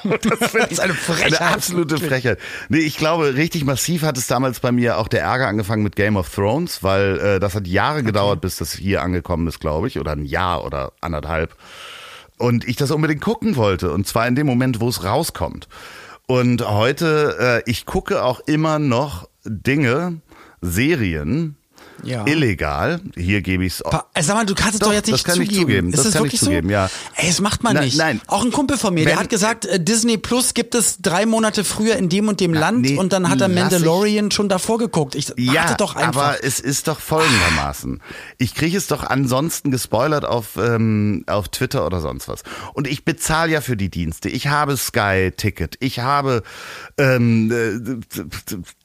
das, 0.03 0.39
das 0.53 0.71
ist 0.71 0.79
eine 0.79 0.93
Frechheit. 0.93 1.39
Eine 1.39 1.51
absolute 1.53 1.97
Frechheit. 1.97 2.39
Nee, 2.69 2.79
ich 2.79 2.97
glaube, 2.97 3.35
richtig 3.35 3.65
massiv 3.65 4.03
hat 4.03 4.17
es 4.17 4.27
damals 4.27 4.59
bei 4.59 4.71
mir 4.71 4.97
auch 4.97 5.07
der 5.07 5.21
Ärger 5.21 5.47
angefangen 5.47 5.83
mit 5.83 5.95
Game 5.95 6.17
of 6.17 6.33
Thrones, 6.33 6.83
weil 6.83 7.19
äh, 7.19 7.39
das 7.39 7.55
hat 7.55 7.67
Jahre 7.67 7.97
okay. 7.97 8.07
gedauert, 8.07 8.41
bis 8.41 8.57
das 8.57 8.73
hier 8.73 9.01
angekommen 9.01 9.47
ist, 9.47 9.59
glaube 9.59 9.87
ich, 9.87 9.99
oder 9.99 10.11
ein 10.13 10.25
Jahr 10.25 10.65
oder 10.65 10.93
anderthalb. 11.01 11.55
Und 12.37 12.67
ich 12.67 12.75
das 12.75 12.91
unbedingt 12.91 13.21
gucken 13.21 13.55
wollte. 13.55 13.91
Und 13.91 14.07
zwar 14.07 14.27
in 14.27 14.35
dem 14.35 14.47
Moment, 14.47 14.79
wo 14.79 14.89
es 14.89 15.03
rauskommt. 15.03 15.67
Und 16.25 16.67
heute, 16.67 17.61
äh, 17.65 17.69
ich 17.69 17.85
gucke 17.85 18.23
auch 18.23 18.39
immer 18.47 18.79
noch 18.79 19.29
Dinge, 19.45 20.21
Serien, 20.61 21.57
ja. 22.03 22.25
illegal. 22.27 23.01
Hier 23.15 23.41
gebe 23.41 23.65
ich 23.65 23.73
es. 23.73 23.81
Äh, 23.81 24.23
sag 24.23 24.35
mal, 24.35 24.45
du 24.45 24.55
kannst 24.55 24.75
es 24.75 24.79
doch, 24.79 24.87
doch 24.87 24.93
jetzt 24.93 25.07
nicht 25.07 25.15
das 25.15 25.23
kann 25.23 25.35
zugeben. 25.35 25.51
Ich 25.51 25.59
zugeben. 25.59 25.89
Ist 25.89 25.97
das, 25.97 26.05
das 26.05 26.13
kann 26.15 26.25
ich 26.25 26.39
zugeben, 26.39 26.67
so? 26.67 26.73
ja. 26.73 26.89
Ey, 27.15 27.27
das 27.27 27.41
macht 27.41 27.63
man 27.63 27.75
Na, 27.75 27.81
nicht. 27.81 27.97
Nein. 27.97 28.21
Auch 28.27 28.43
ein 28.43 28.51
Kumpel 28.51 28.77
von 28.77 28.93
mir, 28.93 29.01
Wenn, 29.01 29.13
der 29.13 29.19
hat 29.19 29.29
gesagt, 29.29 29.65
äh, 29.65 29.79
Disney 29.79 30.17
Plus 30.17 30.53
gibt 30.53 30.75
es 30.75 31.01
drei 31.01 31.25
Monate 31.25 31.63
früher 31.63 31.95
in 31.95 32.09
dem 32.09 32.27
und 32.27 32.39
dem 32.39 32.51
na, 32.51 32.59
Land 32.59 32.81
nee, 32.81 32.97
und 32.97 33.13
dann 33.13 33.29
hat 33.29 33.41
er 33.41 33.47
Mandalorian 33.47 34.31
schon 34.31 34.49
davor 34.49 34.77
geguckt. 34.77 35.15
Ich 35.15 35.33
ja, 35.37 35.73
doch 35.75 35.95
einfach. 35.95 36.21
aber 36.21 36.43
es 36.43 36.59
ist 36.59 36.87
doch 36.87 36.99
folgendermaßen. 36.99 38.01
Ich 38.37 38.55
kriege 38.55 38.77
es 38.77 38.87
doch 38.87 39.03
ansonsten 39.03 39.71
gespoilert 39.71 40.25
auf, 40.25 40.57
ähm, 40.57 41.23
auf 41.27 41.49
Twitter 41.49 41.85
oder 41.85 42.01
sonst 42.01 42.27
was. 42.27 42.43
Und 42.73 42.87
ich 42.87 43.05
bezahle 43.05 43.51
ja 43.51 43.61
für 43.61 43.77
die 43.77 43.89
Dienste. 43.89 44.29
Ich 44.29 44.47
habe 44.47 44.77
Sky 44.77 45.31
Ticket. 45.35 45.77
Ich 45.79 45.99
habe 45.99 46.43
ähm, 46.97 47.51
äh, 47.51 48.23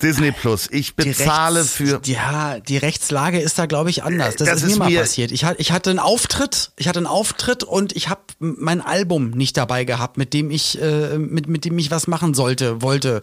Disney 0.02 0.32
Plus. 0.32 0.68
Ich 0.70 0.96
bezahle 0.96 1.60
Rechts, 1.60 1.74
für. 1.74 2.00
Ja, 2.04 2.60
die 2.60 2.78
Rechtslage 3.08 3.40
ist 3.40 3.58
da, 3.58 3.66
glaube 3.66 3.90
ich, 3.90 4.02
anders. 4.02 4.36
Das, 4.36 4.48
das 4.48 4.62
ist, 4.62 4.72
ist 4.72 4.78
mir 4.78 4.84
mal 4.84 4.94
passiert. 4.94 5.32
Ich, 5.32 5.44
ich 5.56 5.72
hatte 5.72 5.90
einen 5.90 5.98
Auftritt, 5.98 6.70
ich 6.76 6.88
hatte 6.88 6.98
einen 6.98 7.06
Auftritt 7.06 7.64
und 7.64 7.96
ich 7.96 8.08
habe 8.08 8.20
mein 8.38 8.80
Album 8.80 9.30
nicht 9.30 9.56
dabei 9.56 9.84
gehabt, 9.84 10.18
mit 10.18 10.34
dem 10.34 10.50
ich, 10.50 10.80
äh, 10.80 11.18
mit, 11.18 11.48
mit 11.48 11.64
dem 11.64 11.78
ich 11.78 11.90
was 11.90 12.06
machen 12.06 12.34
sollte, 12.34 12.82
wollte. 12.82 13.20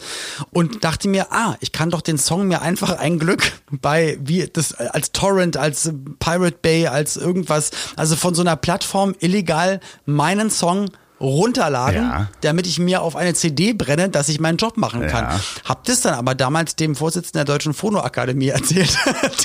Und 0.50 0.84
dachte 0.84 1.08
mir, 1.08 1.32
ah, 1.32 1.56
ich 1.60 1.72
kann 1.72 1.90
doch 1.90 2.00
den 2.00 2.18
Song 2.18 2.48
mir 2.48 2.62
einfach 2.62 2.98
ein 2.98 3.18
Glück 3.18 3.52
bei, 3.70 4.18
wie 4.20 4.46
das 4.52 4.74
als 4.74 5.12
Torrent, 5.12 5.56
als 5.56 5.92
Pirate 6.18 6.58
Bay, 6.60 6.86
als 6.88 7.16
irgendwas, 7.16 7.70
also 7.96 8.16
von 8.16 8.34
so 8.34 8.42
einer 8.42 8.56
Plattform 8.56 9.14
illegal 9.20 9.80
meinen 10.04 10.50
Song 10.50 10.90
runterladen, 11.20 12.02
ja. 12.02 12.28
damit 12.42 12.66
ich 12.66 12.78
mir 12.78 13.02
auf 13.02 13.16
eine 13.16 13.34
CD 13.34 13.72
brenne, 13.72 14.08
dass 14.08 14.28
ich 14.28 14.40
meinen 14.40 14.58
Job 14.58 14.76
machen 14.76 15.06
kann. 15.06 15.24
Ja. 15.24 15.40
Hab 15.64 15.84
das 15.84 16.02
dann 16.02 16.14
aber 16.14 16.34
damals 16.34 16.76
dem 16.76 16.94
Vorsitzenden 16.94 17.44
der 17.46 17.54
Deutschen 17.54 17.74
Phonoakademie 17.74 18.48
erzählt. 18.50 18.96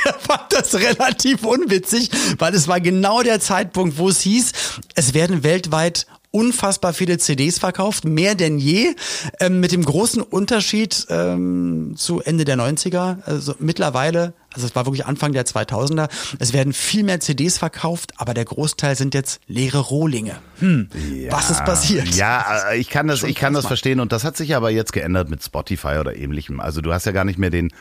der 0.06 0.14
fand 0.14 0.44
das 0.50 0.76
relativ 0.76 1.46
unwitzig, 1.46 2.10
weil 2.38 2.54
es 2.54 2.68
war 2.68 2.82
genau 2.82 3.22
der 3.22 3.40
Zeitpunkt, 3.40 3.98
wo 3.98 4.10
es 4.10 4.22
hieß, 4.22 4.52
es 4.96 5.14
werden 5.14 5.44
weltweit 5.44 6.08
unfassbar 6.32 6.94
viele 6.94 7.18
CDs 7.18 7.60
verkauft, 7.60 8.06
mehr 8.06 8.36
denn 8.36 8.58
je, 8.58 8.96
ähm, 9.40 9.60
mit 9.60 9.72
dem 9.72 9.84
großen 9.84 10.22
Unterschied 10.22 11.06
ähm, 11.10 11.94
zu 11.98 12.22
Ende 12.22 12.46
der 12.46 12.58
90er. 12.58 13.22
Also 13.24 13.56
mittlerweile, 13.60 14.34
also 14.54 14.68
es 14.68 14.76
war 14.76 14.86
wirklich 14.86 15.06
Anfang 15.06 15.32
der 15.34 15.46
2000er, 15.46 16.10
es 16.40 16.54
werden 16.54 16.74
viel 16.74 17.04
mehr 17.04 17.20
CDs 17.20 17.58
verkauft, 17.58 18.14
aber 18.18 18.34
der 18.34 18.46
Großteil 18.46 18.96
sind 18.96 19.14
jetzt 19.14 19.40
leere 19.48 19.80
Rohlinge. 19.80 20.38
Hm, 20.60 20.90
ja, 21.16 21.32
was 21.32 21.50
ist 21.50 21.64
passiert? 21.64 22.08
Ja, 22.16 22.70
äh, 22.70 22.78
ich 22.78 22.90
kann 22.90 23.08
das, 23.08 23.24
ich 23.24 23.36
kann 23.36 23.54
das 23.54 23.66
verstehen 23.66 24.00
und 24.00 24.12
das 24.12 24.24
hat 24.24 24.38
sich 24.38 24.56
aber 24.56 24.70
jetzt 24.70 24.94
geändert 24.94 25.30
mit 25.30 25.44
Spotify 25.44 25.98
oder 26.00 26.16
ähnlichem. 26.16 26.60
Also 26.60 26.82
du 26.82 26.94
hast 26.94 27.06
ja 27.06 27.12
gar 27.12 27.26
nicht 27.26 27.40
mehr 27.40 27.50
den 27.50 27.72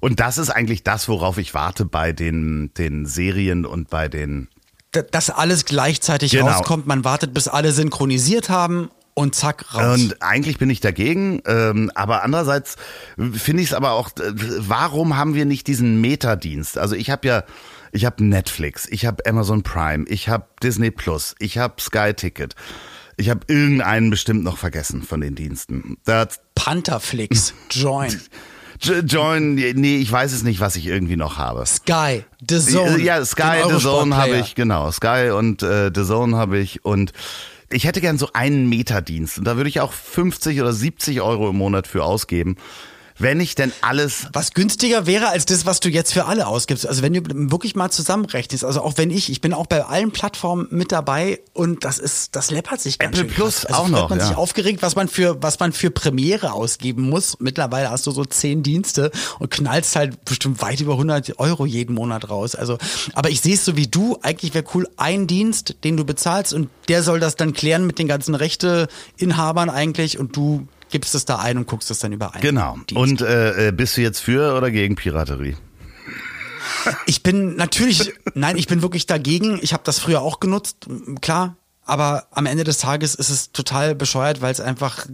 und 0.00 0.20
das 0.20 0.38
ist 0.38 0.50
eigentlich 0.50 0.82
das, 0.82 1.08
worauf 1.08 1.38
ich 1.38 1.54
warte 1.54 1.84
bei 1.84 2.12
den, 2.12 2.72
den 2.74 3.06
Serien 3.06 3.64
und 3.64 3.90
bei 3.90 4.08
den 4.08 4.48
dass 5.10 5.28
alles 5.28 5.64
gleichzeitig 5.64 6.30
genau. 6.30 6.46
rauskommt. 6.46 6.86
Man 6.86 7.04
wartet, 7.04 7.34
bis 7.34 7.48
alle 7.48 7.72
synchronisiert 7.72 8.48
haben 8.48 8.90
und 9.14 9.34
zack, 9.34 9.74
raus. 9.74 10.00
Und 10.00 10.22
eigentlich 10.22 10.58
bin 10.58 10.68
ich 10.70 10.80
dagegen, 10.80 11.40
ähm, 11.46 11.90
aber 11.94 12.22
andererseits 12.22 12.76
finde 13.16 13.62
ich 13.62 13.68
es 13.70 13.74
aber 13.74 13.92
auch, 13.92 14.10
äh, 14.18 14.32
warum 14.34 15.16
haben 15.16 15.34
wir 15.34 15.44
nicht 15.44 15.66
diesen 15.66 16.00
Metadienst? 16.00 16.78
Also 16.78 16.96
ich 16.96 17.10
habe 17.10 17.26
ja, 17.26 17.44
ich 17.92 18.04
habe 18.04 18.24
Netflix, 18.24 18.86
ich 18.90 19.06
habe 19.06 19.24
Amazon 19.26 19.62
Prime, 19.62 20.04
ich 20.08 20.28
habe 20.28 20.46
Disney 20.62 20.90
Plus, 20.90 21.36
ich 21.38 21.58
habe 21.58 21.80
Sky 21.80 22.12
Ticket. 22.14 22.54
Ich 23.16 23.30
habe 23.30 23.42
irgendeinen 23.46 24.10
bestimmt 24.10 24.42
noch 24.42 24.58
vergessen 24.58 25.02
von 25.02 25.20
den 25.20 25.36
Diensten. 25.36 25.98
Das 26.04 26.40
Pantherflix, 26.56 27.54
Join. 27.70 28.20
Join, 28.80 29.54
nee, 29.54 29.98
ich 29.98 30.10
weiß 30.10 30.32
es 30.32 30.42
nicht, 30.42 30.58
was 30.58 30.74
ich 30.74 30.88
irgendwie 30.88 31.16
noch 31.16 31.38
habe. 31.38 31.64
Sky, 31.64 32.24
The 32.48 32.58
Zone. 32.58 33.00
Ja, 33.00 33.24
Sky, 33.24 33.62
The 33.68 33.78
Zone 33.78 34.16
habe 34.16 34.36
ich, 34.36 34.56
genau. 34.56 34.90
Sky 34.90 35.30
und 35.30 35.62
äh, 35.62 35.92
The 35.94 36.04
Zone 36.04 36.36
habe 36.36 36.58
ich 36.58 36.84
und 36.84 37.12
ich 37.70 37.84
hätte 37.84 38.00
gern 38.00 38.18
so 38.18 38.30
einen 38.32 38.68
Metadienst 38.68 39.38
und 39.38 39.44
da 39.44 39.56
würde 39.56 39.68
ich 39.68 39.80
auch 39.80 39.92
50 39.92 40.60
oder 40.60 40.72
70 40.72 41.20
Euro 41.20 41.50
im 41.50 41.56
Monat 41.56 41.86
für 41.86 42.04
ausgeben 42.04 42.56
wenn 43.18 43.40
ich 43.40 43.54
denn 43.54 43.72
alles. 43.80 44.26
Was 44.32 44.52
günstiger 44.52 45.06
wäre 45.06 45.28
als 45.28 45.46
das, 45.46 45.66
was 45.66 45.80
du 45.80 45.88
jetzt 45.88 46.12
für 46.12 46.26
alle 46.26 46.46
ausgibst. 46.46 46.86
Also 46.86 47.02
wenn 47.02 47.12
du 47.12 47.22
wirklich 47.50 47.76
mal 47.76 47.90
zusammenrechnest, 47.90 48.64
also 48.64 48.82
auch 48.82 48.94
wenn 48.96 49.10
ich, 49.10 49.30
ich 49.30 49.40
bin 49.40 49.54
auch 49.54 49.66
bei 49.66 49.84
allen 49.84 50.10
Plattformen 50.10 50.66
mit 50.70 50.90
dabei 50.90 51.40
und 51.52 51.84
das 51.84 51.98
ist, 51.98 52.34
das 52.34 52.50
läppert 52.50 52.80
sich 52.80 52.98
ganz 52.98 53.16
Apple 53.16 53.28
schön 53.28 53.34
Plus 53.34 53.64
also 53.66 53.82
auch 53.82 53.88
noch. 53.88 54.10
man 54.10 54.18
ja. 54.18 54.26
sich 54.26 54.36
aufgeregt, 54.36 54.82
was 54.82 54.96
man 54.96 55.08
für, 55.08 55.42
was 55.42 55.60
man 55.60 55.72
für 55.72 55.90
Premiere 55.90 56.52
ausgeben 56.52 57.08
muss. 57.08 57.36
Mittlerweile 57.38 57.90
hast 57.90 58.06
du 58.06 58.10
so 58.10 58.24
zehn 58.24 58.62
Dienste 58.62 59.12
und 59.38 59.50
knallst 59.50 59.94
halt 59.96 60.24
bestimmt 60.24 60.60
weit 60.60 60.80
über 60.80 60.92
100 60.92 61.38
Euro 61.38 61.66
jeden 61.66 61.94
Monat 61.94 62.28
raus. 62.30 62.54
Also, 62.54 62.78
aber 63.14 63.30
ich 63.30 63.40
sehe 63.40 63.54
es 63.54 63.64
so 63.64 63.76
wie 63.76 63.86
du. 63.86 64.18
Eigentlich 64.22 64.54
wäre 64.54 64.64
cool 64.74 64.88
ein 64.96 65.26
Dienst, 65.26 65.76
den 65.84 65.96
du 65.96 66.04
bezahlst 66.04 66.52
und 66.52 66.68
der 66.88 67.02
soll 67.02 67.20
das 67.20 67.36
dann 67.36 67.52
klären 67.52 67.86
mit 67.86 67.98
den 67.98 68.08
ganzen 68.08 68.34
Rechteinhabern 68.34 69.70
eigentlich 69.70 70.18
und 70.18 70.36
du 70.36 70.66
gibst 70.94 71.16
es 71.16 71.24
da 71.24 71.40
ein 71.40 71.58
und 71.58 71.66
guckst 71.66 71.90
es 71.90 71.98
dann 71.98 72.12
überein. 72.12 72.40
Genau. 72.40 72.78
Und 72.94 73.20
äh, 73.20 73.68
äh, 73.68 73.72
bist 73.72 73.96
du 73.96 74.00
jetzt 74.00 74.20
für 74.20 74.56
oder 74.56 74.70
gegen 74.70 74.94
Piraterie? 74.94 75.56
Ich 77.06 77.24
bin 77.24 77.56
natürlich, 77.56 78.12
nein, 78.34 78.56
ich 78.56 78.68
bin 78.68 78.80
wirklich 78.80 79.06
dagegen. 79.06 79.58
Ich 79.60 79.72
habe 79.72 79.82
das 79.84 79.98
früher 79.98 80.22
auch 80.22 80.38
genutzt. 80.38 80.86
Klar, 81.20 81.56
aber 81.84 82.28
am 82.30 82.46
Ende 82.46 82.62
des 82.62 82.78
Tages 82.78 83.16
ist 83.16 83.28
es 83.28 83.50
total 83.50 83.96
bescheuert, 83.96 84.40
weil 84.40 84.52
es 84.52 84.60
einfach, 84.60 85.04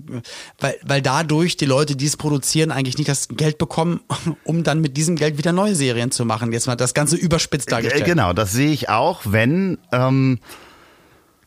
weil, 0.58 0.76
weil 0.82 1.00
dadurch 1.00 1.56
die 1.56 1.64
Leute, 1.64 1.96
die 1.96 2.04
es 2.04 2.18
produzieren, 2.18 2.72
eigentlich 2.72 2.98
nicht 2.98 3.08
das 3.08 3.28
Geld 3.28 3.56
bekommen, 3.56 4.00
um 4.44 4.62
dann 4.62 4.82
mit 4.82 4.98
diesem 4.98 5.16
Geld 5.16 5.38
wieder 5.38 5.52
neue 5.52 5.74
Serien 5.74 6.10
zu 6.10 6.26
machen. 6.26 6.52
Jetzt 6.52 6.66
mal 6.66 6.76
das 6.76 6.92
Ganze 6.92 7.16
überspitzt 7.16 7.72
dargestellt. 7.72 8.04
Genau, 8.04 8.34
das 8.34 8.52
sehe 8.52 8.70
ich 8.70 8.90
auch, 8.90 9.22
wenn, 9.24 9.78
ähm, 9.92 10.40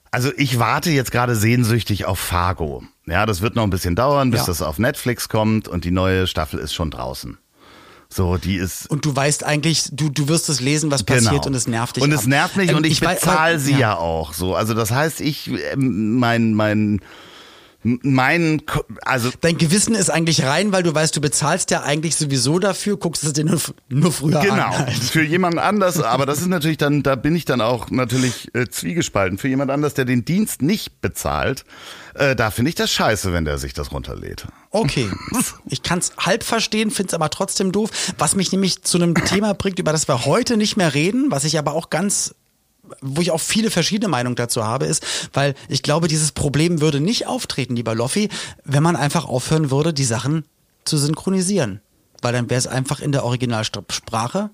also 0.10 0.32
ich 0.38 0.58
warte 0.58 0.90
jetzt 0.90 1.12
gerade 1.12 1.36
sehnsüchtig 1.36 2.06
auf 2.06 2.18
Fargo. 2.18 2.82
Ja, 3.06 3.26
das 3.26 3.42
wird 3.42 3.56
noch 3.56 3.64
ein 3.64 3.70
bisschen 3.70 3.96
dauern, 3.96 4.32
bis 4.32 4.42
Ja. 4.42 4.46
das 4.48 4.62
auf 4.62 4.80
Netflix 4.80 5.28
kommt 5.30 5.68
und 5.68 5.84
die 5.84 5.92
neue 5.92 6.26
Staffel 6.28 6.60
ist 6.60 6.74
schon 6.74 6.90
draußen. 6.92 7.38
So, 8.10 8.38
die 8.38 8.56
ist 8.58 8.90
Und 8.92 9.06
du 9.06 9.16
weißt 9.16 9.44
eigentlich, 9.44 9.90
du, 9.92 10.10
du 10.10 10.28
wirst 10.28 10.48
es 10.48 10.60
lesen, 10.62 10.92
was 10.92 11.04
passiert 11.04 11.48
und 11.48 11.56
es 11.56 11.68
nervt 11.68 11.96
dich. 11.96 12.04
Genau. 12.04 12.14
Und 12.14 12.18
ab. 12.18 12.22
es 12.24 12.28
nervt 12.28 12.56
mich 12.58 12.70
Ähm, 12.70 12.78
und 12.78 12.86
ich, 12.86 13.02
weiß- 13.02 13.16
bezahle 13.16 13.60
sie 13.60 13.74
ja. 13.76 13.98
auch 13.98 14.34
so. 14.34 14.56
Also 14.56 14.74
das 14.76 14.92
heißt, 14.92 15.20
ich 15.20 15.50
ähm, 15.74 16.18
mein 16.20 16.54
mein 16.54 17.02
mein 17.84 18.62
also 19.02 19.30
Dein 19.42 19.58
Gewissen 19.58 19.94
ist 19.94 20.10
eigentlich 20.10 20.44
rein, 20.46 20.72
weil 20.72 20.84
du 20.84 20.94
weißt, 20.96 21.16
du 21.18 21.20
bezahlst 21.22 21.70
ja 21.72 21.82
eigentlich 21.84 22.16
sowieso 22.16 22.58
dafür, 22.60 22.96
guckst 22.98 23.24
es 23.26 23.34
dir 23.34 23.44
nur, 23.44 23.60
nur 23.90 24.12
früher 24.14 24.40
Genau, 24.40 24.54
an. 24.68 24.86
halt. 24.86 24.94
für 24.94 25.24
jemand 25.24 25.58
anders, 25.58 26.02
aber 26.02 26.26
das 26.26 26.40
ist 26.40 26.48
natürlich 26.48 26.78
dann, 26.78 27.04
da 27.04 27.16
bin 27.16 27.36
ich 27.36 27.44
dann 27.44 27.60
auch 27.60 27.90
natürlich 27.92 28.50
äh, 28.56 28.68
zwiegespalten. 28.70 29.38
Für 29.38 29.50
jemand 29.50 29.70
anders, 29.70 29.96
der 29.96 30.06
den 30.06 30.24
Dienst 30.24 30.62
nicht 30.62 31.02
bezahlt, 31.02 31.66
äh, 32.16 32.36
da 32.36 32.52
finde 32.52 32.70
ich 32.70 32.76
das 32.76 32.92
scheiße, 32.92 33.34
wenn 33.34 33.46
der 33.46 33.58
sich 33.58 33.74
das 33.74 33.92
runterlädt. 33.92 34.48
Okay, 34.72 35.10
ich 35.70 35.84
kann 35.84 36.00
es 36.00 36.14
halb 36.18 36.44
verstehen, 36.44 36.92
finde 36.92 37.10
es 37.10 37.14
aber 37.14 37.30
trotzdem 37.30 37.72
doof. 37.72 37.90
Was 38.18 38.36
mich 38.36 38.52
nämlich 38.52 38.84
zu 38.84 38.98
einem 38.98 39.16
Thema 39.16 39.54
bringt, 39.54 39.80
über 39.80 39.92
das 39.92 40.08
wir 40.08 40.26
heute 40.26 40.58
nicht 40.58 40.78
mehr 40.78 40.94
reden, 40.94 41.32
was 41.32 41.44
ich 41.44 41.58
aber 41.58 41.74
auch 41.74 41.90
ganz 41.90 42.36
wo 43.02 43.22
ich 43.22 43.32
auch 43.32 43.40
viele 43.40 43.72
verschiedene 43.72 44.10
Meinungen 44.10 44.36
dazu 44.36 44.66
habe, 44.66 44.86
ist, 44.86 45.06
weil 45.34 45.56
ich 45.70 45.84
glaube, 45.84 46.10
dieses 46.10 46.34
Problem 46.34 46.82
würde 46.82 47.00
nicht 47.00 47.28
auftreten, 47.28 47.76
lieber 47.76 47.96
Loffi, 47.96 48.30
wenn 48.66 48.84
man 48.84 48.98
einfach 48.98 49.26
aufhören 49.26 49.72
würde, 49.72 49.94
die 49.94 50.04
Sachen 50.04 50.46
zu 50.84 50.98
synchronisieren. 50.98 51.82
Weil 52.22 52.34
dann 52.34 52.50
wäre 52.50 52.60
es 52.60 52.68
einfach 52.68 53.00
in 53.00 53.14
der 53.14 53.24
Originalsprache, 53.24 54.50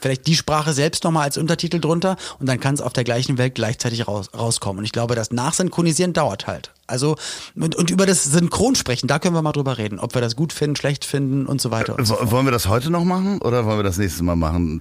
vielleicht 0.00 0.26
die 0.26 0.36
Sprache 0.36 0.72
selbst 0.72 1.04
nochmal 1.04 1.24
als 1.24 1.38
Untertitel 1.38 1.80
drunter 1.80 2.16
und 2.38 2.48
dann 2.48 2.60
kann 2.60 2.74
es 2.74 2.80
auf 2.80 2.92
der 2.92 3.04
gleichen 3.04 3.38
Welt 3.38 3.54
gleichzeitig 3.54 4.06
raus, 4.08 4.30
rauskommen. 4.36 4.78
Und 4.78 4.84
ich 4.84 4.92
glaube, 4.92 5.14
das 5.14 5.30
Nachsynchronisieren 5.30 6.12
dauert 6.12 6.46
halt. 6.46 6.72
Also, 6.86 7.16
und, 7.54 7.76
und 7.76 7.90
über 7.90 8.06
das 8.06 8.24
Synchronsprechen, 8.24 9.08
da 9.08 9.18
können 9.18 9.34
wir 9.34 9.42
mal 9.42 9.52
drüber 9.52 9.76
reden, 9.76 9.98
ob 9.98 10.14
wir 10.14 10.22
das 10.22 10.36
gut 10.36 10.54
finden, 10.54 10.74
schlecht 10.74 11.04
finden 11.04 11.44
und 11.44 11.60
so 11.60 11.70
weiter. 11.70 11.98
Und 11.98 12.06
so. 12.06 12.14
W 12.14 12.30
wollen 12.30 12.46
wir 12.46 12.50
das 12.50 12.66
heute 12.66 12.90
noch 12.90 13.04
machen 13.04 13.40
oder 13.42 13.66
wollen 13.66 13.78
wir 13.78 13.82
das 13.82 13.98
nächstes 13.98 14.22
Mal 14.22 14.36
machen? 14.36 14.80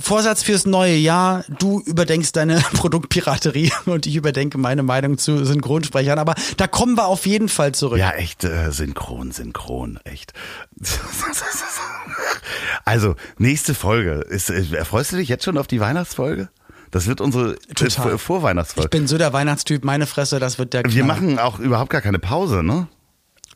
Vorsatz 0.00 0.42
fürs 0.42 0.66
neue 0.66 0.94
Jahr, 0.96 1.44
du 1.58 1.80
überdenkst 1.80 2.32
deine 2.32 2.56
Produktpiraterie 2.74 3.72
und 3.86 4.06
ich 4.06 4.16
überdenke 4.16 4.58
meine 4.58 4.82
Meinung 4.82 5.18
zu 5.18 5.44
Synchronsprechern, 5.44 6.18
aber 6.18 6.34
da 6.56 6.66
kommen 6.66 6.96
wir 6.96 7.06
auf 7.06 7.26
jeden 7.26 7.48
Fall 7.48 7.72
zurück. 7.72 7.98
Ja, 7.98 8.10
echt 8.12 8.44
äh, 8.44 8.70
synchron, 8.72 9.32
synchron, 9.32 9.98
echt. 10.04 10.32
Also, 12.84 13.16
nächste 13.38 13.74
Folge. 13.74 14.12
Ist, 14.28 14.50
äh, 14.50 14.84
freust 14.84 15.12
du 15.12 15.16
dich 15.16 15.28
jetzt 15.28 15.44
schon 15.44 15.58
auf 15.58 15.66
die 15.66 15.80
Weihnachtsfolge? 15.80 16.48
Das 16.90 17.06
wird 17.06 17.20
unsere 17.20 17.54
äh, 17.54 17.74
Total. 17.74 18.10
Vor- 18.10 18.18
Vorweihnachtsfolge. 18.18 18.86
Ich 18.86 18.90
bin 18.90 19.06
so 19.06 19.18
der 19.18 19.32
Weihnachtstyp, 19.32 19.84
meine 19.84 20.06
Fresse, 20.06 20.38
das 20.38 20.58
wird 20.58 20.72
der 20.72 20.84
wir 20.84 20.90
Knall. 20.90 21.04
machen 21.06 21.38
auch 21.38 21.58
überhaupt 21.58 21.90
gar 21.90 22.00
keine 22.00 22.18
Pause, 22.18 22.62
ne? 22.62 22.86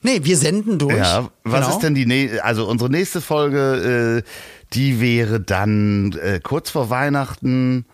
Nee, 0.03 0.21
wir 0.25 0.37
senden 0.37 0.79
durch. 0.79 0.97
Ja, 0.97 1.29
was 1.45 1.61
Genau. 1.65 1.69
ist 1.75 1.79
denn 1.83 1.95
die 1.95 2.07
nächste, 2.07 2.43
also 2.45 2.67
unsere 2.67 2.91
nächste 2.91 3.21
Folge, 3.21 4.25
äh, 4.25 4.31
die 4.73 5.01
wäre 5.01 5.41
dann 5.41 6.13
äh, 6.13 6.41
kurz 6.43 6.71
vor 6.71 6.91
Weihnachten. 6.91 7.85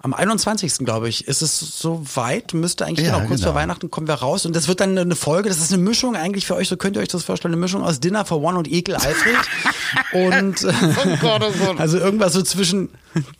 Am 0.00 0.12
21. 0.12 0.78
glaube 0.84 1.08
ich, 1.08 1.26
ist 1.28 1.40
es 1.40 1.58
so 1.58 2.04
weit, 2.14 2.52
müsste 2.52 2.84
eigentlich 2.84 3.06
Ja, 3.06 3.14
genau 3.14 3.26
kurz 3.26 3.40
genau. 3.40 3.52
vor 3.52 3.60
Weihnachten 3.60 3.90
kommen 3.90 4.06
wir 4.06 4.16
raus 4.16 4.44
und 4.44 4.54
das 4.54 4.68
wird 4.68 4.80
dann 4.80 4.98
eine 4.98 5.16
Folge, 5.16 5.48
das 5.48 5.58
ist 5.60 5.72
eine 5.72 5.82
Mischung 5.82 6.14
eigentlich 6.14 6.44
für 6.44 6.56
euch, 6.56 6.68
so 6.68 6.76
könnt 6.76 6.96
ihr 6.96 7.00
euch 7.00 7.08
das 7.08 7.24
vorstellen, 7.24 7.54
eine 7.54 7.60
Mischung 7.60 7.82
aus 7.82 8.00
Dinner 8.00 8.26
for 8.26 8.42
One 8.42 8.58
und 8.58 8.70
Ekel 8.70 8.96
Alfred 8.96 9.36
und 10.12 10.62
äh, 10.62 10.72
oh 11.22 11.74
also 11.78 11.96
irgendwas 11.96 12.34
so 12.34 12.42
zwischen 12.42 12.90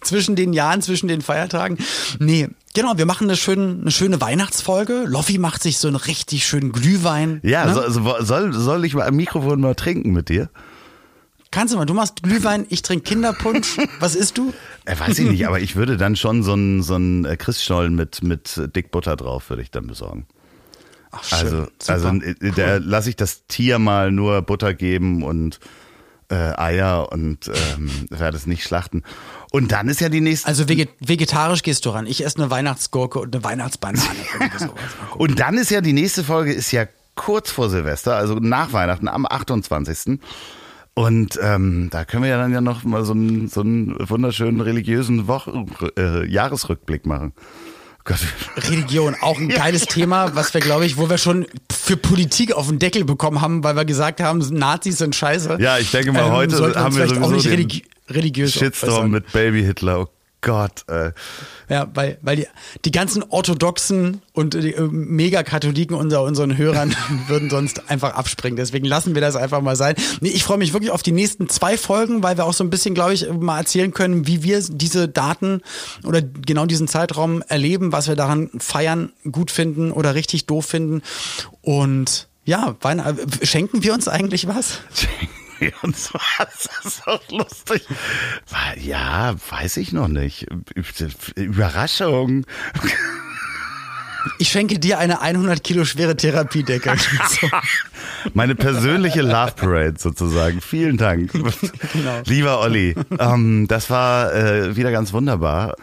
zwischen 0.00 0.36
den 0.36 0.54
Jahren, 0.54 0.80
zwischen 0.80 1.06
den 1.06 1.20
Feiertagen. 1.20 1.76
Nee, 2.18 2.48
genau, 2.72 2.96
wir 2.96 3.04
machen 3.04 3.28
eine 3.28 3.36
schöne 3.36 3.80
eine 3.82 3.90
schöne 3.90 4.22
Weihnachtsfolge. 4.22 5.04
Loffi 5.06 5.36
macht 5.36 5.62
sich 5.62 5.76
so 5.76 5.88
einen 5.88 5.96
richtig 5.96 6.46
schönen 6.46 6.72
Glühwein. 6.72 7.40
Ja, 7.42 7.66
ne? 7.66 7.74
so, 7.74 7.90
so, 7.90 8.14
soll, 8.20 8.54
soll 8.54 8.86
ich 8.86 8.94
mal 8.94 9.06
am 9.06 9.16
Mikrofon 9.16 9.60
mal 9.60 9.74
trinken 9.74 10.12
mit 10.12 10.30
dir? 10.30 10.48
Kannst 11.54 11.72
du 11.72 11.78
mal, 11.78 11.86
du 11.86 11.94
machst 11.94 12.20
Glühwein, 12.24 12.66
ich 12.68 12.82
trinke 12.82 13.04
Kinderpunsch. 13.04 13.76
Was 14.00 14.16
isst 14.16 14.38
du? 14.38 14.52
Äh, 14.86 14.98
weiß 14.98 15.16
ich 15.20 15.30
nicht, 15.30 15.46
aber 15.46 15.60
ich 15.60 15.76
würde 15.76 15.96
dann 15.96 16.16
schon 16.16 16.42
so 16.42 16.54
einen 16.54 16.82
so 16.82 16.96
einen 16.96 17.24
äh, 17.24 17.88
mit, 17.90 18.24
mit 18.24 18.60
dick 18.74 18.90
Butter 18.90 19.14
drauf, 19.14 19.50
würde 19.50 19.62
ich 19.62 19.70
dann 19.70 19.86
besorgen. 19.86 20.26
Ach, 21.12 21.22
schön. 21.22 21.38
Also, 21.38 21.56
Super. 21.78 21.92
also 21.92 22.08
äh, 22.08 22.50
da 22.56 22.76
lasse 22.78 23.08
ich 23.08 23.14
das 23.14 23.46
Tier 23.46 23.78
mal 23.78 24.10
nur 24.10 24.42
Butter 24.42 24.74
geben 24.74 25.22
und 25.22 25.60
äh, 26.28 26.34
Eier 26.34 27.12
und 27.12 27.46
ähm, 27.46 27.88
werde 28.10 28.36
es 28.36 28.48
nicht 28.48 28.64
schlachten. 28.64 29.04
Und 29.52 29.70
dann 29.70 29.88
ist 29.88 30.00
ja 30.00 30.08
die 30.08 30.20
nächste. 30.20 30.48
Also 30.48 30.68
veget 30.68 30.90
vegetarisch 30.98 31.62
gehst 31.62 31.86
du 31.86 31.90
ran. 31.90 32.06
Ich 32.06 32.24
esse 32.24 32.38
eine 32.38 32.50
Weihnachtsgurke 32.50 33.20
und 33.20 33.32
eine 33.32 33.44
Weihnachtsbanane. 33.44 34.08
Und 35.16 35.38
dann 35.38 35.56
ist 35.56 35.70
ja 35.70 35.80
die 35.80 35.92
nächste 35.92 36.24
Folge 36.24 36.52
ist 36.52 36.72
ja 36.72 36.88
kurz 37.14 37.52
vor 37.52 37.70
Silvester, 37.70 38.16
also 38.16 38.34
nach 38.40 38.72
Weihnachten 38.72 39.06
am 39.06 39.24
28. 39.24 40.18
Und 40.94 41.38
ähm, 41.42 41.88
da 41.90 42.04
können 42.04 42.22
wir 42.22 42.30
ja 42.30 42.38
dann 42.38 42.52
ja 42.52 42.60
noch 42.60 42.84
mal 42.84 43.04
so 43.04 43.12
einen, 43.12 43.48
so 43.48 43.60
einen 43.62 43.96
wunderschönen 44.08 44.60
religiösen 44.60 45.26
Wochen, 45.26 45.66
äh, 45.98 46.24
Jahresrückblick 46.26 47.04
machen. 47.04 47.32
Gott. 48.04 48.18
Religion, 48.68 49.16
auch 49.20 49.38
ein 49.38 49.48
geiles 49.48 49.86
Thema, 49.86 50.36
was 50.36 50.54
wir, 50.54 50.60
glaube 50.60 50.86
ich, 50.86 50.96
wo 50.98 51.10
wir 51.10 51.18
schon 51.18 51.46
für 51.72 51.96
Politik 51.96 52.52
auf 52.52 52.68
den 52.68 52.78
Deckel 52.78 53.04
bekommen 53.04 53.40
haben, 53.40 53.64
weil 53.64 53.74
wir 53.76 53.84
gesagt 53.84 54.20
haben, 54.20 54.38
Nazis 54.38 54.98
sind 54.98 55.16
scheiße. 55.16 55.56
Ja, 55.58 55.78
ich 55.78 55.90
denke 55.90 56.12
mal, 56.12 56.30
heute 56.30 56.54
sollten 56.54 56.78
haben 56.78 56.94
wir 56.94 57.06
vielleicht 57.06 57.22
auch 57.22 57.28
sowieso 57.28 57.48
nicht 57.48 57.50
religi 57.50 57.84
religiös 58.10 58.52
Shitstorm 58.52 58.92
äußern. 58.92 59.10
mit 59.10 59.32
Baby 59.32 59.62
Hitler. 59.62 60.00
Oh 60.00 60.08
Gott. 60.44 60.84
Äh. 60.88 61.12
Ja, 61.70 61.88
weil, 61.94 62.18
weil 62.20 62.36
die, 62.36 62.46
die 62.84 62.92
ganzen 62.92 63.22
Orthodoxen 63.22 64.20
und 64.34 64.52
die 64.52 64.74
äh, 64.74 64.82
Megakatholiken 64.82 65.96
unter 65.96 66.22
unseren 66.22 66.56
Hörern 66.58 66.94
würden 67.28 67.48
sonst 67.48 67.90
einfach 67.90 68.14
abspringen. 68.14 68.56
Deswegen 68.56 68.84
lassen 68.84 69.14
wir 69.14 69.22
das 69.22 69.36
einfach 69.36 69.62
mal 69.62 69.74
sein. 69.74 69.96
Nee, 70.20 70.28
ich 70.28 70.44
freue 70.44 70.58
mich 70.58 70.74
wirklich 70.74 70.90
auf 70.90 71.02
die 71.02 71.12
nächsten 71.12 71.48
zwei 71.48 71.78
Folgen, 71.78 72.22
weil 72.22 72.36
wir 72.36 72.44
auch 72.44 72.52
so 72.52 72.62
ein 72.62 72.70
bisschen, 72.70 72.94
glaube 72.94 73.14
ich, 73.14 73.26
mal 73.32 73.58
erzählen 73.58 73.92
können, 73.92 74.26
wie 74.26 74.42
wir 74.42 74.62
diese 74.68 75.08
Daten 75.08 75.62
oder 76.04 76.20
genau 76.20 76.66
diesen 76.66 76.88
Zeitraum 76.88 77.42
erleben, 77.48 77.92
was 77.92 78.06
wir 78.06 78.14
daran 78.14 78.50
feiern, 78.58 79.12
gut 79.32 79.50
finden 79.50 79.92
oder 79.92 80.14
richtig 80.14 80.44
doof 80.44 80.66
finden. 80.66 81.02
Und 81.62 82.28
ja, 82.44 82.76
äh, 82.84 83.46
schenken 83.46 83.82
wir 83.82 83.94
uns 83.94 84.08
eigentlich 84.08 84.46
was? 84.46 84.80
Und 85.82 85.96
so, 85.96 86.18
das 86.38 86.68
ist 86.84 87.06
auch 87.06 87.20
lustig. 87.30 87.86
Ja, 88.76 89.34
weiß 89.50 89.76
ich 89.78 89.92
noch 89.92 90.08
nicht. 90.08 90.46
Überraschung. 91.36 92.46
Ich 94.38 94.48
schenke 94.48 94.78
dir 94.78 94.98
eine 94.98 95.20
100 95.20 95.62
Kilo 95.62 95.84
schwere 95.84 96.16
Therapiedecke. 96.16 96.94
So. 97.28 97.48
Meine 98.32 98.54
persönliche 98.54 99.22
Love 99.22 99.52
Parade 99.56 99.94
sozusagen. 99.98 100.60
Vielen 100.60 100.96
Dank. 100.96 101.32
Genau. 101.32 102.22
Lieber 102.24 102.60
Olli, 102.60 102.94
ähm, 103.18 103.66
das 103.68 103.90
war 103.90 104.32
äh, 104.32 104.76
wieder 104.76 104.92
ganz 104.92 105.12
wunderbar. 105.12 105.76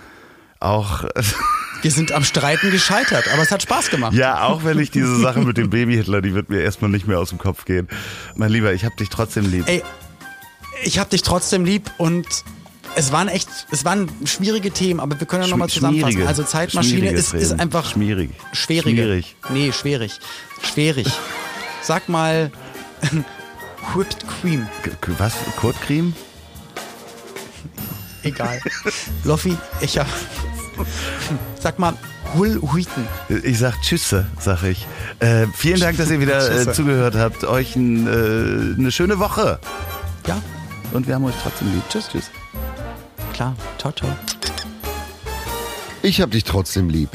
Auch, 0.59 1.05
Wir 1.81 1.91
sind 1.91 2.11
am 2.11 2.23
Streiten 2.23 2.69
gescheitert, 2.71 3.27
aber 3.33 3.41
es 3.41 3.51
hat 3.51 3.63
Spaß 3.63 3.89
gemacht. 3.89 4.13
ja, 4.13 4.43
auch 4.43 4.63
wenn 4.63 4.77
ich 4.79 4.91
diese 4.91 5.19
Sache 5.19 5.39
mit 5.41 5.57
dem 5.57 5.69
Baby 5.69 5.95
Hitler, 5.95 6.21
die 6.21 6.33
wird 6.33 6.49
mir 6.49 6.61
erstmal 6.61 6.91
nicht 6.91 7.07
mehr 7.07 7.19
aus 7.19 7.29
dem 7.29 7.37
Kopf 7.39 7.65
gehen. 7.65 7.87
Mein 8.35 8.51
Lieber, 8.51 8.73
ich 8.73 8.85
hab 8.85 8.95
dich 8.97 9.09
trotzdem 9.09 9.49
lieb. 9.49 9.67
Ey, 9.67 9.83
ich 10.83 10.99
hab 10.99 11.09
dich 11.09 11.23
trotzdem 11.23 11.65
lieb 11.65 11.89
und 11.97 12.27
es 12.95 13.11
waren 13.11 13.27
echt, 13.29 13.47
es 13.71 13.85
waren 13.85 14.09
schwierige 14.25 14.71
Themen, 14.71 14.99
aber 14.99 15.19
wir 15.19 15.25
können 15.25 15.43
ja 15.43 15.49
nochmal 15.49 15.69
zusammenfassen. 15.69 16.27
Also 16.27 16.43
Zeitmaschine 16.43 17.09
ist, 17.11 17.33
ist 17.33 17.59
einfach 17.59 17.89
schwierige. 17.89 18.33
Schwierig. 18.53 19.35
Nee, 19.49 19.71
schwierig. 19.71 20.19
Schwierig. 20.61 21.07
Sag 21.81 22.09
mal 22.09 22.51
Whipped 23.95 24.25
Cream. 24.41 24.67
Was? 25.17 25.33
Kurt 25.59 25.79
Cream? 25.81 26.13
Egal. 28.23 28.61
Loffi, 29.23 29.57
ich 29.79 29.97
hab. 29.97 30.07
Sag 31.59 31.79
mal 31.79 31.93
Will 32.35 32.61
Wheaton. 32.61 33.07
Ich 33.43 33.59
sag 33.59 33.81
Tschüsse, 33.81 34.25
sag 34.39 34.63
ich. 34.63 34.87
Äh, 35.19 35.47
vielen 35.53 35.79
Dank, 35.79 35.97
dass 35.97 36.09
ihr 36.09 36.19
wieder 36.19 36.49
äh, 36.51 36.71
zugehört 36.71 37.15
habt. 37.15 37.43
Euch 37.43 37.75
ein, 37.75 38.07
äh, 38.07 38.79
eine 38.79 38.91
schöne 38.91 39.19
Woche. 39.19 39.59
Ja, 40.27 40.41
Und 40.93 41.07
wir 41.07 41.15
haben 41.15 41.25
euch 41.25 41.35
trotzdem 41.41 41.73
lieb. 41.73 41.83
Tschüss, 41.89 42.09
tschüss. 42.09 42.31
klar. 43.33 43.55
Ciao, 43.77 43.91
ciao. 43.91 44.09
Ich 46.03 46.21
hab 46.21 46.31
dich 46.31 46.43
trotzdem 46.43 46.89
lieb. 46.89 47.09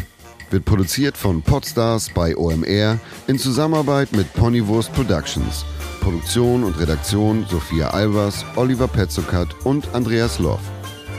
Wird 0.50 0.64
produziert 0.64 1.16
von 1.16 1.42
Podstars 1.42 2.10
bei 2.14 2.36
OMR 2.36 3.00
in 3.26 3.38
Zusammenarbeit 3.38 4.12
mit 4.12 4.32
Ponywurst 4.34 4.92
Productions. 4.92 5.64
Produktion 6.00 6.62
und 6.62 6.78
Redaktion 6.78 7.46
Sophia 7.50 7.90
Albers, 7.90 8.44
Oliver 8.54 8.86
Petzokat 8.86 9.48
und 9.64 9.92
Andreas 9.92 10.38
Loff. 10.38 10.60